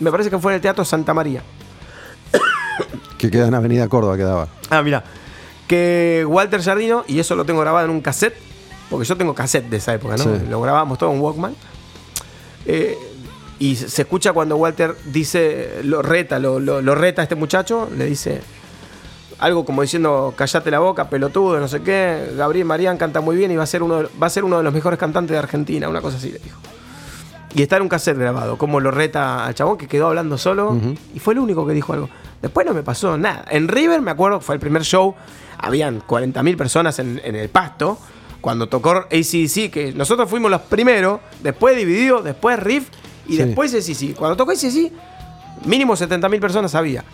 [0.00, 1.42] me parece que fue en el Teatro Santa María.
[3.18, 4.48] Que queda en Avenida Córdoba, quedaba.
[4.70, 5.02] Ah, mira.
[5.66, 8.34] Que Walter Jardino, y eso lo tengo grabado en un cassette,
[8.88, 10.22] porque yo tengo cassette de esa época, ¿no?
[10.24, 10.30] Sí.
[10.48, 11.54] Lo grabamos todo en Walkman.
[12.68, 12.96] Eh,
[13.58, 17.88] y se escucha cuando Walter dice, lo reta, lo, lo- lo reta a este muchacho,
[17.96, 18.40] le dice
[19.40, 22.32] algo como diciendo, callate la boca, pelotudo, no sé qué.
[22.36, 24.58] Gabriel Marián canta muy bien y va a ser uno de, va a ser uno
[24.58, 26.60] de los mejores cantantes de Argentina, una cosa así le dijo.
[27.54, 30.76] Y está en un cassette grabado, como lo reta al chabón que quedó hablando solo
[31.14, 32.08] y fue el único que dijo algo.
[32.42, 33.44] Después no me pasó nada.
[33.50, 35.14] En River, me acuerdo, fue el primer show,
[35.58, 37.98] habían 40.000 personas en, en el pasto.
[38.40, 42.88] Cuando tocó ACDC, que nosotros fuimos los primeros, después Dividido, después Riff
[43.26, 43.38] y Sí.
[43.38, 44.14] después ACDC.
[44.14, 44.92] Cuando tocó ACDC,
[45.64, 47.04] mínimo 70.000 personas había.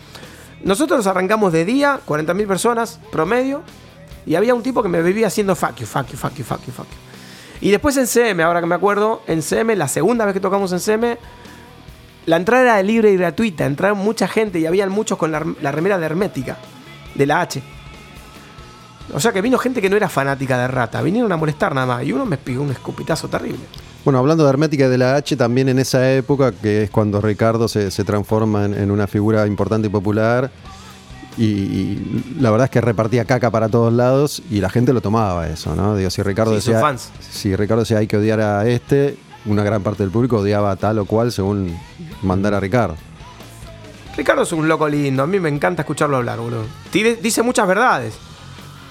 [0.63, 3.63] Nosotros arrancamos de día, 40.000 personas promedio,
[4.25, 6.65] y había un tipo que me vivía haciendo fuck you, fuck you, fuck you, fuck
[6.65, 6.97] you, fuck you.
[7.61, 10.71] Y después en CM, ahora que me acuerdo, en CM, la segunda vez que tocamos
[10.73, 11.17] en CM,
[12.25, 13.65] la entrada era libre y gratuita.
[13.65, 16.57] Entraron mucha gente y habían muchos con la, la remera de Hermética,
[17.13, 17.61] de la H.
[19.13, 21.87] O sea que vino gente que no era fanática de Rata, vinieron a molestar nada
[21.87, 22.03] más.
[22.03, 23.59] Y uno me pegó un escupitazo terrible.
[24.03, 27.21] Bueno, hablando de Hermética y de la H, también en esa época, que es cuando
[27.21, 30.51] Ricardo se, se transforma en, en una figura importante y popular,
[31.37, 35.01] y, y la verdad es que repartía caca para todos lados y la gente lo
[35.01, 35.95] tomaba eso, ¿no?
[35.95, 37.09] Digo, si Ricardo Sí, decía, fans.
[37.19, 40.75] si Ricardo decía hay que odiar a este, una gran parte del público odiaba a
[40.77, 41.77] tal o cual según
[42.21, 42.95] mandar a Ricardo.
[44.15, 46.63] Ricardo es un loco lindo, a mí me encanta escucharlo hablar, boludo.
[46.93, 48.13] Dice muchas verdades,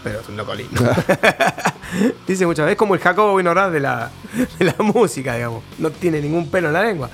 [0.04, 0.80] pero es un loco lindo.
[2.26, 4.10] Dice muchas veces, es como el Jacobo Vinorad de la,
[4.58, 5.62] de la música, digamos.
[5.78, 7.08] No tiene ningún pelo en la lengua.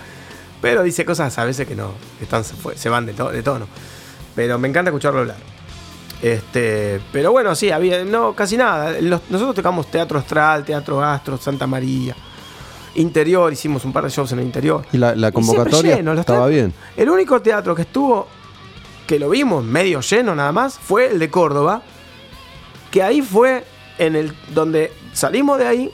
[0.61, 3.67] Pero dice cosas a veces que no, que están, se, van de, to- de tono.
[4.35, 5.37] Pero me encanta escucharlo hablar.
[6.23, 9.01] Este, pero bueno, sí, había, no, casi nada.
[9.01, 12.15] Los- nosotros tocamos Teatro Astral, Teatro Astro, Santa María.
[12.97, 14.85] Interior, hicimos un par de shows en el interior.
[14.93, 16.75] Y la, la Y siempre convocatoria lleno, estaba teatros- bien.
[16.97, 18.27] El único teatro que estuvo,
[19.07, 21.83] que lo vimos medio lleno nada más, fue el de Córdoba.
[22.91, 23.65] Que ahí fue
[23.99, 25.91] en el donde salimos de ahí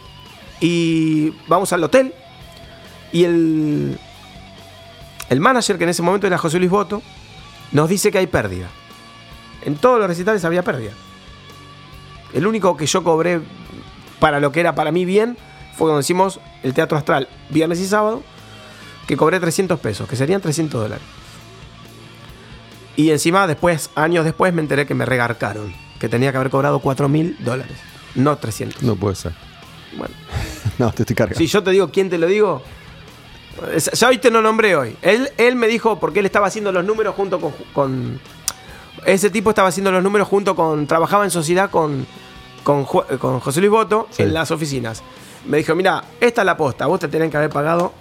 [0.61, 2.15] y vamos al hotel.
[3.13, 3.99] Y el,
[5.29, 7.03] el manager, que en ese momento era José Luis Boto,
[7.73, 8.69] nos dice que hay pérdida.
[9.65, 10.93] En todos los recitales había pérdida.
[12.33, 13.41] El único que yo cobré
[14.21, 15.37] para lo que era para mí bien
[15.77, 18.23] fue cuando hicimos el Teatro Astral viernes y sábado,
[19.07, 21.05] que cobré 300 pesos, que serían 300 dólares.
[22.97, 26.79] Y encima, después, años después, me enteré que me regarcaron, que tenía que haber cobrado
[26.81, 27.77] 4 mil dólares,
[28.15, 28.83] no 300.
[28.83, 29.33] No puede ser.
[29.97, 30.15] Bueno,
[30.79, 31.39] No, te estoy cargando.
[31.39, 32.63] si yo te digo quién te lo digo,
[33.93, 34.97] ya hoy te lo nombré hoy.
[35.03, 38.21] Él, él me dijo, porque él estaba haciendo los números junto con, con-
[39.07, 40.87] Ese tipo estaba haciendo los números junto con.
[40.87, 42.07] Trabajaba en sociedad con,
[42.63, 44.23] con, José Luis Boto Sí.
[44.25, 45.03] en las oficinas.
[45.47, 47.93] Me dijo, mira, esta es la posta, vos te tenés que haber pagado.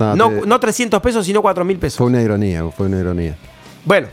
[0.00, 1.98] No, No, te- no 300 pesos, sino 4 mil pesos.
[1.98, 3.36] Fue una ironía, fue una ironía.
[3.84, 4.08] Bueno.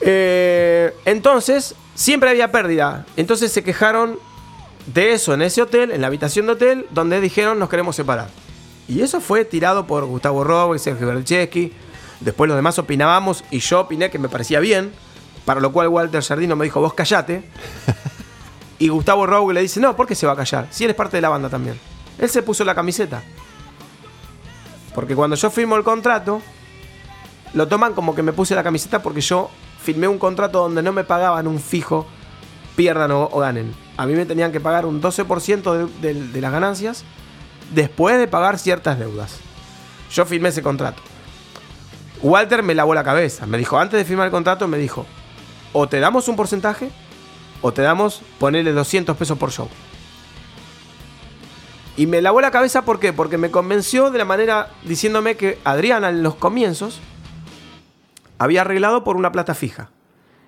[0.00, 3.06] Eh, entonces, siempre había pérdida.
[3.16, 4.18] Entonces se quejaron
[4.86, 8.28] de eso en ese hotel, en la habitación de hotel, donde dijeron nos queremos separar.
[8.86, 11.72] Y eso fue tirado por Gustavo Robles, Sergio Bercheski.
[12.20, 14.92] Después los demás opinábamos y yo opiné que me parecía bien.
[15.44, 17.42] Para lo cual Walter Jardino me dijo, vos callate.
[18.78, 20.68] y Gustavo Robles le dice, no, ¿por qué se va a callar?
[20.70, 21.78] Si él es parte de la banda también.
[22.18, 23.22] Él se puso la camiseta.
[24.94, 26.40] Porque cuando yo firmo el contrato,
[27.54, 29.50] lo toman como que me puse la camiseta porque yo
[29.80, 32.06] firmé un contrato donde no me pagaban un fijo,
[32.76, 33.74] pierdan o, ganen.
[33.96, 37.04] A mí me tenían que pagar un 12% de, de- las ganancias
[37.74, 39.38] después de pagar ciertas deudas.
[40.12, 41.02] Yo firmé ese contrato.
[42.22, 43.46] Walter me lavó la cabeza.
[43.46, 45.06] Me dijo, antes de firmar el contrato, me dijo,
[45.72, 46.90] o te damos un porcentaje
[47.60, 49.68] o te damos ponerle 200 pesos por show.
[51.96, 53.00] Y me lavó la cabeza, ¿por?
[53.14, 57.00] Porque me convenció de la manera diciéndome que Adriana en los comienzos
[58.38, 59.90] había arreglado por una plata fija.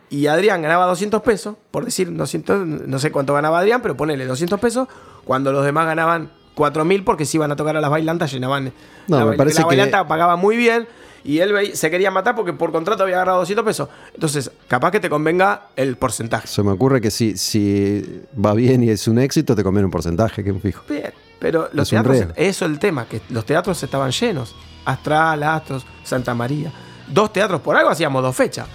[0.09, 4.27] Y Adrián ganaba 200 pesos, por decir 200, no sé cuánto ganaba Adrián, pero ponele
[4.27, 4.89] 200 pesos,
[5.25, 8.73] cuando los demás ganaban 4.000 porque si iban a tocar a las bailantas llenaban...
[9.07, 10.89] No, la, me parece la que- bailanta pagaba muy bien
[11.23, 13.89] y él se quería matar porque por contrato había agarrado 200 pesos.
[14.13, 16.49] Entonces, capaz que te convenga el porcentaje.
[16.49, 19.93] Se me ocurre que si, si va bien y es un éxito, te conviene un
[19.93, 20.83] porcentaje, que fijo.
[20.89, 24.57] Bien, pero los Es teatros, eso es el tema, que los teatros estaban llenos.
[24.87, 26.73] Astral, Astros, Santa María.
[27.11, 28.67] Dos teatros por algo hacíamos dos fechas.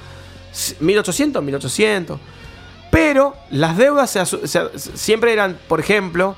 [0.80, 2.20] 1800, 1800.
[2.92, 4.24] Pero las deudas se
[4.96, 6.36] siempre eran, por ejemplo,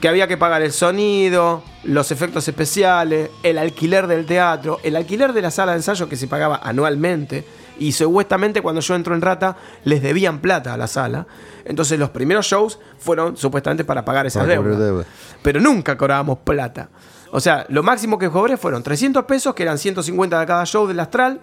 [0.00, 5.32] que había que pagar el sonido, los efectos especiales, el alquiler del teatro, el alquiler
[5.32, 7.44] de la sala de ensayo que se pagaba anualmente.
[7.80, 11.26] Y supuestamente cuando yo entro en Rata les debían plata a la sala.
[11.64, 14.78] Entonces los primeros shows fueron supuestamente para pagar esas Para deudas.
[14.78, 15.04] deuda.
[15.42, 16.88] Pero nunca cobrábamos plata.
[17.30, 20.86] O sea, lo máximo que cobré fueron 300 pesos, que eran 150 de cada show
[20.86, 21.40] del Astral.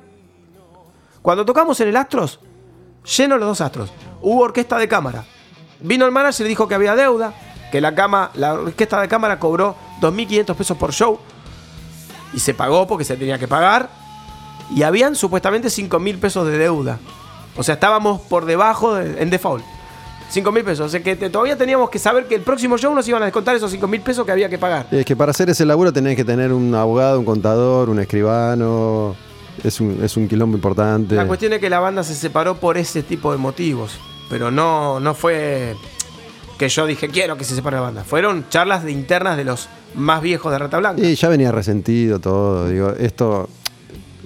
[1.21, 2.39] Cuando tocamos en el Astros,
[3.17, 3.91] lleno los dos Astros,
[4.21, 5.23] hubo orquesta de cámara.
[5.79, 7.33] Vino el manager y dijo que había deuda,
[7.71, 11.19] que la, cama, la orquesta de cámara cobró 2.500 pesos por show.
[12.33, 13.89] Y se pagó porque se tenía que pagar.
[14.75, 16.97] Y habían supuestamente 5.000 pesos de deuda.
[17.55, 19.63] O sea, estábamos por debajo de- en default.
[20.35, 20.85] 5 mil pesos.
[20.85, 23.25] O sea que te- todavía teníamos que saber que el próximo show nos iban a
[23.25, 24.85] descontar esos 5 mil pesos que había que pagar.
[24.91, 29.15] Es que para hacer ese laburo tenés que tener un abogado, un contador, un escribano.
[29.63, 31.15] Es un, es un quilombo importante.
[31.15, 33.97] La cuestión es que la banda se separó por ese tipo de motivos.
[34.29, 35.75] Pero no, no fue
[36.59, 38.03] que yo dije quiero que se separe la banda.
[38.03, 41.01] Fueron charlas de internas de los más viejos de Rata Blanca.
[41.01, 42.67] Y ya venía resentido todo.
[42.69, 43.47] Digo, esto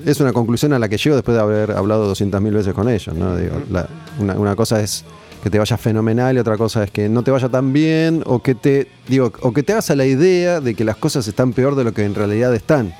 [0.05, 3.13] es una conclusión a la que llego después de haber hablado 200.000 veces con ellos.
[3.15, 3.35] ¿no?
[3.35, 3.87] Digo, la-
[4.19, 5.03] una, una cosa es
[5.43, 8.41] que te vaya fenomenal y otra cosa es que no te vaya tan bien o
[8.41, 11.53] que te digo o que te hagas a la idea de que las cosas están
[11.53, 12.93] peor de lo que en realidad están.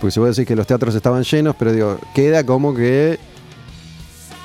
[0.00, 3.18] Porque se puede decir que los teatros estaban llenos, pero digo, queda como que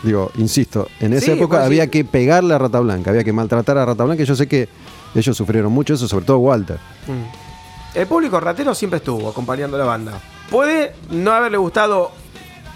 [0.03, 1.89] digo, insisto, en esa Sí, época pues, había sí.
[1.89, 4.67] que pegarle a Rata Blanca, había que maltratar a Rata Blanca y yo sé que
[5.15, 6.77] ellos sufrieron mucho eso, sobre todo Walter.
[7.07, 7.97] Mm.
[7.97, 10.19] El público ratero siempre estuvo acompañando a la banda.
[10.49, 12.11] Puede no haberle gustado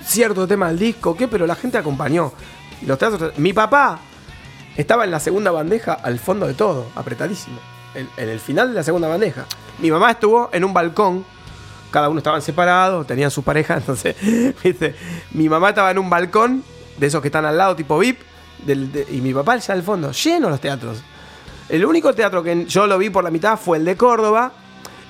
[0.05, 1.27] cierto tema del disco, ¿qué?
[1.27, 2.31] Pero la gente acompañó.
[2.85, 3.99] Los teatros, mi papá
[4.79, 7.59] estaba en la segunda bandeja al fondo de todo, apretadísimo.
[7.93, 9.45] En, el final de la segunda bandeja.
[9.79, 11.25] Mi mamá estuvo en un balcón.
[11.91, 14.15] Cada uno estaban separados, tenían su pareja, entonces,
[14.63, 14.95] ¿viste?
[15.31, 16.63] Mi mamá estaba en un balcón,
[16.97, 18.19] de esos que están al lado, tipo VIP,
[19.11, 21.01] y mi papá allá al fondo, lleno los teatros.
[21.67, 24.53] El único teatro que yo lo vi por la mitad fue el de Córdoba,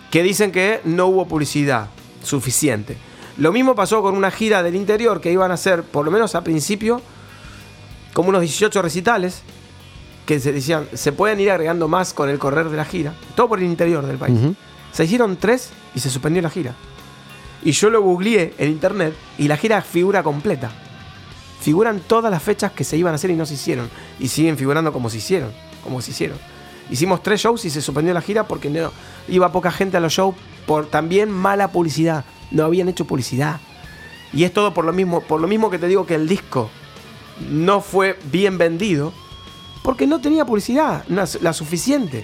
[0.10, 1.90] que dicen que no hubo publicidad
[2.24, 2.98] suficiente.
[3.38, 6.34] Lo mismo pasó con una gira del interior que iban a hacer, por lo menos
[6.34, 7.02] al principio,
[8.14, 9.44] como unos 18 recitales,
[10.30, 13.50] que se decían, se pueden ir agregando más con el correr de la gira, todo
[13.50, 14.38] por el interior del país.
[14.92, 16.76] Se hicieron tres y se suspendió la gira.
[17.64, 20.70] Y yo lo googleé en internet y la gira figura completa.
[21.62, 23.90] Figuran todas las fechas que se iban a hacer y no se hicieron.
[24.20, 25.52] Y siguen figurando como se hicieron.
[25.84, 26.38] Como se hicieron.
[26.92, 28.92] Hicimos tres shows y se suspendió la gira porque no,
[29.30, 30.36] iba poca gente a los shows
[30.68, 32.24] por también mala publicidad.
[32.52, 33.60] No habían hecho publicidad.
[34.32, 36.70] Y es todo por lo mismo, por lo mismo que te digo que el disco
[37.50, 39.12] no fue bien vendido
[39.84, 42.24] porque no tenía publicidad, la suficiente.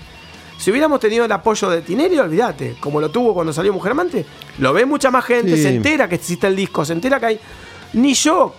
[0.58, 4.26] Si hubiéramos tenido el apoyo de Tineri, olvídate, como lo tuvo cuando salió Mujer Amante,
[4.60, 5.64] lo ve mucha más gente, Sí.
[5.64, 7.40] se entera que existe el disco, se entera que hay.
[7.94, 8.56] Ni yo,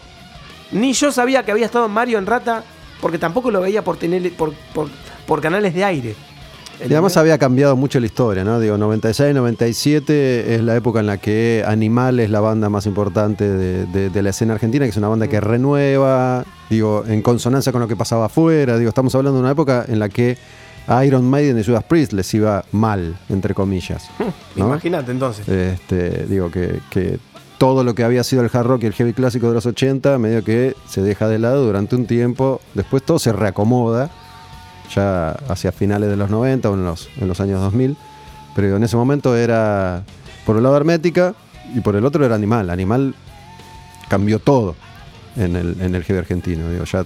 [0.73, 2.65] ni yo sabía que había estado Mario en Rata,
[3.01, 4.89] porque tampoco lo veía por, tener, por, por,
[5.27, 6.15] por canales de aire.
[6.81, 8.61] Y además había cambiado mucho la historia, ¿no?
[8.61, 13.49] Digo, 96, 97 es la época en la que Animal es la banda más importante
[13.49, 17.73] de, de- de la escena argentina, que es una banda que renueva, digo, en consonancia
[17.73, 18.79] con lo que pasaba afuera.
[18.79, 20.37] Digo, estamos hablando de una época en la que
[20.87, 24.09] a Iron Maiden y Judas Priest les iba mal, entre comillas.
[24.57, 24.67] ¿no?
[24.67, 25.49] Imagínate entonces.
[25.49, 27.19] Este, digo que, que
[27.59, 30.19] todo lo que había sido el hard rock y el heavy clásico de los 80,
[30.19, 32.61] medio que se deja de lado durante un tiempo.
[32.75, 34.11] Después todo se reacomoda,
[34.95, 37.97] ya hacia finales de los 90 o en los, en los años 2000.
[38.55, 40.03] Pero en ese momento era,
[40.47, 41.35] por un lado, Hermética
[41.75, 42.71] y por el otro era Animal.
[42.71, 43.15] Animal
[44.09, 44.75] cambió todo
[45.37, 46.71] en el, en el heavy argentino.
[46.71, 47.05] Digo, ya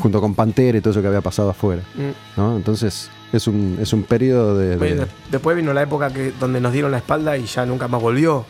[0.00, 1.82] junto con Pantera y todo eso que había pasado afuera.
[1.94, 2.38] Mm.
[2.40, 2.56] ¿no?
[2.56, 4.76] Entonces es un, es un periodo de...
[4.76, 8.00] de- Después vino la época que, donde nos dieron la espalda y ya nunca más
[8.00, 8.44] volvió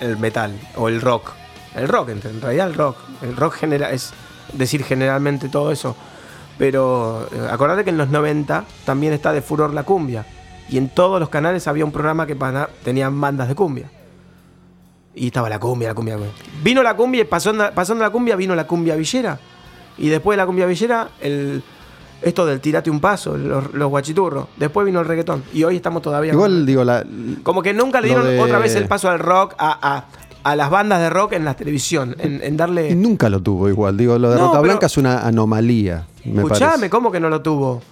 [0.00, 1.32] el metal o el rock.
[1.74, 2.96] El rock, en en realidad el rock.
[3.22, 4.12] El rock genera, es
[4.52, 5.96] decir generalmente todo eso.
[6.62, 10.24] Pero eh, acordate que en los 90 también está de furor la cumbia.
[10.68, 12.36] Y en todos los canales había un programa que
[12.84, 13.90] tenían bandas de cumbia.
[15.12, 16.16] Y estaba la cumbia, la cumbia.
[16.62, 19.40] Vino la cumbia y pasando, pasando la cumbia vino la cumbia villera.
[19.98, 21.64] Y después de la cumbia villera, el,
[22.22, 24.46] esto del tirate un paso, los, los guachiturros.
[24.56, 25.42] Después vino el reggaetón.
[25.52, 26.32] Y hoy estamos todavía.
[26.32, 27.04] Igual con- digo, la,
[27.42, 30.04] como que nunca le dieron de- otra vez el paso al rock, a, a-
[30.44, 32.94] a las bandas de rock en la televisión, en, en y darle.
[32.94, 33.96] nunca lo tuvo igual.
[33.96, 36.90] Digo, lo de No, pero- Blanca es una anomalía, me Escuchame, parece.
[36.90, 37.82] ¿cómo que no lo tuvo?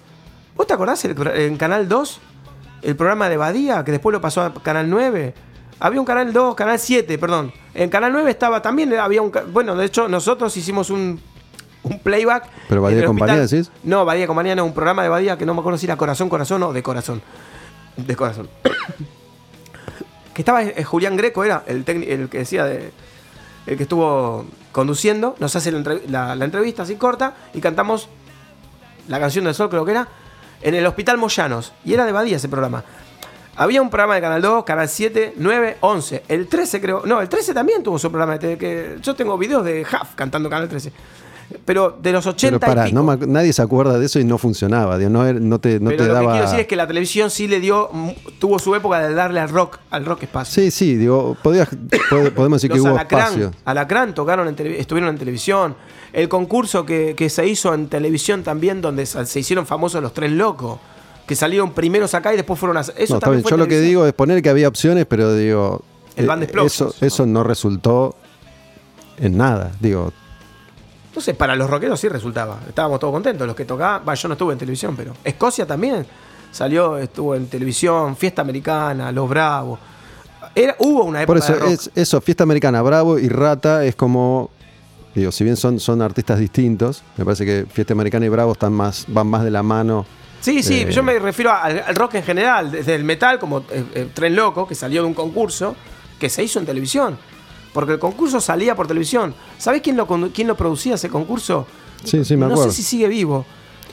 [0.55, 2.19] ¿Vos te acordás el- en Canal 2?
[2.83, 5.33] El programa de Badía, que después lo pasó a Canal 9.
[5.79, 7.51] Había un Canal 2, Canal 7, perdón.
[7.73, 9.31] En Canal 9 estaba también, había un...
[9.51, 11.19] Bueno, de hecho, nosotros hicimos un,
[11.83, 12.47] un playback.
[12.69, 13.71] ¿Pero Badía Compañía decís?
[13.83, 16.29] No, Badía Compañía no, un programa de Badía que no me acuerdo si era Corazón,
[16.29, 17.21] Corazón o de Corazón.
[17.97, 18.49] De Corazón.
[20.33, 22.91] que estaba eh, Julián Greco, era el, el que decía de...
[23.67, 28.09] El que estuvo conduciendo, nos hace la, entrev- la- la entrevista así corta y cantamos
[29.07, 30.07] la canción del sol, creo que era,
[30.61, 31.73] en el Hospital Moyanos.
[31.85, 32.83] Y era de Badía ese programa.
[33.55, 36.23] Había un programa de Canal 2, Canal 7, 9, 11.
[36.27, 37.03] El 13 creo...
[37.05, 38.39] No, el 13 también tuvo su programa.
[38.39, 40.91] que yo tengo videos de Huff cantando Canal 13.
[41.65, 43.03] Pero de los 80 Pero pará, y pico.
[43.03, 44.97] no nadie se acuerda de eso y no funcionaba.
[44.97, 46.25] no, no te, no Pero te lo daba.
[46.27, 47.89] que quiero decir es que la televisión sí le dio...
[48.39, 50.63] Tuvo su época de darle al rock, al rock espacio.
[50.63, 51.69] Sí, sí, digo, podías,
[52.09, 53.51] pod- podemos decir que hubo Alacrán, espacio.
[53.65, 55.75] Alacrán tocaron en estuvieron en televisión.
[56.13, 60.31] El concurso que, que se hizo en televisión también, donde se hicieron famosos los tres
[60.31, 60.79] locos.
[61.27, 62.81] Que salieron primeros acá y después fueron a.
[62.81, 65.81] Eso No, también fue Yo lo que digo es poner que había opciones, pero digo.
[66.17, 68.15] El eh, Band eso, eso no resultó
[69.17, 69.71] en nada.
[69.79, 70.11] Digo,
[71.11, 72.57] Entonces, para los rockeros sí resultaba.
[72.69, 73.45] Estábamos todos contentos.
[73.45, 74.15] Los que tocaban.
[74.15, 75.11] Yo no estuve en televisión, pero.
[75.25, 76.05] Escocia también
[76.53, 78.15] salió, estuvo en televisión.
[78.15, 79.77] Fiesta Americana, Los Bravos.
[80.55, 81.69] Era, hubo una época por eso, de rock.
[81.69, 84.51] es, eso, Fiesta Americana, Bravo y Rata es como.
[85.13, 88.71] Digo, si bien son, son artistas distintos, me parece que Fiesta Americana y Bravo están
[88.71, 90.05] más, van más de la mano.
[90.39, 93.59] Sí, sí, Eh, yo me refiero al, al rock en general, desde el metal, como
[93.69, 95.75] eh, eh, Tren Loco, que salió de un concurso
[96.17, 97.17] que se hizo en televisión.
[97.73, 99.33] Porque el concurso salía por televisión.
[99.57, 101.65] ¿Sabés quién lo, quién lo producía ese concurso?
[102.03, 102.71] Sí, sí, me no acuerdo.
[102.71, 103.45] sé si sigue vivo.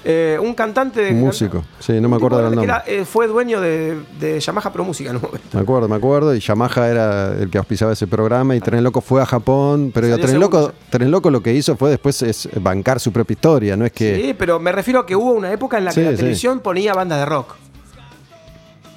[0.05, 1.01] Eh, un cantante.
[1.03, 1.65] de- Un músico.
[1.81, 2.65] Sí, no me acuerdo del nombre.
[2.65, 5.49] era, eh, fue dueño de, de Yamaha Pro Música en un momento.
[5.53, 6.35] Me acuerdo, me acuerdo.
[6.35, 8.55] Y Yamaha era el que auspiciaba ese programa.
[8.57, 9.91] Y Tren Loco fue a Japón.
[9.93, 13.35] Pero Tren segundo, Loco, Tren Loco lo que hizo fue después es bancar su propia
[13.35, 13.77] historia.
[13.77, 14.15] No es que.
[14.17, 16.17] Sí, pero me refiero a que hubo una época en la que Sí, la sí.
[16.17, 17.55] televisión ponía bandas de rock.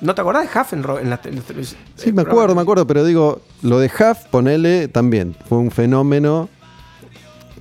[0.02, 1.80] ¿No te acordás de Huff en, la, en la televisión?
[1.96, 6.50] Sí, me acuerdo, me acuerdo, pero digo, lo de Huff, ponele también, fue un fenómeno,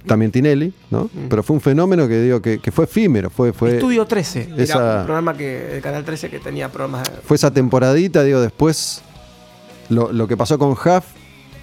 [0.06, 1.10] también Tinelli, ¿no?
[1.28, 4.48] Pero fue un fenómeno que digo que, que fue efímero, fue, fue, Estudio 13.
[4.54, 8.40] Era esa- un programa que, de Canal 13 que tenía programas fue esa temporadita, digo,
[8.40, 9.02] después
[9.90, 11.04] lo, lo que pasó con Huff,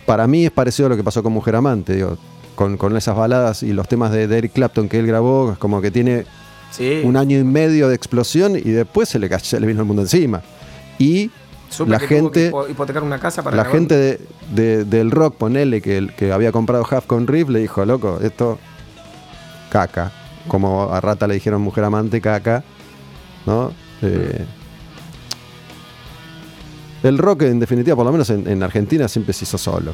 [0.06, 2.18] para mí es parecido a lo que pasó con Mujer Amante, digo,
[2.56, 5.58] con, con esas baladas y los temas de, de Eric Clapton que él grabó, es
[5.58, 6.26] como que tiene
[6.70, 7.02] Sí.
[7.06, 9.86] un año y medio de explosión y después se le, cayó- se le vino el
[9.88, 10.42] mundo encima.
[11.00, 11.30] Y
[11.70, 12.52] Supe la que tuvo que gente...
[12.52, 13.80] hipo- hipotecar una casa para la grabar.
[13.80, 14.20] gente de-
[14.54, 18.58] de- del rock, ponele, que, que había comprado Half con Riff, le dijo, loco, esto,
[19.70, 20.12] caca.
[20.48, 22.64] Como a Rata le dijeron mujer amante, caca.
[23.46, 23.72] ¿No?
[24.02, 24.46] Eh,
[27.04, 29.94] el rock, en definitiva, por lo menos en, en Argentina, siempre se hizo solo.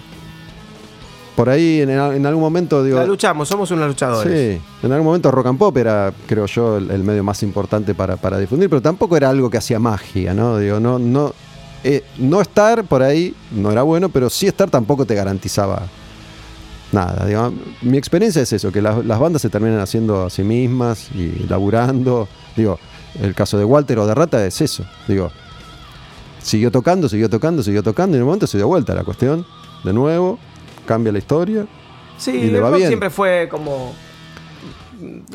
[1.36, 2.98] Por ahí, en, en algún momento, digo.
[2.98, 4.32] La luchamos, somos unos luchadores.
[4.32, 7.96] Sí, en algún momento rock and pop era, creo yo, el, el medio más importante
[7.96, 10.60] para, para difundir, pero tampoco era algo que hacía magia, ¿no?
[10.60, 11.34] Digo, no, no,
[11.84, 15.82] eh, no estar por ahí no era bueno, pero sí estar tampoco te garantizaba
[16.92, 17.26] nada.
[17.26, 17.52] Digo,
[17.82, 21.46] mi experiencia es eso, que las, las bandas se terminan haciendo a sí mismas y
[21.50, 22.28] laburando.
[22.56, 22.80] Digo,
[23.20, 24.86] el caso de Walter o de Rata es eso.
[25.08, 25.32] Digo,
[26.42, 29.46] siguió tocando, siguió tocando, siguió tocando y en un momento se dio vuelta la cuestión,
[29.84, 30.40] de nuevo,
[30.86, 31.66] cambia la historia.
[32.18, 32.88] Sí, Y le el va rock bien.
[32.90, 33.94] siempre fue como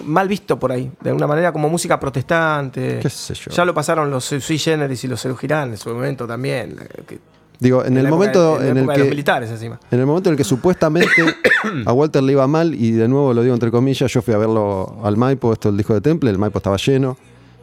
[0.05, 3.01] mal visto por ahí, de alguna manera como música protestante.
[3.03, 3.51] ¿Qué sé yo?
[3.51, 6.77] Ya lo pasaron los Sui Generis y los Girán en su momento también.
[7.07, 7.19] que-
[7.61, 9.81] Digo, en, el momento de- en el los que militares encima.
[9.91, 11.09] En el momento en el que supuestamente
[11.87, 14.39] a Walter le iba mal, y de nuevo lo digo entre comillas, yo fui a
[14.39, 17.17] verlo al Maipo, esto el disco de Temple, el Maipo estaba lleno.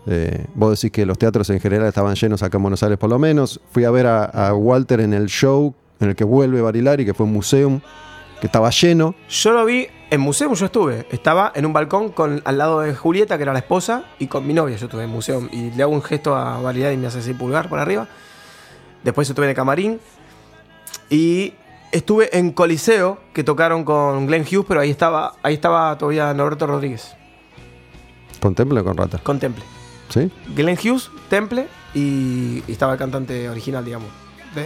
[0.08, 3.10] Eh, vos decís que los teatros en general estaban llenos acá en Buenos Aires por
[3.10, 3.60] lo menos.
[3.72, 7.14] Fui a ver a, a Walter en el show en el que vuelve Barilari, que
[7.14, 7.80] fue un museum,
[8.40, 9.16] que estaba lleno.
[9.30, 11.08] Yo lo vi en museo, yo estuve.
[11.10, 14.46] Estaba en un balcón con, al lado de Julieta, que era la esposa, y con
[14.46, 15.48] mi novia yo estuve en museo.
[15.52, 18.08] Y le hago un gesto a Validad y me hace así pulgar por arriba.
[19.04, 20.00] Después estuve en el camarín.
[21.10, 21.54] Y
[21.92, 26.68] estuve en Coliseo, que tocaron con Glenn Hughes, pero ahí estaba, ahí estaba todavía Norberto
[26.68, 27.16] Rodríguez,
[28.42, 29.20] ¿Con Temple o con Rata?
[29.20, 29.64] con Temple.
[30.10, 30.32] ¿Sí?
[30.56, 34.10] Glenn Hughes, Temple, y, y estaba el cantante original, digamos,
[34.56, 34.66] de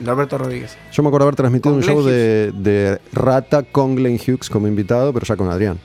[0.00, 0.76] Norberto Rodríguez.
[0.92, 4.68] Yo me acuerdo haber transmitido Con un show de, de Rata con Glenn Hughes como
[4.68, 5.78] invitado, pero ya con Adrián.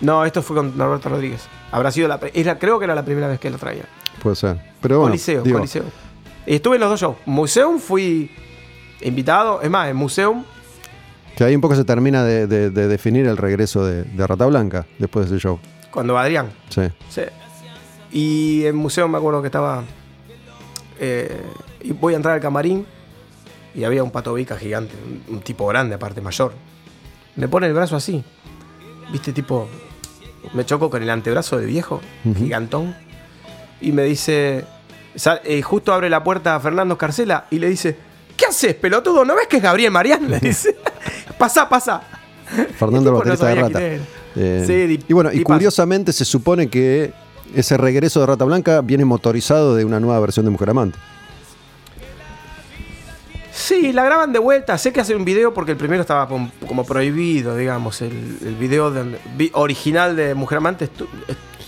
[0.00, 1.46] No, esto fue con Norberto Rodríguez.
[1.72, 3.82] Habrá sido la, es la- creo que era la primera vez que lo traía.
[4.22, 4.58] Puede ser.
[4.80, 5.84] Pero bueno, Coliseo, digo, Coliseo.
[6.46, 7.16] Y estuve en los dos shows.
[7.26, 8.30] Museum fui
[9.00, 10.44] invitado, es más, en Museum,
[11.36, 14.46] que ahí un poco se termina de, de- de definir el regreso de, de Rata
[14.46, 15.58] Blanca después de ese show.
[15.90, 16.50] Cuando Adrián.
[16.68, 16.82] Sí.
[17.10, 17.22] Sí.
[18.10, 19.84] Y en museo me acuerdo que estaba.
[21.00, 21.42] eh,
[21.80, 22.86] y voy a entrar al camarín
[23.74, 24.94] y había un patobica gigante,
[25.28, 26.52] un, un tipo grande, aparte mayor.
[27.36, 28.22] Me pone el brazo así.
[29.12, 29.32] ¿Viste?
[29.32, 29.68] Tipo.
[30.54, 32.00] Me choco con el antebrazo de viejo,
[32.36, 32.94] gigantón.
[33.80, 34.64] Y me dice.
[35.44, 37.96] eh, justo abre la puerta a Fernando Escarcela y le dice:
[38.36, 39.24] ¿Qué haces, pelotudo?
[39.24, 40.28] ¿No ves que es Gabriel Marián?
[40.30, 40.76] Le dice:
[41.38, 42.02] Pasa, pasa.
[42.78, 43.80] Fernando tipo no baterista de Rata.
[43.82, 47.12] Eh, Sí, y bueno, y curiosamente se supone que
[47.54, 50.98] ese regreso de Rata Blanca viene motorizado de una nueva versión de Mujer Amante.
[53.58, 54.78] Sí, la graban de vuelta.
[54.78, 58.00] Sé que hacen un video porque el primero estaba com- como prohibido, digamos.
[58.02, 60.88] El, el video de- vi- original de Mujer Amante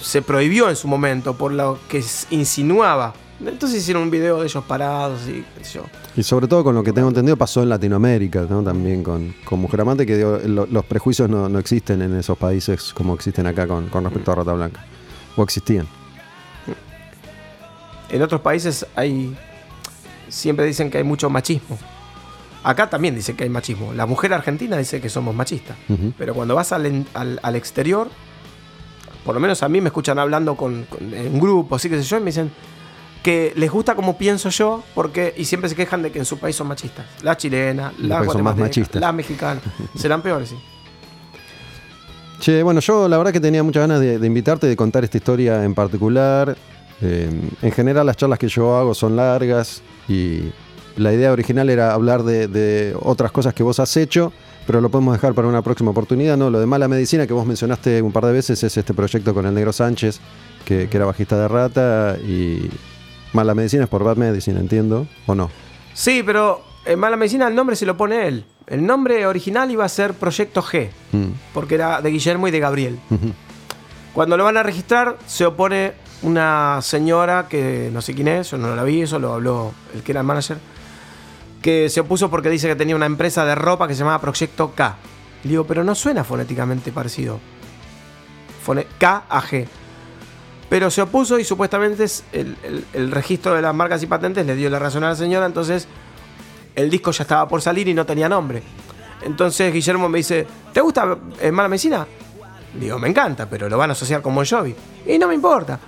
[0.00, 3.12] se prohibió en su momento por lo que insinuaba.
[3.44, 5.82] Entonces hicieron un video de ellos parados y qué sé yo.
[6.16, 8.62] Y sobre todo con lo que tengo entendido pasó en Latinoamérica, ¿no?
[8.62, 12.38] También con, con Mujer Amante, que digo, lo- los prejuicios no, no existen en esos
[12.38, 14.84] países como existen acá con, con respecto a Rata Blanca.
[15.36, 15.88] O existían.
[18.10, 19.36] En otros países hay.
[20.30, 21.78] Siempre dicen que hay mucho machismo.
[22.62, 23.92] Acá también dicen que hay machismo.
[23.92, 25.76] La mujer argentina dice que somos machistas.
[26.18, 28.08] Pero cuando vas al, al- al exterior,
[29.24, 32.02] por lo menos a mí me escuchan hablando con, con- en grupo, así que sé
[32.04, 32.50] yo, y me dicen
[33.22, 36.38] que les gusta como pienso yo, porque y siempre se quejan de que en su
[36.38, 37.04] país son machistas.
[37.22, 38.70] La chilena, la guatemalteca,
[39.00, 39.60] la mexicana.
[39.96, 40.56] Serán peores, sí.
[42.40, 45.18] Che, bueno, yo la verdad que tenía muchas ganas de, de invitarte, de contar esta
[45.18, 46.56] historia en particular.
[47.02, 47.28] Eh,
[47.62, 50.50] en general las charlas que yo hago son largas y
[50.96, 54.32] la idea original era hablar de, de otras cosas que vos has hecho,
[54.66, 56.50] pero lo podemos dejar para una próxima oportunidad, ¿no?
[56.50, 59.46] Lo de mala medicina que vos mencionaste un par de veces es este proyecto con
[59.46, 60.20] el negro Sánchez,
[60.64, 62.68] que, que era bajista de rata, y
[63.32, 65.50] mala medicina es por Bad Medicine, entiendo, ¿o no?
[65.94, 68.44] Sí, pero en Mala Medicina el nombre se lo pone él.
[68.66, 72.60] El nombre original iba a ser Proyecto G, Mm, porque era de Guillermo y de
[72.60, 72.98] Gabriel.
[74.12, 78.58] Cuando lo van a registrar, se opone una señora que no sé quién es, yo
[78.58, 80.58] no la vi, eso lo habló el que era el manager,
[81.62, 84.72] que se opuso porque dice que tenía una empresa de ropa que se llamaba Proyecto
[84.74, 84.96] K.
[85.44, 87.38] Y digo, pero no suena fonéticamente parecido.
[88.64, 89.66] Fone K a G.
[90.68, 94.46] Pero se opuso y supuestamente es el, el- el registro de las marcas y patentes
[94.46, 95.88] le dio la razón a la señora, entonces
[96.76, 98.62] el disco ya estaba por salir y no tenía nombre.
[99.22, 102.06] Entonces Guillermo me dice, ¿te gusta eh, Mala Medicina?
[102.78, 104.74] Digo, me encanta, pero lo van a asociar con Bon Jovi.
[105.06, 105.78] Y no me importa.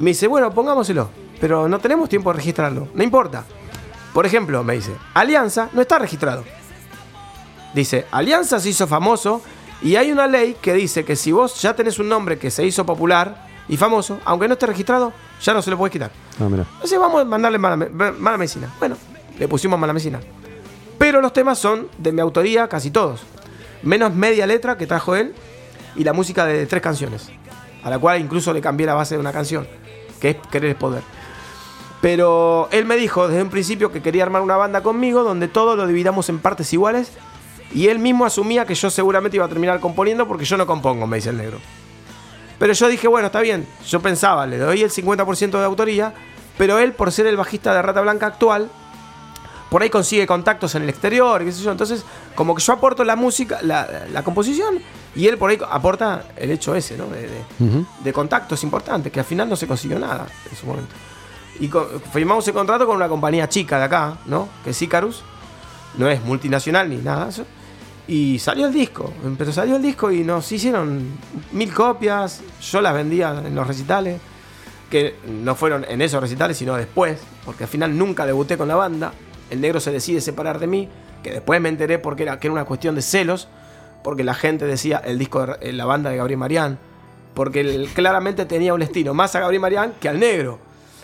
[0.00, 1.10] Y me dice, bueno, pongámoselo.
[1.40, 2.88] Pero no tenemos tiempo de registrarlo.
[2.94, 3.44] No importa.
[4.14, 6.42] Por ejemplo, me dice, Alianza no está registrado.
[7.74, 9.42] Dice, Alianza se hizo famoso
[9.82, 12.64] y hay una ley que dice que si vos ya tenés un nombre que se
[12.64, 15.12] hizo popular y famoso, aunque no esté registrado,
[15.42, 16.10] ya no se lo puedes quitar.
[16.40, 16.64] Ah, mira.
[16.74, 18.72] Entonces vamos a mandarle mala, mala medicina.
[18.78, 18.96] Bueno,
[19.38, 20.18] le pusimos mala medicina.
[20.98, 23.20] Pero los temas son de mi autoría, casi todos.
[23.82, 25.34] Menos media letra que trajo él
[25.94, 27.28] y la música de tres canciones.
[27.84, 29.66] A la cual incluso le cambié la base de una canción,
[30.20, 31.02] que es Querer Poder.
[32.00, 35.76] Pero él me dijo desde un principio que quería armar una banda conmigo donde todo
[35.76, 37.12] lo dividamos en partes iguales
[37.74, 41.06] y él mismo asumía que yo seguramente iba a terminar componiendo porque yo no compongo,
[41.06, 41.58] me dice el negro.
[42.58, 43.66] Pero yo dije, bueno, está bien.
[43.86, 46.12] Yo pensaba, le doy el 50% de autoría,
[46.58, 48.70] pero él, por ser el bajista de Rata Blanca actual,
[49.70, 51.70] por ahí consigue contactos en el exterior, qué sé yo.
[51.70, 54.80] Entonces, como que yo aporto la música, la composición,
[55.14, 57.06] y él por ahí aporta el hecho ese, ¿no?
[57.06, 57.86] De, de- Ujú.
[58.04, 60.94] de contactos importantes, que al final no se consiguió nada en su momento.
[61.58, 64.48] Y co- firmamos el contrato con una compañía chica de acá, ¿no?
[64.64, 65.22] Que es Icarus.
[65.98, 67.44] No es multinacional ni nada eso.
[68.08, 69.12] Y salió el disco.
[69.36, 71.10] Pero salió el disco y nos hicieron
[71.52, 72.40] mil copias.
[72.62, 74.20] Yo las vendía en los recitales.
[74.90, 77.18] Que no fueron en esos recitales, sino después.
[77.44, 79.12] Porque al final nunca debuté con la banda.
[79.50, 80.88] El negro se decide separar de mí.
[81.22, 83.48] Que después me enteré porque era, que era una cuestión de celos.
[84.02, 86.78] Porque la gente decía el disco de la banda de Gabriel Marián.
[87.34, 90.58] Porque él claramente tenía un estilo más a Gabriel Marián que al negro.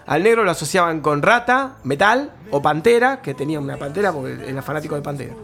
[0.06, 4.62] Al negro lo asociaban con Rata, Metal o Pantera, que tenía una pantera porque era
[4.62, 5.34] fanático de Pantera.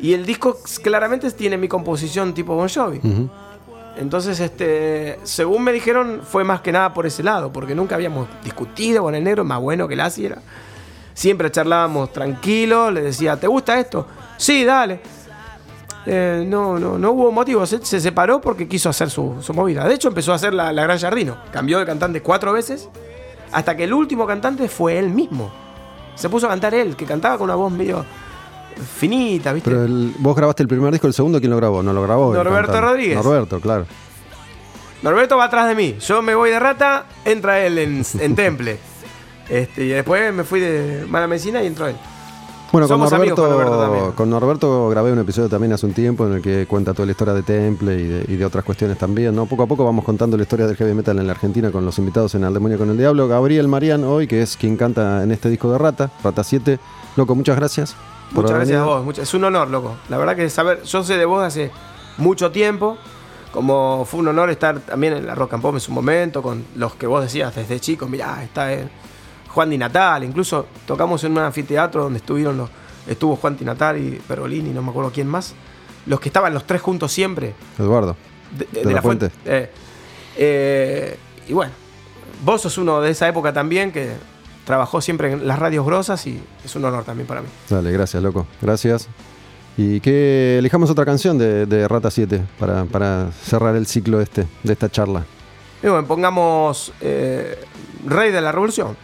[0.00, 3.00] Y el disco claramente tiene mi composición tipo Bon Jovi.
[3.98, 8.28] Entonces, este, según me dijeron, fue más que nada por ese lado, porque nunca habíamos
[8.44, 10.38] discutido con el negro, más bueno que la era.
[11.14, 14.06] Siempre charlábamos tranquilos, le decía, ¿te gusta esto?
[14.36, 15.00] Sí, dale.
[16.06, 19.86] Eh, no, no, no hubo motivo, se, se separó porque quiso hacer su, su movida.
[19.86, 21.36] De hecho, empezó a hacer la, la Gran Jardino.
[21.52, 22.88] Cambió de cantante cuatro veces,
[23.52, 25.50] hasta que el último cantante fue él mismo.
[26.14, 28.04] Se puso a cantar él, que cantaba con una voz medio
[28.98, 29.70] finita, ¿viste?
[29.70, 31.82] Pero el- vos grabaste el primer disco, el segundo, ¿quién lo grabó?
[31.82, 32.32] No lo grabó.
[32.34, 32.80] Norberto.
[32.80, 33.16] Rodríguez.
[33.16, 33.86] Norberto, claro.
[35.02, 35.96] Norberto va atrás de mí.
[36.00, 38.78] Yo me voy de rata, entra él en, en Temple.
[39.48, 41.96] Este, y después me fui de mala medicina y entró él.
[42.70, 44.12] Bueno, con amigos Norberto, con Norberto también.
[44.12, 47.12] con Norberto grabé un episodio también hace un tiempo en el que cuenta toda la
[47.12, 49.46] historia de Temple y de, y de otras cuestiones también, ¿no?
[49.46, 51.98] Poco a poco vamos contando la historia del heavy metal en la Argentina con los
[51.98, 53.26] invitados en Al Demonio con el Diablo.
[53.26, 56.78] Gabriel Marian hoy, que es quien canta en este disco de Rata, Rata 7.
[57.16, 57.96] Loco, muchas gracias.
[58.32, 59.18] Muchas gracias a vos.
[59.18, 59.96] es un honor, loco.
[60.10, 61.70] La verdad que saber, yo sé de vos hace
[62.18, 62.98] mucho tiempo.
[63.52, 66.66] Como fue un honor estar también en la Rock and Pop en su momento, con
[66.76, 68.90] los que vos decías desde chico, mirá, está el
[69.48, 72.70] Juan Di Natal, incluso tocamos en un anfiteatro donde estuvieron los,
[73.06, 75.54] estuvo Juan Di Natal y Pergolini, no me acuerdo quién más.
[76.06, 77.54] Los que estaban los tres juntos siempre.
[77.78, 78.16] Eduardo.
[78.56, 79.30] De, de- De de la la fuente.
[79.30, 79.50] Fuente.
[79.50, 79.70] Eh,
[80.36, 81.18] eh,
[81.48, 81.72] y bueno,
[82.44, 84.12] vos sos uno de esa época también que
[84.64, 87.48] trabajó siempre en las radios grosas y es un honor también para mí.
[87.68, 88.46] Dale, gracias, loco.
[88.62, 89.08] Gracias.
[89.76, 94.46] Y que elijamos otra canción de, de Rata 7 para, para cerrar el ciclo este,
[94.62, 95.24] de esta charla.
[95.82, 97.56] Y bueno, pongamos eh,
[98.06, 98.96] Rey de la Revolución.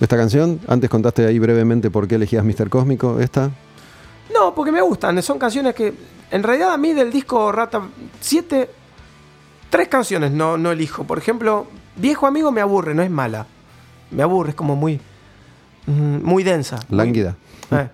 [0.00, 2.68] Esta canción, antes contaste ahí brevemente por qué elegías Mr.
[2.68, 3.18] Cósmico.
[3.20, 3.50] Esta,
[4.32, 5.22] No, porque me gustan.
[5.22, 5.94] Son canciones que,
[6.30, 7.82] en realidad, a mí del disco Rata
[8.20, 8.68] 7,
[9.70, 11.04] tres canciones no, no elijo.
[11.04, 11.66] Por ejemplo,
[11.96, 13.46] Viejo Amigo me aburre, no es mala.
[14.10, 15.00] Me aburre, es como muy,
[15.86, 16.78] mm, muy densa.
[16.88, 17.36] muy- lánguida.
[17.70, 17.88] Eh.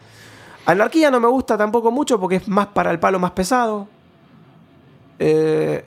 [0.66, 3.86] Anarquía no me gusta tampoco mucho porque es más para el palo más pesado.
[5.18, 5.84] Eh,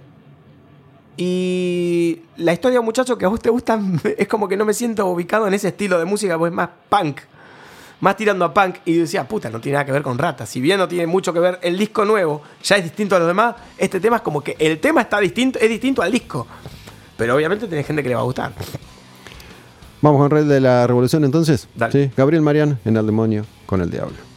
[1.18, 3.80] y la historia muchacho que a vos te gusta
[4.18, 6.70] es como que no me siento ubicado en ese estilo de música, pues es más
[6.90, 7.20] punk.
[8.02, 8.78] Más tirando a punk.
[8.86, 10.46] Y decía, puta, no tiene nada que ver con Rata.
[10.46, 13.28] Si bien no tiene mucho que ver el disco nuevo, ya es distinto a los
[13.28, 16.46] demás, este tema es como que el tema está distinto, es distinto al disco.
[17.18, 18.52] Pero obviamente tiene gente que le va a gustar.
[20.02, 21.70] Vamos con Rey de la Revolución entonces.
[21.74, 21.92] Dale.
[21.92, 24.35] Sí, Gabriel Marian en El Demonio con el Diablo.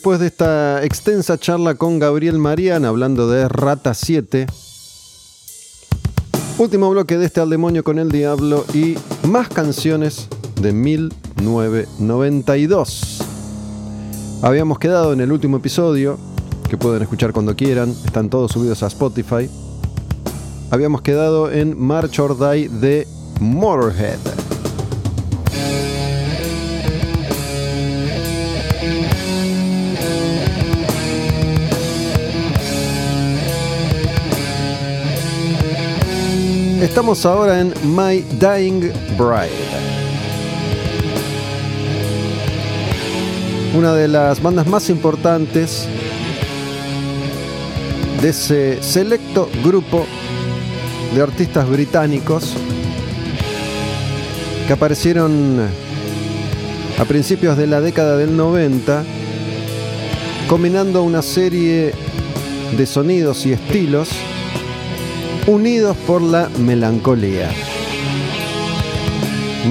[0.00, 4.46] Después de esta extensa charla con Gabriel Marian hablando de Rata 7,
[6.56, 8.96] último bloque de este Al Demonio con el Diablo y
[9.28, 10.26] más canciones
[10.58, 13.18] de 1992.
[14.40, 16.18] Habíamos quedado en el último episodio,
[16.70, 19.50] que pueden escuchar cuando quieran, están todos subidos a Spotify.
[20.70, 23.06] Habíamos quedado en March or Die de
[23.38, 24.49] Motorhead.
[36.80, 39.50] Estamos ahora en My Dying Bride.
[43.76, 45.86] Una de las bandas más importantes
[48.22, 50.06] de ese selecto grupo
[51.14, 52.54] de artistas británicos
[54.66, 55.60] que aparecieron
[56.98, 59.04] a principios de la década del 90
[60.48, 61.92] combinando una serie
[62.74, 64.08] de sonidos y estilos
[65.46, 67.50] unidos por la melancolía.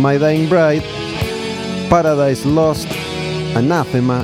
[0.01, 0.83] My Dying Bride,
[1.89, 2.87] Paradise Lost,
[3.55, 4.23] Anathema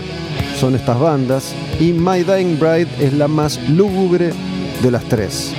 [0.59, 4.31] son estas bandas y My Dying Bride es la más lúgubre
[4.81, 5.53] de las tres.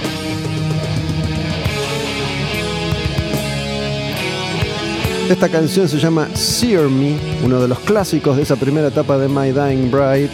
[5.28, 9.28] Esta canción se llama Sear Me, uno de los clásicos de esa primera etapa de
[9.28, 10.30] My Dying Bride,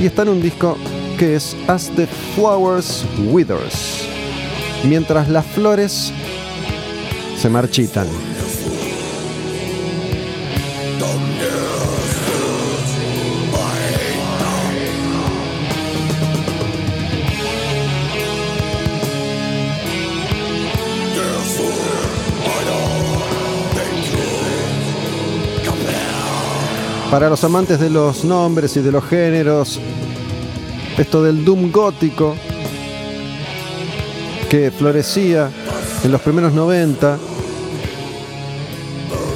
[0.00, 0.76] y está en un disco
[1.16, 3.97] que es As the Flowers Withers
[4.84, 6.12] mientras las flores
[7.36, 8.06] se marchitan.
[27.10, 29.80] Para los amantes de los nombres y de los géneros,
[30.98, 32.36] esto del doom gótico
[34.48, 35.50] que florecía
[36.02, 37.18] en los primeros 90.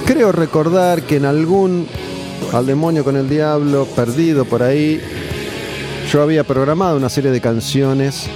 [0.06, 1.86] Creo recordar que en algún
[2.52, 5.00] al demonio con el diablo perdido por ahí,
[6.10, 8.26] yo había programado una serie de canciones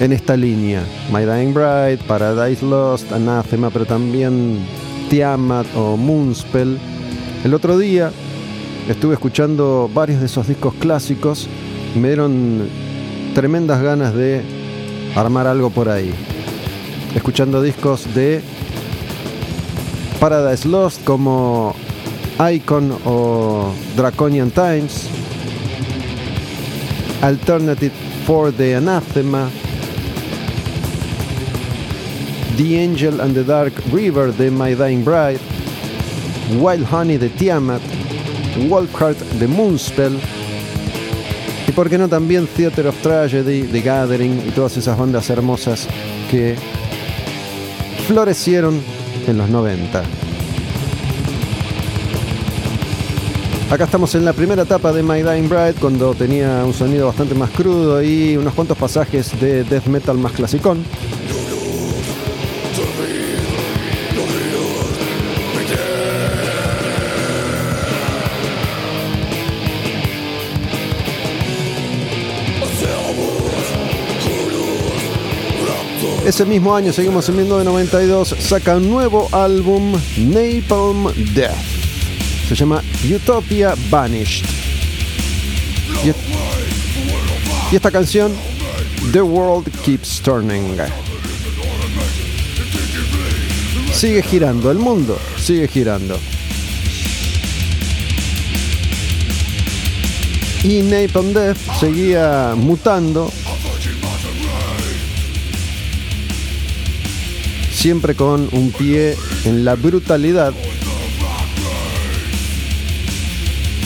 [0.00, 0.82] en esta línea.
[1.12, 4.58] My Dying Bride, Paradise Lost, Anathema, pero también
[5.08, 6.78] Tiamat o Moonspell.
[7.44, 8.10] El otro día
[8.88, 11.48] estuve escuchando varios de esos discos clásicos
[11.94, 12.68] me dieron
[13.34, 14.42] tremendas ganas de
[15.14, 16.12] armar algo por ahí.
[17.14, 18.40] Escuchando discos de
[20.20, 21.74] Paradise Lost como
[22.52, 25.08] Icon o Draconian Times,
[27.22, 27.92] Alternative
[28.26, 29.50] for the Anathema,
[32.56, 35.40] The Angel and the Dark River de My Dying Bride,
[36.60, 37.82] Wild Honey de Tiamat,
[38.68, 40.18] Wolfheart de Moonspell,
[41.80, 45.88] por qué no también Theater of Tragedy, The Gathering y todas esas bandas hermosas
[46.30, 46.54] que
[48.06, 48.78] florecieron
[49.26, 50.02] en los 90.
[53.70, 57.34] Acá estamos en la primera etapa de My Dying Bride cuando tenía un sonido bastante
[57.34, 60.84] más crudo y unos cuantos pasajes de death metal más clasicón.
[76.30, 81.56] Ese mismo año, seguimos en 1992, saca un nuevo álbum, Napalm Death.
[82.48, 84.44] Se llama Utopia Vanished.
[86.04, 86.12] Y,
[87.72, 88.30] y esta canción,
[89.10, 90.76] The World Keeps Turning.
[93.92, 96.16] Sigue girando, el mundo sigue girando.
[100.62, 103.32] Y Napalm Death seguía mutando
[107.80, 109.16] siempre con un pie
[109.46, 110.52] en la brutalidad.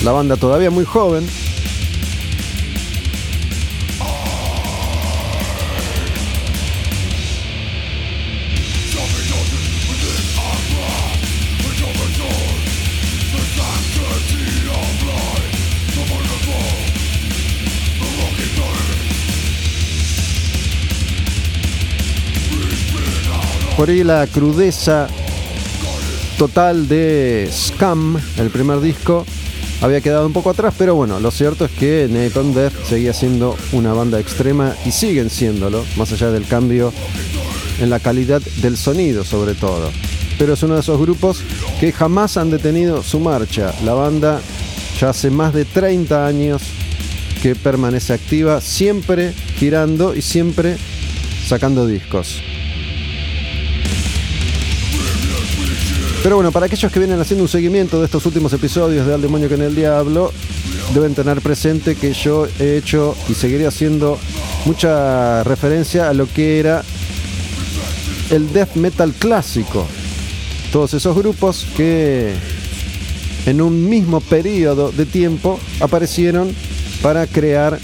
[0.03, 1.25] La banda todavía muy joven.
[23.87, 25.09] La crudeza
[26.39, 29.27] total de Scam, el primer disco,
[29.83, 33.55] había quedado un poco atrás, pero bueno, lo cierto es que Napalm Death seguía siendo
[33.73, 36.95] una banda extrema y siguen siéndolo, más allá del cambio
[37.79, 39.91] en la calidad del sonido sobre todo.
[40.39, 41.43] pero es uno de esos grupos
[41.79, 43.71] que jamás han detenido su marcha.
[43.85, 44.41] La banda
[44.99, 46.63] ya hace más de 30 años
[47.43, 50.79] que permanece activa, siempre girando y siempre
[51.47, 52.41] sacando discos.
[56.25, 59.21] Pero bueno, para aquellos que vienen haciendo un seguimiento de estos últimos episodios de Al
[59.21, 60.33] Demonio con el Diablo,
[60.95, 64.19] deben tener presente que yo he hecho y seguiré haciendo
[64.65, 66.83] mucha referencia a lo que era
[68.31, 69.87] el death metal clásico.
[70.73, 72.33] Todos esos grupos que
[73.45, 76.55] en un mismo periodo de tiempo aparecieron
[77.03, 77.79] para crear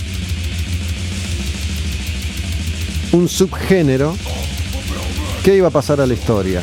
[3.13, 4.17] un subgénero
[5.45, 6.63] que iba a pasar a la historia.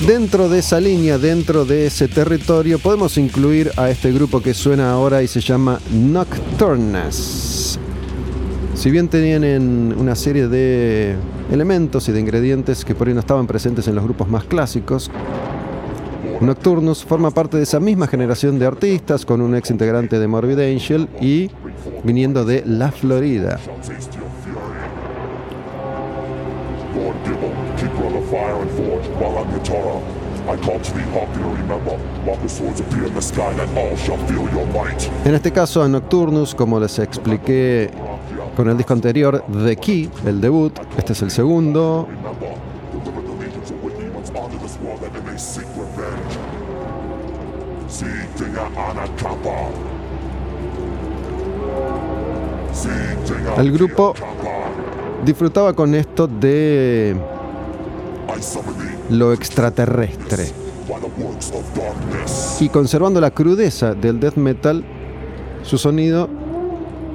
[0.00, 4.90] Dentro de esa línea, dentro de ese territorio, podemos incluir a este grupo que suena
[4.90, 7.78] ahora y se llama Nocturnas.
[8.74, 11.14] Si bien tienen una serie de
[11.50, 15.10] elementos y de ingredientes que por ahí no estaban presentes en los grupos más clásicos,
[16.40, 20.58] Nocturnus forma parte de esa misma generación de artistas con un ex integrante de Morbid
[20.58, 21.50] Angel y
[22.02, 23.58] viniendo de La Florida.
[28.30, 29.54] Fire and forge, while I'm.
[30.46, 30.92] I call to
[31.56, 31.98] remember.
[35.24, 37.90] En este caso a Nocturnus, como les expliqué
[38.56, 42.06] con el disco anterior, The Key, el debut, este es el segundo,
[53.56, 54.14] El grupo-
[55.24, 57.16] disfrutaba con esto de
[59.10, 60.48] lo extraterrestre
[62.60, 64.84] y conservando la crudeza del death metal,
[65.62, 66.28] su sonido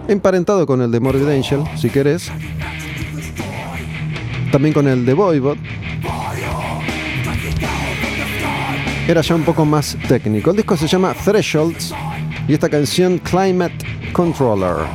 [0.08, 2.32] emparentado con el de Morbid Angel, si querés,
[4.52, 5.58] también con el de Voivod,
[9.08, 10.52] era ya un poco más técnico.
[10.52, 11.94] El disco se llama Thresholds
[12.48, 13.78] y esta canción Climate
[14.14, 14.86] Controller.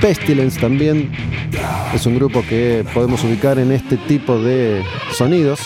[0.00, 1.10] Pestilence también
[1.94, 5.60] es un grupo que podemos ubicar en este tipo de sonidos.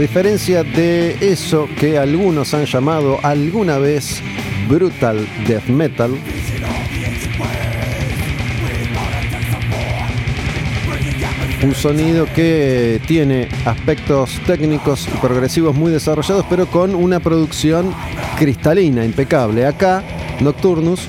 [0.00, 4.22] Diferencia de eso que algunos han llamado alguna vez
[4.66, 6.12] brutal death metal,
[11.62, 17.94] un sonido que tiene aspectos técnicos y progresivos muy desarrollados, pero con una producción
[18.38, 19.66] cristalina, impecable.
[19.66, 20.02] Acá,
[20.40, 21.00] Nocturnus,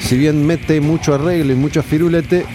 [0.00, 2.46] si bien mete mucho arreglo y mucho firulete,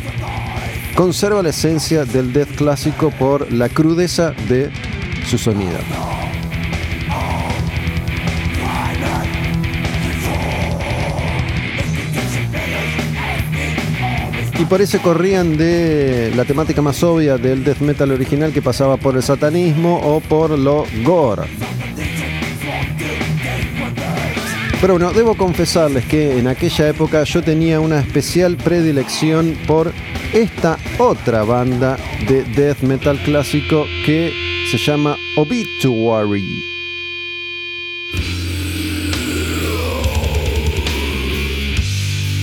[0.95, 4.71] conserva la esencia del death clásico por la crudeza de
[5.37, 5.77] sonido.
[14.57, 18.95] Y por eso corrían de la temática más obvia del death metal original que pasaba
[18.97, 21.43] por el satanismo o por lo gore.
[24.79, 29.91] Pero bueno, debo confesarles que en aquella época yo tenía una especial predilección por
[30.35, 31.97] esta otra banda
[32.27, 34.33] de death metal clásico que
[34.69, 36.43] se llama Obituary.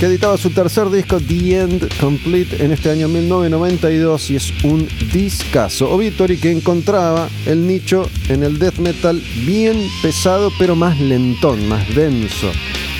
[0.01, 4.89] que editaba su tercer disco The End Complete en este año 1992 y es un
[5.13, 5.93] discazo.
[5.93, 11.95] Obituary que encontraba el nicho en el death metal bien pesado pero más lentón, más
[11.95, 12.51] denso.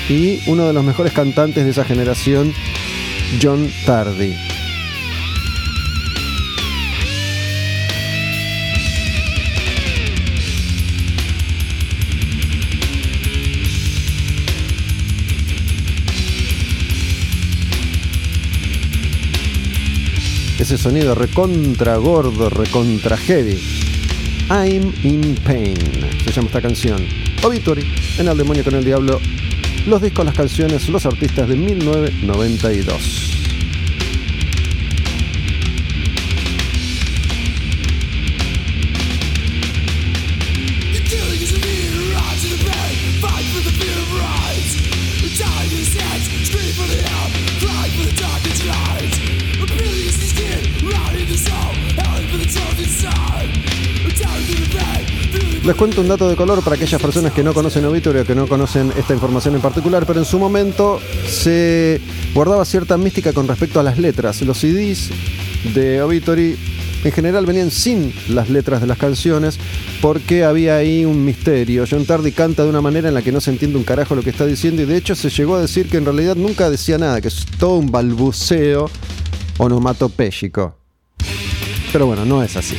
[0.07, 2.53] Y uno de los mejores cantantes de esa generación,
[3.41, 4.52] John Tardy.
[20.63, 23.59] Ese sonido recontra gordo, recontra heavy.
[24.49, 25.75] I'm in pain.
[26.23, 27.05] Se llama esta canción.
[27.43, 27.83] Obituary,
[28.17, 29.19] en El Demonio con el Diablo.
[29.85, 33.22] Los discos, las canciones, los artistas de 1992.
[55.63, 58.35] Les cuento un dato de color para aquellas personas que no conocen Obituary o que
[58.35, 62.01] no conocen esta información en particular, pero en su momento se
[62.33, 64.41] guardaba cierta mística con respecto a las letras.
[64.41, 65.09] Los CDs
[65.73, 66.57] de Obituary
[67.05, 69.57] en general venían sin las letras de las canciones
[70.01, 71.85] porque había ahí un misterio.
[71.89, 74.21] John Tardy canta de una manera en la que no se entiende un carajo lo
[74.21, 76.97] que está diciendo y de hecho se llegó a decir que en realidad nunca decía
[76.97, 78.89] nada, que es todo un balbuceo
[79.59, 80.75] onomatopéyico.
[81.93, 82.75] Pero bueno, no es así.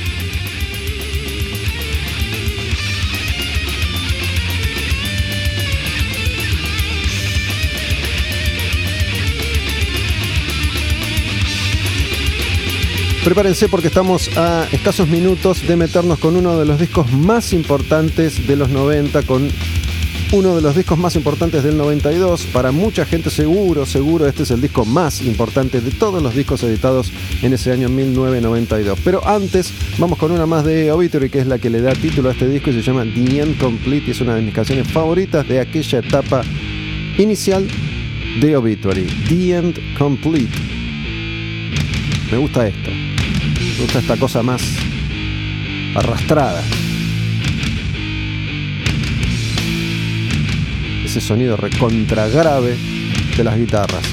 [13.24, 18.46] Prepárense porque estamos a escasos minutos de meternos con uno de los discos más importantes
[18.46, 19.48] de los 90, con
[20.32, 22.44] uno de los discos más importantes del 92.
[22.52, 26.62] Para mucha gente seguro, seguro este es el disco más importante de todos los discos
[26.64, 27.10] editados
[27.40, 28.98] en ese año 1992.
[29.02, 32.28] Pero antes vamos con una más de Obituary, que es la que le da título
[32.28, 34.86] a este disco y se llama The End Complete y es una de mis canciones
[34.92, 36.42] favoritas de aquella etapa
[37.16, 37.66] inicial
[38.42, 39.06] de Obituary.
[39.30, 40.52] The End Complete.
[42.30, 43.13] Me gusta esto.
[43.74, 44.62] Me gusta esta cosa más
[45.96, 46.62] arrastrada.
[51.04, 52.76] Ese sonido recontra grave
[53.36, 54.04] de las guitarras.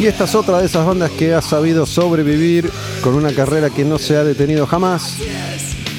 [0.00, 2.70] Y esta es otra de esas bandas que ha sabido sobrevivir
[3.02, 5.18] con una carrera que no se ha detenido jamás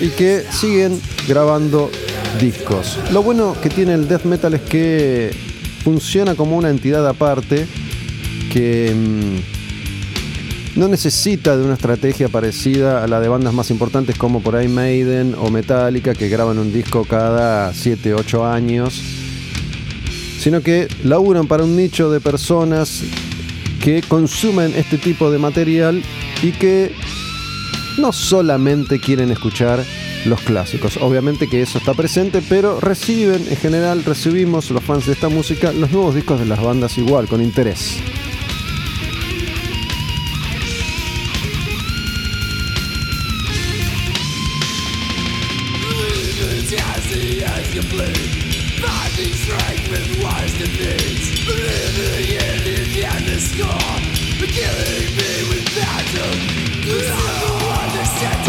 [0.02, 1.92] y que siguen grabando
[2.40, 2.98] discos.
[3.12, 5.30] Lo bueno que tiene el death metal es que
[5.84, 7.68] funciona como una entidad aparte
[8.52, 14.42] que mm, no necesita de una estrategia parecida a la de bandas más importantes como
[14.42, 19.00] por ahí Maiden o Metallica que graban un disco cada 7, 8 años,
[20.40, 23.04] sino que laburan para un nicho de personas
[23.82, 26.04] que consumen este tipo de material
[26.44, 26.94] y que
[27.98, 29.84] no solamente quieren escuchar
[30.26, 30.98] los clásicos.
[30.98, 35.72] Obviamente que eso está presente, pero reciben, en general recibimos los fans de esta música
[35.72, 37.98] los nuevos discos de las bandas igual, con interés.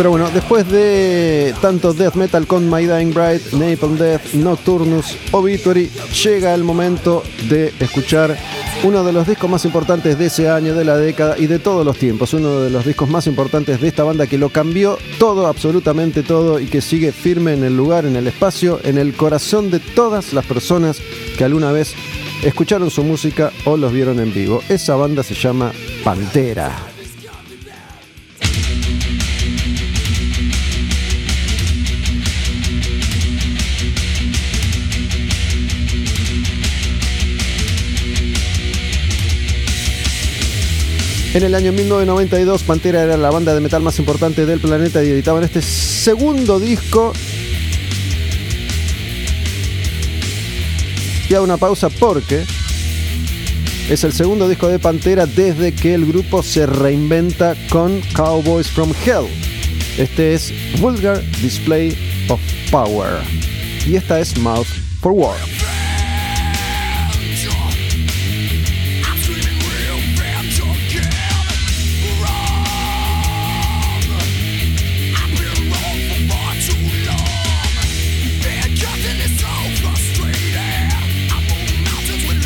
[0.03, 5.89] Pero bueno, después de tanto death metal con My Dying Bride, Napalm Death, Nocturnus, Obituary,
[6.25, 8.37] llega el momento de escuchar
[8.83, 11.87] uno de los discos más importantes de ese año, de la década y de todos
[11.87, 12.35] los tiempos.
[12.35, 16.59] Uno de los discos más importantes de esta banda que lo cambió todo, absolutamente todo,
[16.59, 20.33] y que sigue firme en el lugar, en el espacio, en el corazón de todas
[20.33, 21.01] las personas
[21.39, 21.95] que alguna vez
[22.43, 24.65] escucharon su música o los vieron en vivo.
[24.69, 25.71] Esa banda se llama
[26.03, 26.92] Pantera.
[41.35, 45.09] En el año 1992, Pantera era la banda de metal más importante del planeta y
[45.09, 47.15] editaban este segundo disco.
[51.31, 52.45] Y hago una pausa porque
[53.89, 58.93] es el segundo disco de Pantera desde que el grupo se reinventa con Cowboys from
[59.07, 59.27] Hell.
[59.97, 61.97] Este es Vulgar Display
[62.29, 62.41] of
[62.71, 63.23] Power.
[63.87, 64.69] Y esta es Mouth
[65.01, 65.37] for War.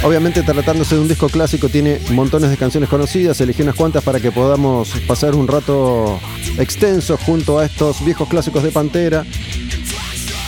[0.07, 4.21] Obviamente tratándose de un disco clásico tiene montones de canciones conocidas, elegí unas cuantas para
[4.21, 6.21] que podamos pasar un rato
[6.59, 9.27] extenso junto a estos viejos clásicos de Pantera.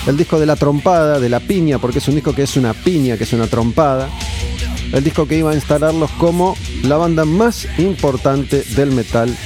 [0.07, 2.73] El disco de la trompada, de la piña, porque es un disco que es una
[2.73, 4.09] piña, que es una trompada.
[4.93, 9.37] El disco que iba a instalarlos como la banda más importante del metal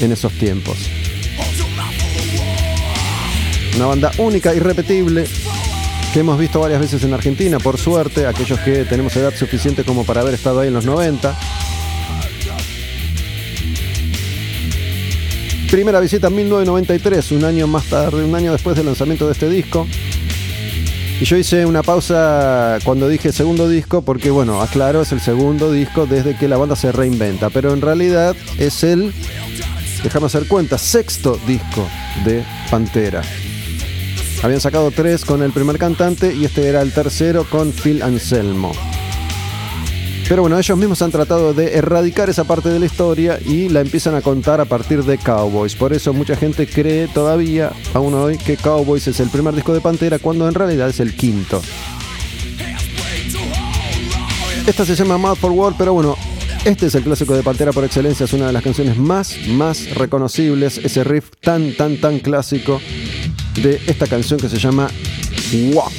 [0.00, 0.78] en esos tiempos.
[3.76, 5.26] Una banda única, irrepetible,
[6.12, 10.04] que hemos visto varias veces en Argentina, por suerte, aquellos que tenemos edad suficiente como
[10.04, 11.38] para haber estado ahí en los 90.
[15.70, 19.48] Primera visita en 1993, un año más tarde, un año después del lanzamiento de este
[19.48, 19.86] disco.
[21.20, 25.70] Y yo hice una pausa cuando dije segundo disco porque, bueno, aclaro, es el segundo
[25.70, 29.12] disco desde que la banda se reinventa, pero en realidad es el,
[30.02, 31.86] déjame hacer cuenta, sexto disco
[32.24, 33.22] de Pantera.
[34.42, 38.72] Habían sacado tres con el primer cantante y este era el tercero con Phil Anselmo.
[40.30, 43.80] Pero bueno, ellos mismos han tratado de erradicar esa parte de la historia y la
[43.80, 45.74] empiezan a contar a partir de Cowboys.
[45.74, 49.80] Por eso mucha gente cree todavía, aún hoy, que Cowboys es el primer disco de
[49.82, 51.60] Pantera cuando en realidad es el quinto.
[54.66, 56.16] Esta se llama Mouth for War, pero bueno,
[56.64, 59.94] este es el clásico de Pantera por excelencia, es una de las canciones más, más
[59.96, 62.80] reconocibles, ese riff tan, tan, tan clásico
[63.56, 64.88] de esta canción que se llama
[65.72, 65.92] Walk.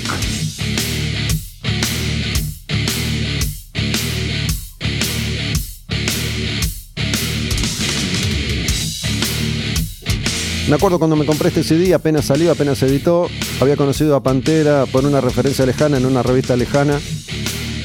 [10.72, 13.28] Me acuerdo cuando me compré este CD, apenas salió, apenas editó,
[13.60, 16.98] había conocido a Pantera por una referencia lejana en una revista lejana,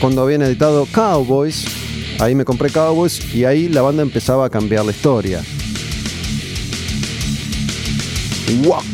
[0.00, 1.64] cuando habían editado Cowboys,
[2.20, 5.42] ahí me compré Cowboys y ahí la banda empezaba a cambiar la historia.
[8.64, 8.84] Walk.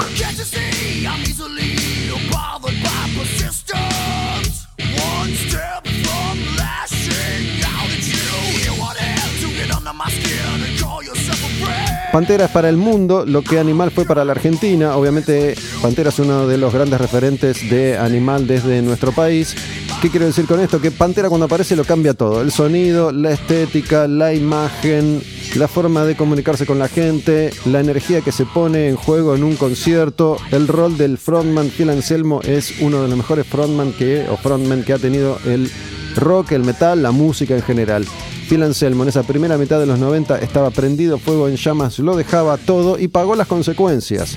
[12.29, 14.97] Es para el mundo lo que Animal fue para la Argentina.
[14.97, 19.55] Obviamente Pantera es uno de los grandes referentes de Animal desde nuestro país.
[20.01, 20.81] ¿Qué quiero decir con esto?
[20.81, 22.41] Que Pantera cuando aparece lo cambia todo.
[22.41, 25.23] El sonido, la estética, la imagen,
[25.55, 29.45] la forma de comunicarse con la gente, la energía que se pone en juego en
[29.45, 30.39] un concierto.
[30.51, 34.39] El rol del frontman Phil Anselmo es uno de los mejores frontman que, o
[34.85, 35.71] que ha tenido el
[36.17, 38.07] rock, el metal, la música en general.
[38.49, 42.17] Phil Anselmo en esa primera mitad de los 90 estaba prendido fuego en llamas, lo
[42.17, 44.35] dejaba todo y pagó las consecuencias.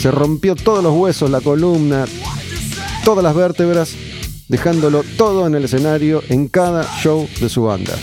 [0.00, 2.06] Se rompió todos los huesos, la columna,
[3.04, 3.94] todas las vértebras,
[4.48, 7.94] dejándolo todo en el escenario en cada show de su banda.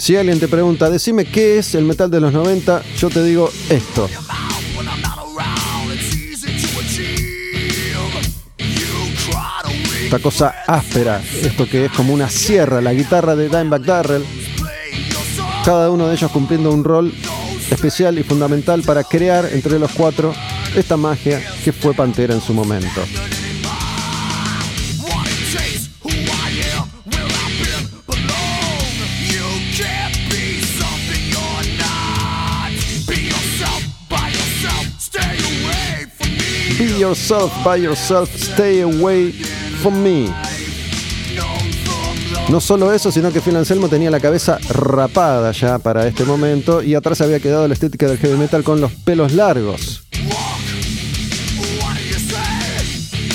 [0.00, 3.50] Si alguien te pregunta, decime qué es el metal de los 90, yo te digo
[3.68, 4.08] esto.
[10.02, 14.24] Esta cosa áspera, esto que es como una sierra, la guitarra de Dimebag Darrell,
[15.66, 17.12] cada uno de ellos cumpliendo un rol
[17.70, 20.32] especial y fundamental para crear entre los cuatro
[20.74, 23.02] esta magia que fue Pantera en su momento.
[37.64, 39.32] By yourself, stay away
[39.82, 40.32] from me.
[42.48, 46.82] No solo eso, sino que Phil Anselmo tenía la cabeza rapada ya para este momento
[46.82, 50.04] y atrás había quedado la estética del heavy metal con los pelos largos.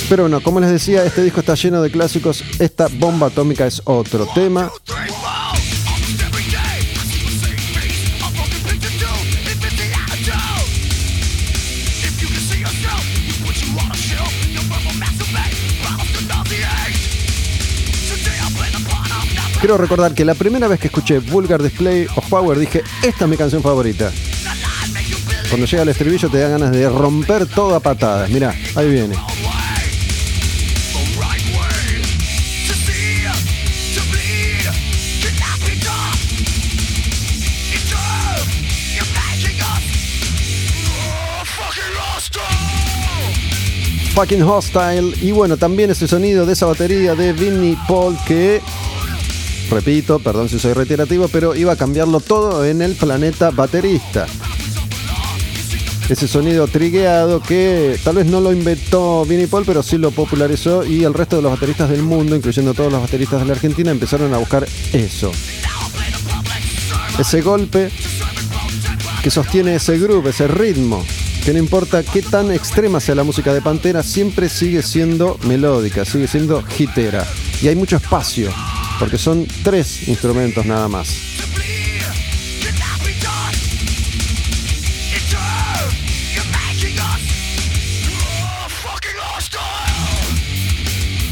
[0.08, 2.44] Pero bueno, como les decía, este disco está lleno de clásicos.
[2.60, 4.72] Esta bomba atómica es otro tema.
[19.66, 23.32] Quiero recordar que la primera vez que escuché Vulgar Display of Power dije, esta es
[23.32, 24.12] mi canción favorita.
[25.50, 28.30] Cuando llega el estribillo te da ganas de romper todo a patadas.
[28.30, 29.16] Mirá, ahí viene.
[44.14, 45.14] Fucking Hostile.
[45.22, 48.62] Y bueno, también ese sonido de esa batería de Vinnie Paul que,
[49.70, 54.28] repito, perdón si soy reiterativo, pero iba a cambiarlo todo en el planeta baterista.
[56.08, 60.86] Ese sonido trigueado que tal vez no lo inventó Vinnie Paul, pero sí lo popularizó
[60.86, 63.90] y el resto de los bateristas del mundo, incluyendo todos los bateristas de la Argentina,
[63.90, 65.32] empezaron a buscar eso.
[67.18, 67.90] Ese golpe
[69.24, 71.04] que sostiene ese groove, ese ritmo,
[71.44, 76.06] que no importa qué tan extrema sea la música de Pantera, siempre sigue siendo melódica,
[76.06, 77.26] sigue siendo hitera.
[77.64, 78.52] Y hay mucho espacio,
[79.00, 81.35] porque son tres instrumentos nada más.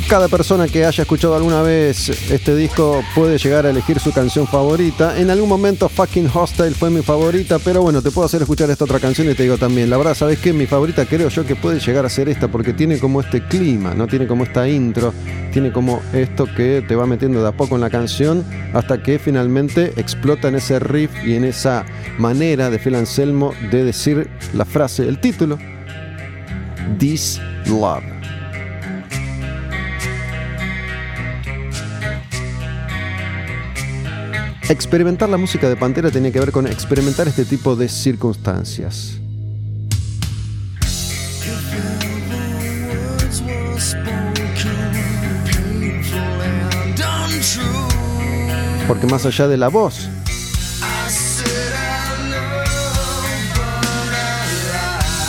[0.09, 4.45] Cada persona que haya escuchado alguna vez este disco puede llegar a elegir su canción
[4.45, 5.19] favorita.
[5.19, 8.85] En algún momento Fucking Hostile fue mi favorita, pero bueno, te puedo hacer escuchar esta
[8.85, 10.53] otra canción y te digo también, la verdad, ¿sabes qué?
[10.53, 13.95] Mi favorita creo yo que puede llegar a ser esta porque tiene como este clima,
[13.95, 14.07] ¿no?
[14.07, 15.13] Tiene como esta intro
[15.53, 18.43] tiene como esto que te va metiendo de a poco en la canción
[18.73, 21.85] hasta que finalmente explota en ese riff y en esa
[22.17, 25.59] manera de Phil Anselmo de decir la frase, el título,
[26.97, 28.12] This Love.
[34.69, 39.19] Experimentar la música de Pantera tenía que ver con experimentar este tipo de circunstancias.
[48.87, 50.09] Porque más allá de la voz,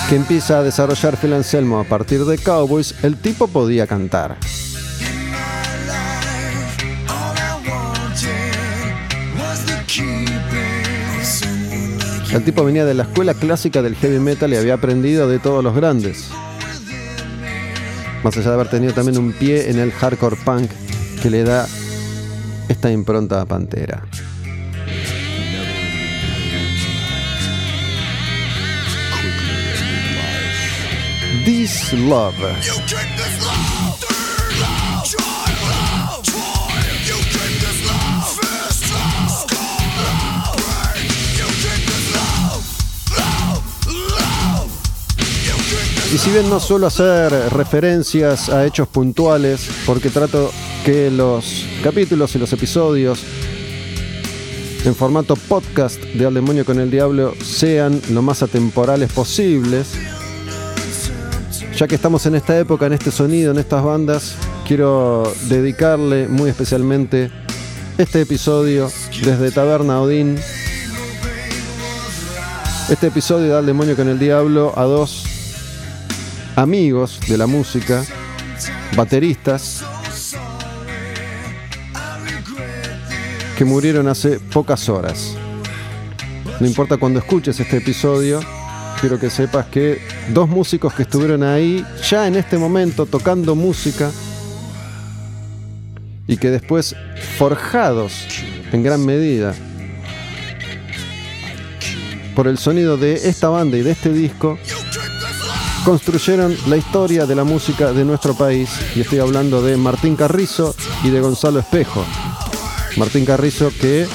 [0.08, 4.36] que empieza a desarrollar Phil Anselmo a partir de Cowboys, el tipo podía cantar.
[12.34, 15.62] El tipo venía de la escuela clásica del heavy metal y había aprendido de todos
[15.62, 16.30] los grandes.
[18.24, 20.68] Más allá de haber tenido también un pie en el hardcore punk
[21.22, 21.68] que le da
[22.68, 24.02] esta impronta a Pantera.
[31.44, 32.34] This Love.
[46.14, 50.52] Y si bien no suelo hacer referencias a hechos puntuales, porque trato
[50.84, 53.24] que los capítulos y los episodios
[54.84, 59.88] en formato podcast de Al Demonio con el Diablo sean lo más atemporales posibles,
[61.76, 64.36] ya que estamos en esta época, en este sonido, en estas bandas,
[64.68, 67.32] quiero dedicarle muy especialmente
[67.98, 68.88] este episodio
[69.24, 70.38] desde Taberna Odín,
[72.88, 75.33] este episodio de Al Demonio con el Diablo a dos
[76.56, 78.04] amigos de la música,
[78.96, 79.84] bateristas,
[83.56, 85.36] que murieron hace pocas horas.
[86.60, 88.40] No importa cuando escuches este episodio,
[89.00, 90.00] quiero que sepas que
[90.30, 94.10] dos músicos que estuvieron ahí ya en este momento tocando música
[96.26, 96.96] y que después
[97.38, 98.26] forjados
[98.72, 99.54] en gran medida
[102.34, 104.58] por el sonido de esta banda y de este disco,
[105.84, 108.70] construyeron la historia de la música de nuestro país.
[108.96, 112.04] Y estoy hablando de Martín Carrizo y de Gonzalo Espejo.
[112.96, 114.06] Martín Carrizo que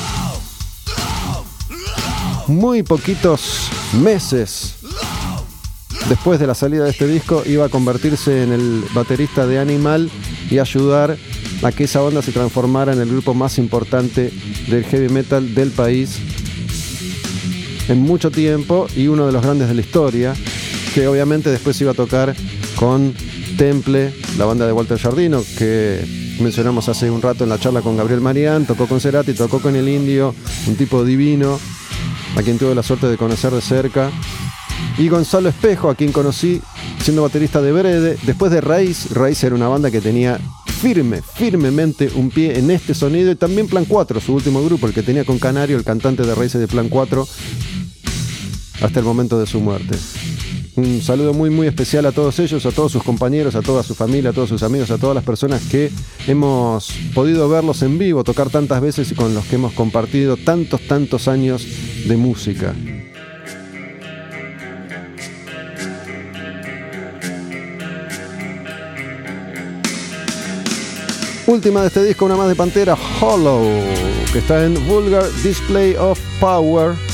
[2.47, 3.69] muy poquitos
[4.01, 4.75] meses
[6.07, 10.09] después de la salida de este disco iba a convertirse en el baterista de Animal
[10.49, 11.17] y ayudar
[11.61, 14.33] a que esa banda se transformara en el grupo más importante
[14.67, 16.17] del heavy metal del país
[17.89, 20.35] en mucho tiempo y uno de los grandes de la historia,
[20.94, 22.36] que obviamente después iba a tocar
[22.76, 23.14] con
[23.57, 26.03] Temple, la banda de Walter Jardino, que
[26.40, 29.76] mencionamos hace un rato en la charla con Gabriel Marián, tocó con Cerati, tocó con
[29.76, 30.34] el Indio,
[30.68, 31.60] un tipo divino,
[32.36, 34.11] a quien tuve la suerte de conocer de cerca.
[34.98, 36.61] Y Gonzalo Espejo, a quien conocí
[37.03, 40.40] siendo baterista de Brede, después de Raíz, Raíz era una banda que tenía
[40.82, 44.94] firme, firmemente un pie en este sonido y también Plan 4, su último grupo, el
[44.94, 47.28] que tenía con Canario, el cantante de Raíces de Plan 4,
[48.82, 49.98] hasta el momento de su muerte.
[50.80, 53.95] Un saludo muy muy especial a todos ellos, a todos sus compañeros, a toda su
[53.95, 55.91] familia, a todos sus amigos, a todas las personas que
[56.26, 60.80] hemos podido verlos en vivo, tocar tantas veces y con los que hemos compartido tantos,
[60.88, 61.68] tantos años
[62.07, 62.73] de música.
[71.45, 73.65] Última de este disco, una más de Pantera, Hollow,
[74.31, 77.09] que está en Vulgar Display of Power.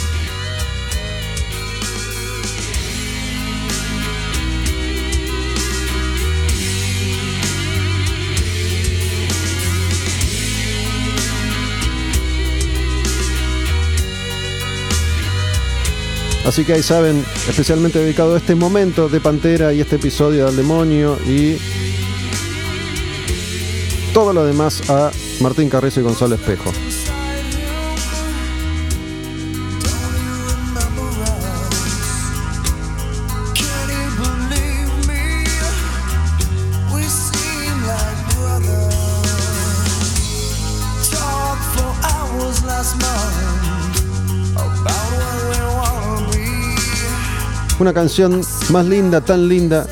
[16.46, 20.56] Así que ahí saben, especialmente dedicado a este momento de Pantera y este episodio del
[20.56, 21.58] demonio y
[24.14, 25.12] todo lo demás a
[25.42, 26.72] Martín Carrizo y Gonzalo Espejo.
[47.86, 48.41] Una canción
[48.72, 49.86] más linda, tan linda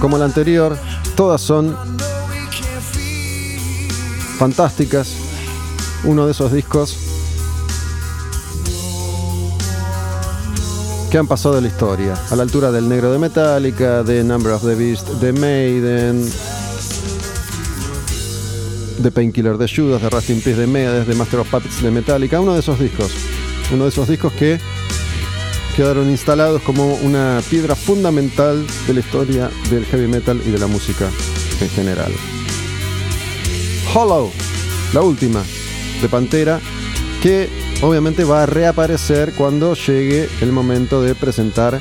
[0.00, 0.76] como la anterior.
[1.16, 1.74] Todas son
[4.36, 5.14] fantásticas.
[6.04, 6.94] Uno de esos discos
[11.10, 12.16] que han pasado de la historia.
[12.28, 16.30] A la altura del Negro de Metallica, de Number of the Beast, de Maiden.
[18.98, 21.90] de Painkiller de Judas, de Rust in Peace de Megadeth, de Master of Puppets de
[21.90, 23.10] Metallica, uno de esos discos.
[23.72, 24.60] Uno de esos discos que
[25.78, 30.66] quedaron instalados como una piedra fundamental de la historia del heavy metal y de la
[30.66, 31.08] música
[31.60, 32.12] en general.
[33.94, 34.32] Hollow,
[34.92, 35.40] la última
[36.02, 36.58] de Pantera,
[37.22, 37.48] que
[37.80, 41.80] obviamente va a reaparecer cuando llegue el momento de presentar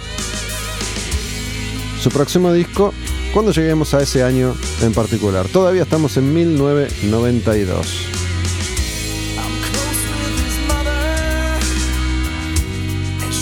[1.99, 2.93] su próximo disco,
[3.33, 4.53] cuando lleguemos a ese año
[4.83, 5.47] en particular.
[5.47, 8.06] Todavía estamos en 1992.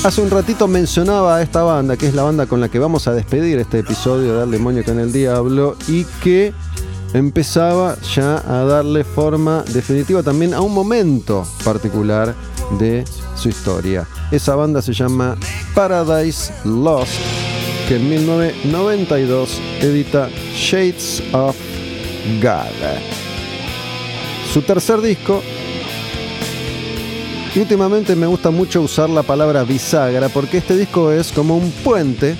[0.05, 3.07] Hace un ratito mencionaba a esta banda, que es la banda con la que vamos
[3.07, 6.53] a despedir este episodio de Al Demonio con el Diablo, y que
[7.15, 12.35] empezaba ya a darle forma definitiva también a un momento particular
[12.77, 13.03] de
[13.35, 14.07] su historia.
[14.29, 15.37] Esa banda se llama
[15.73, 17.19] Paradise Lost,
[17.87, 21.55] que en 1992 edita Shades of
[22.43, 23.01] God.
[24.53, 25.41] Su tercer disco
[27.55, 31.71] y últimamente me gusta mucho usar la palabra bisagra porque este disco es como un
[31.71, 32.35] puente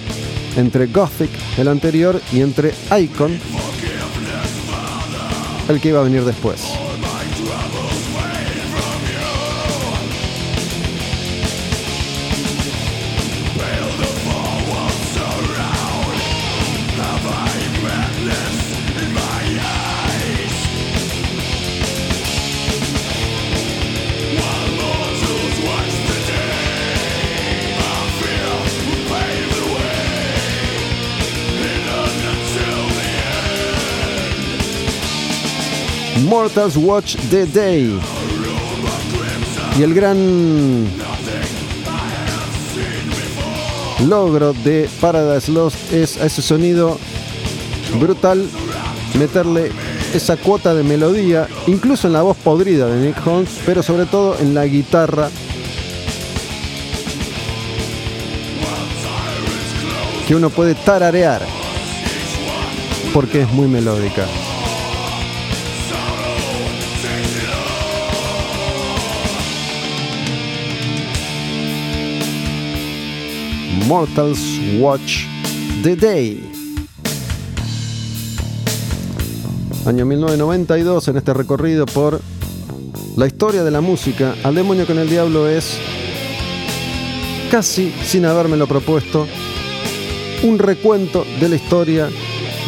[0.57, 3.39] entre Gothic, el anterior, y entre Icon,
[5.69, 6.84] el que iba a venir después.
[36.45, 37.99] Mortals Watch the Day.
[39.79, 40.85] Y el gran
[44.07, 46.99] logro de Paradise Lost es a ese sonido
[47.99, 48.47] brutal
[49.17, 49.71] meterle
[50.13, 54.37] esa cuota de melodía, incluso en la voz podrida de Nick Holmes, pero sobre todo
[54.39, 55.31] en la guitarra.
[60.27, 61.41] Que uno puede tararear
[63.11, 64.27] porque es muy melódica.
[73.87, 74.39] Mortals
[74.79, 75.25] Watch
[75.83, 76.51] the Day.
[79.85, 82.19] Año 1992 en este recorrido por
[83.15, 84.33] la historia de la música.
[84.43, 85.77] Al demonio con el diablo es,
[87.51, 89.27] casi sin habérmelo propuesto,
[90.43, 92.09] un recuento de la historia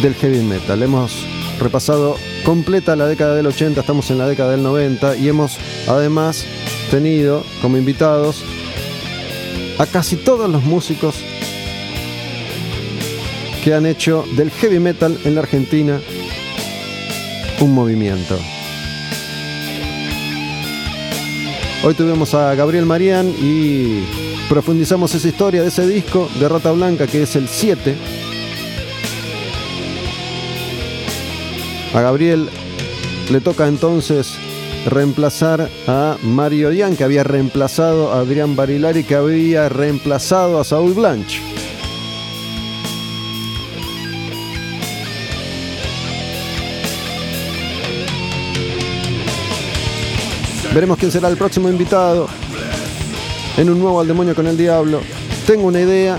[0.03, 0.83] del heavy metal.
[0.83, 1.25] Hemos
[1.59, 2.15] repasado
[2.45, 5.57] completa la década del 80, estamos en la década del 90 y hemos
[5.87, 6.45] además
[6.91, 8.43] tenido como invitados
[9.79, 11.15] a casi todos los músicos
[13.63, 15.99] que han hecho del heavy metal en la Argentina
[17.59, 18.37] un movimiento.
[21.83, 24.03] Hoy tuvimos a Gabriel Marián y
[24.49, 27.95] profundizamos esa historia de ese disco de Rata Blanca que es el 7.
[31.93, 32.49] A Gabriel
[33.31, 34.37] le toca entonces
[34.87, 40.93] reemplazar a Mario Dian, que había reemplazado a Adrián Barilari, que había reemplazado a Saúl
[40.93, 41.41] Blanche.
[50.73, 52.27] Veremos quién será el próximo invitado
[53.57, 55.01] en un nuevo Al Demonio con el Diablo.
[55.45, 56.17] Tengo una idea,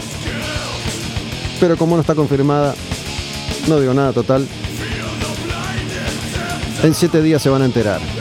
[1.60, 2.74] pero como no está confirmada,
[3.68, 4.46] no digo nada total.
[6.82, 8.17] En siete días se van a enterar.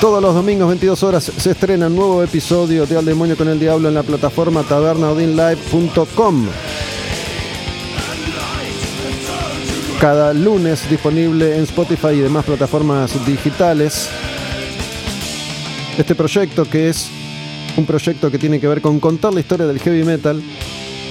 [0.00, 3.58] Todos los domingos 22 horas se estrena un nuevo episodio de Al Demonio con el
[3.58, 6.46] Diablo en la plataforma tabernaudinlive.com.
[9.98, 14.10] Cada lunes disponible en Spotify y demás plataformas digitales.
[15.96, 17.08] Este proyecto que es
[17.78, 20.42] un proyecto que tiene que ver con contar la historia del heavy metal,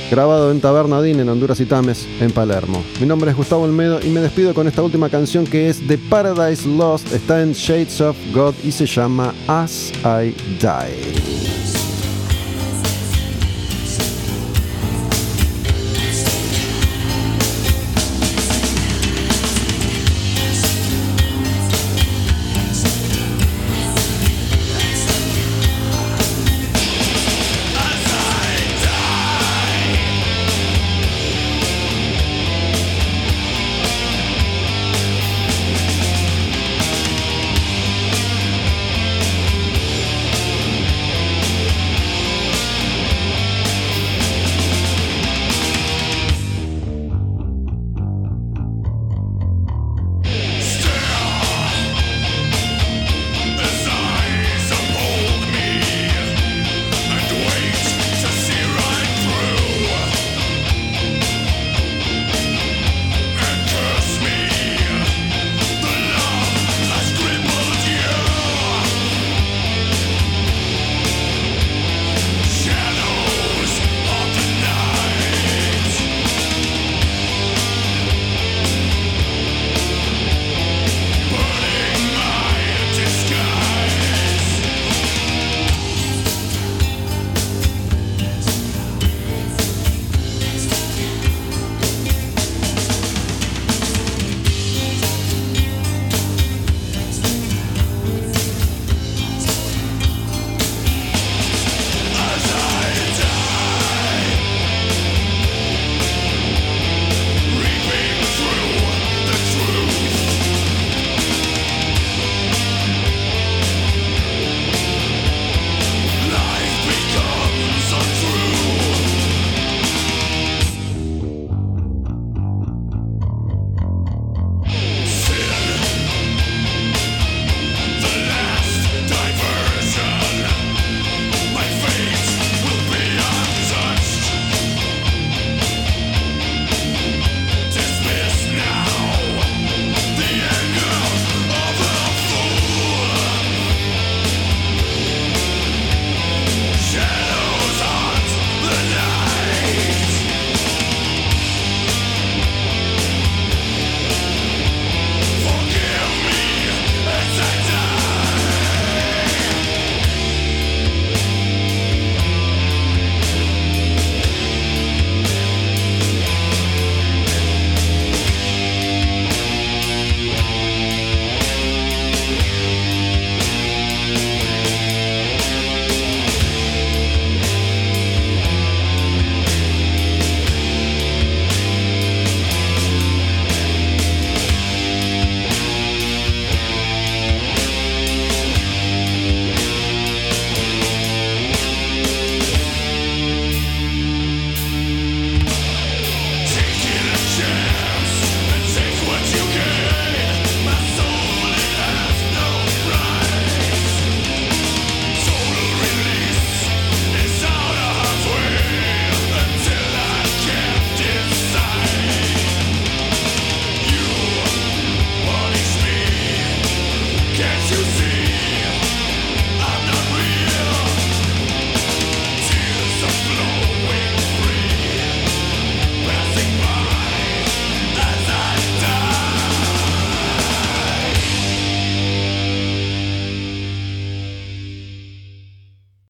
[0.10, 2.84] grabado en Tabernadín en Honduras y Tames, en Palermo.
[3.00, 5.98] Mi nombre es Gustavo Olmedo y me despido con esta última canción que es The
[5.98, 11.65] Paradise Lost, está en Shades of God y se llama As I Die.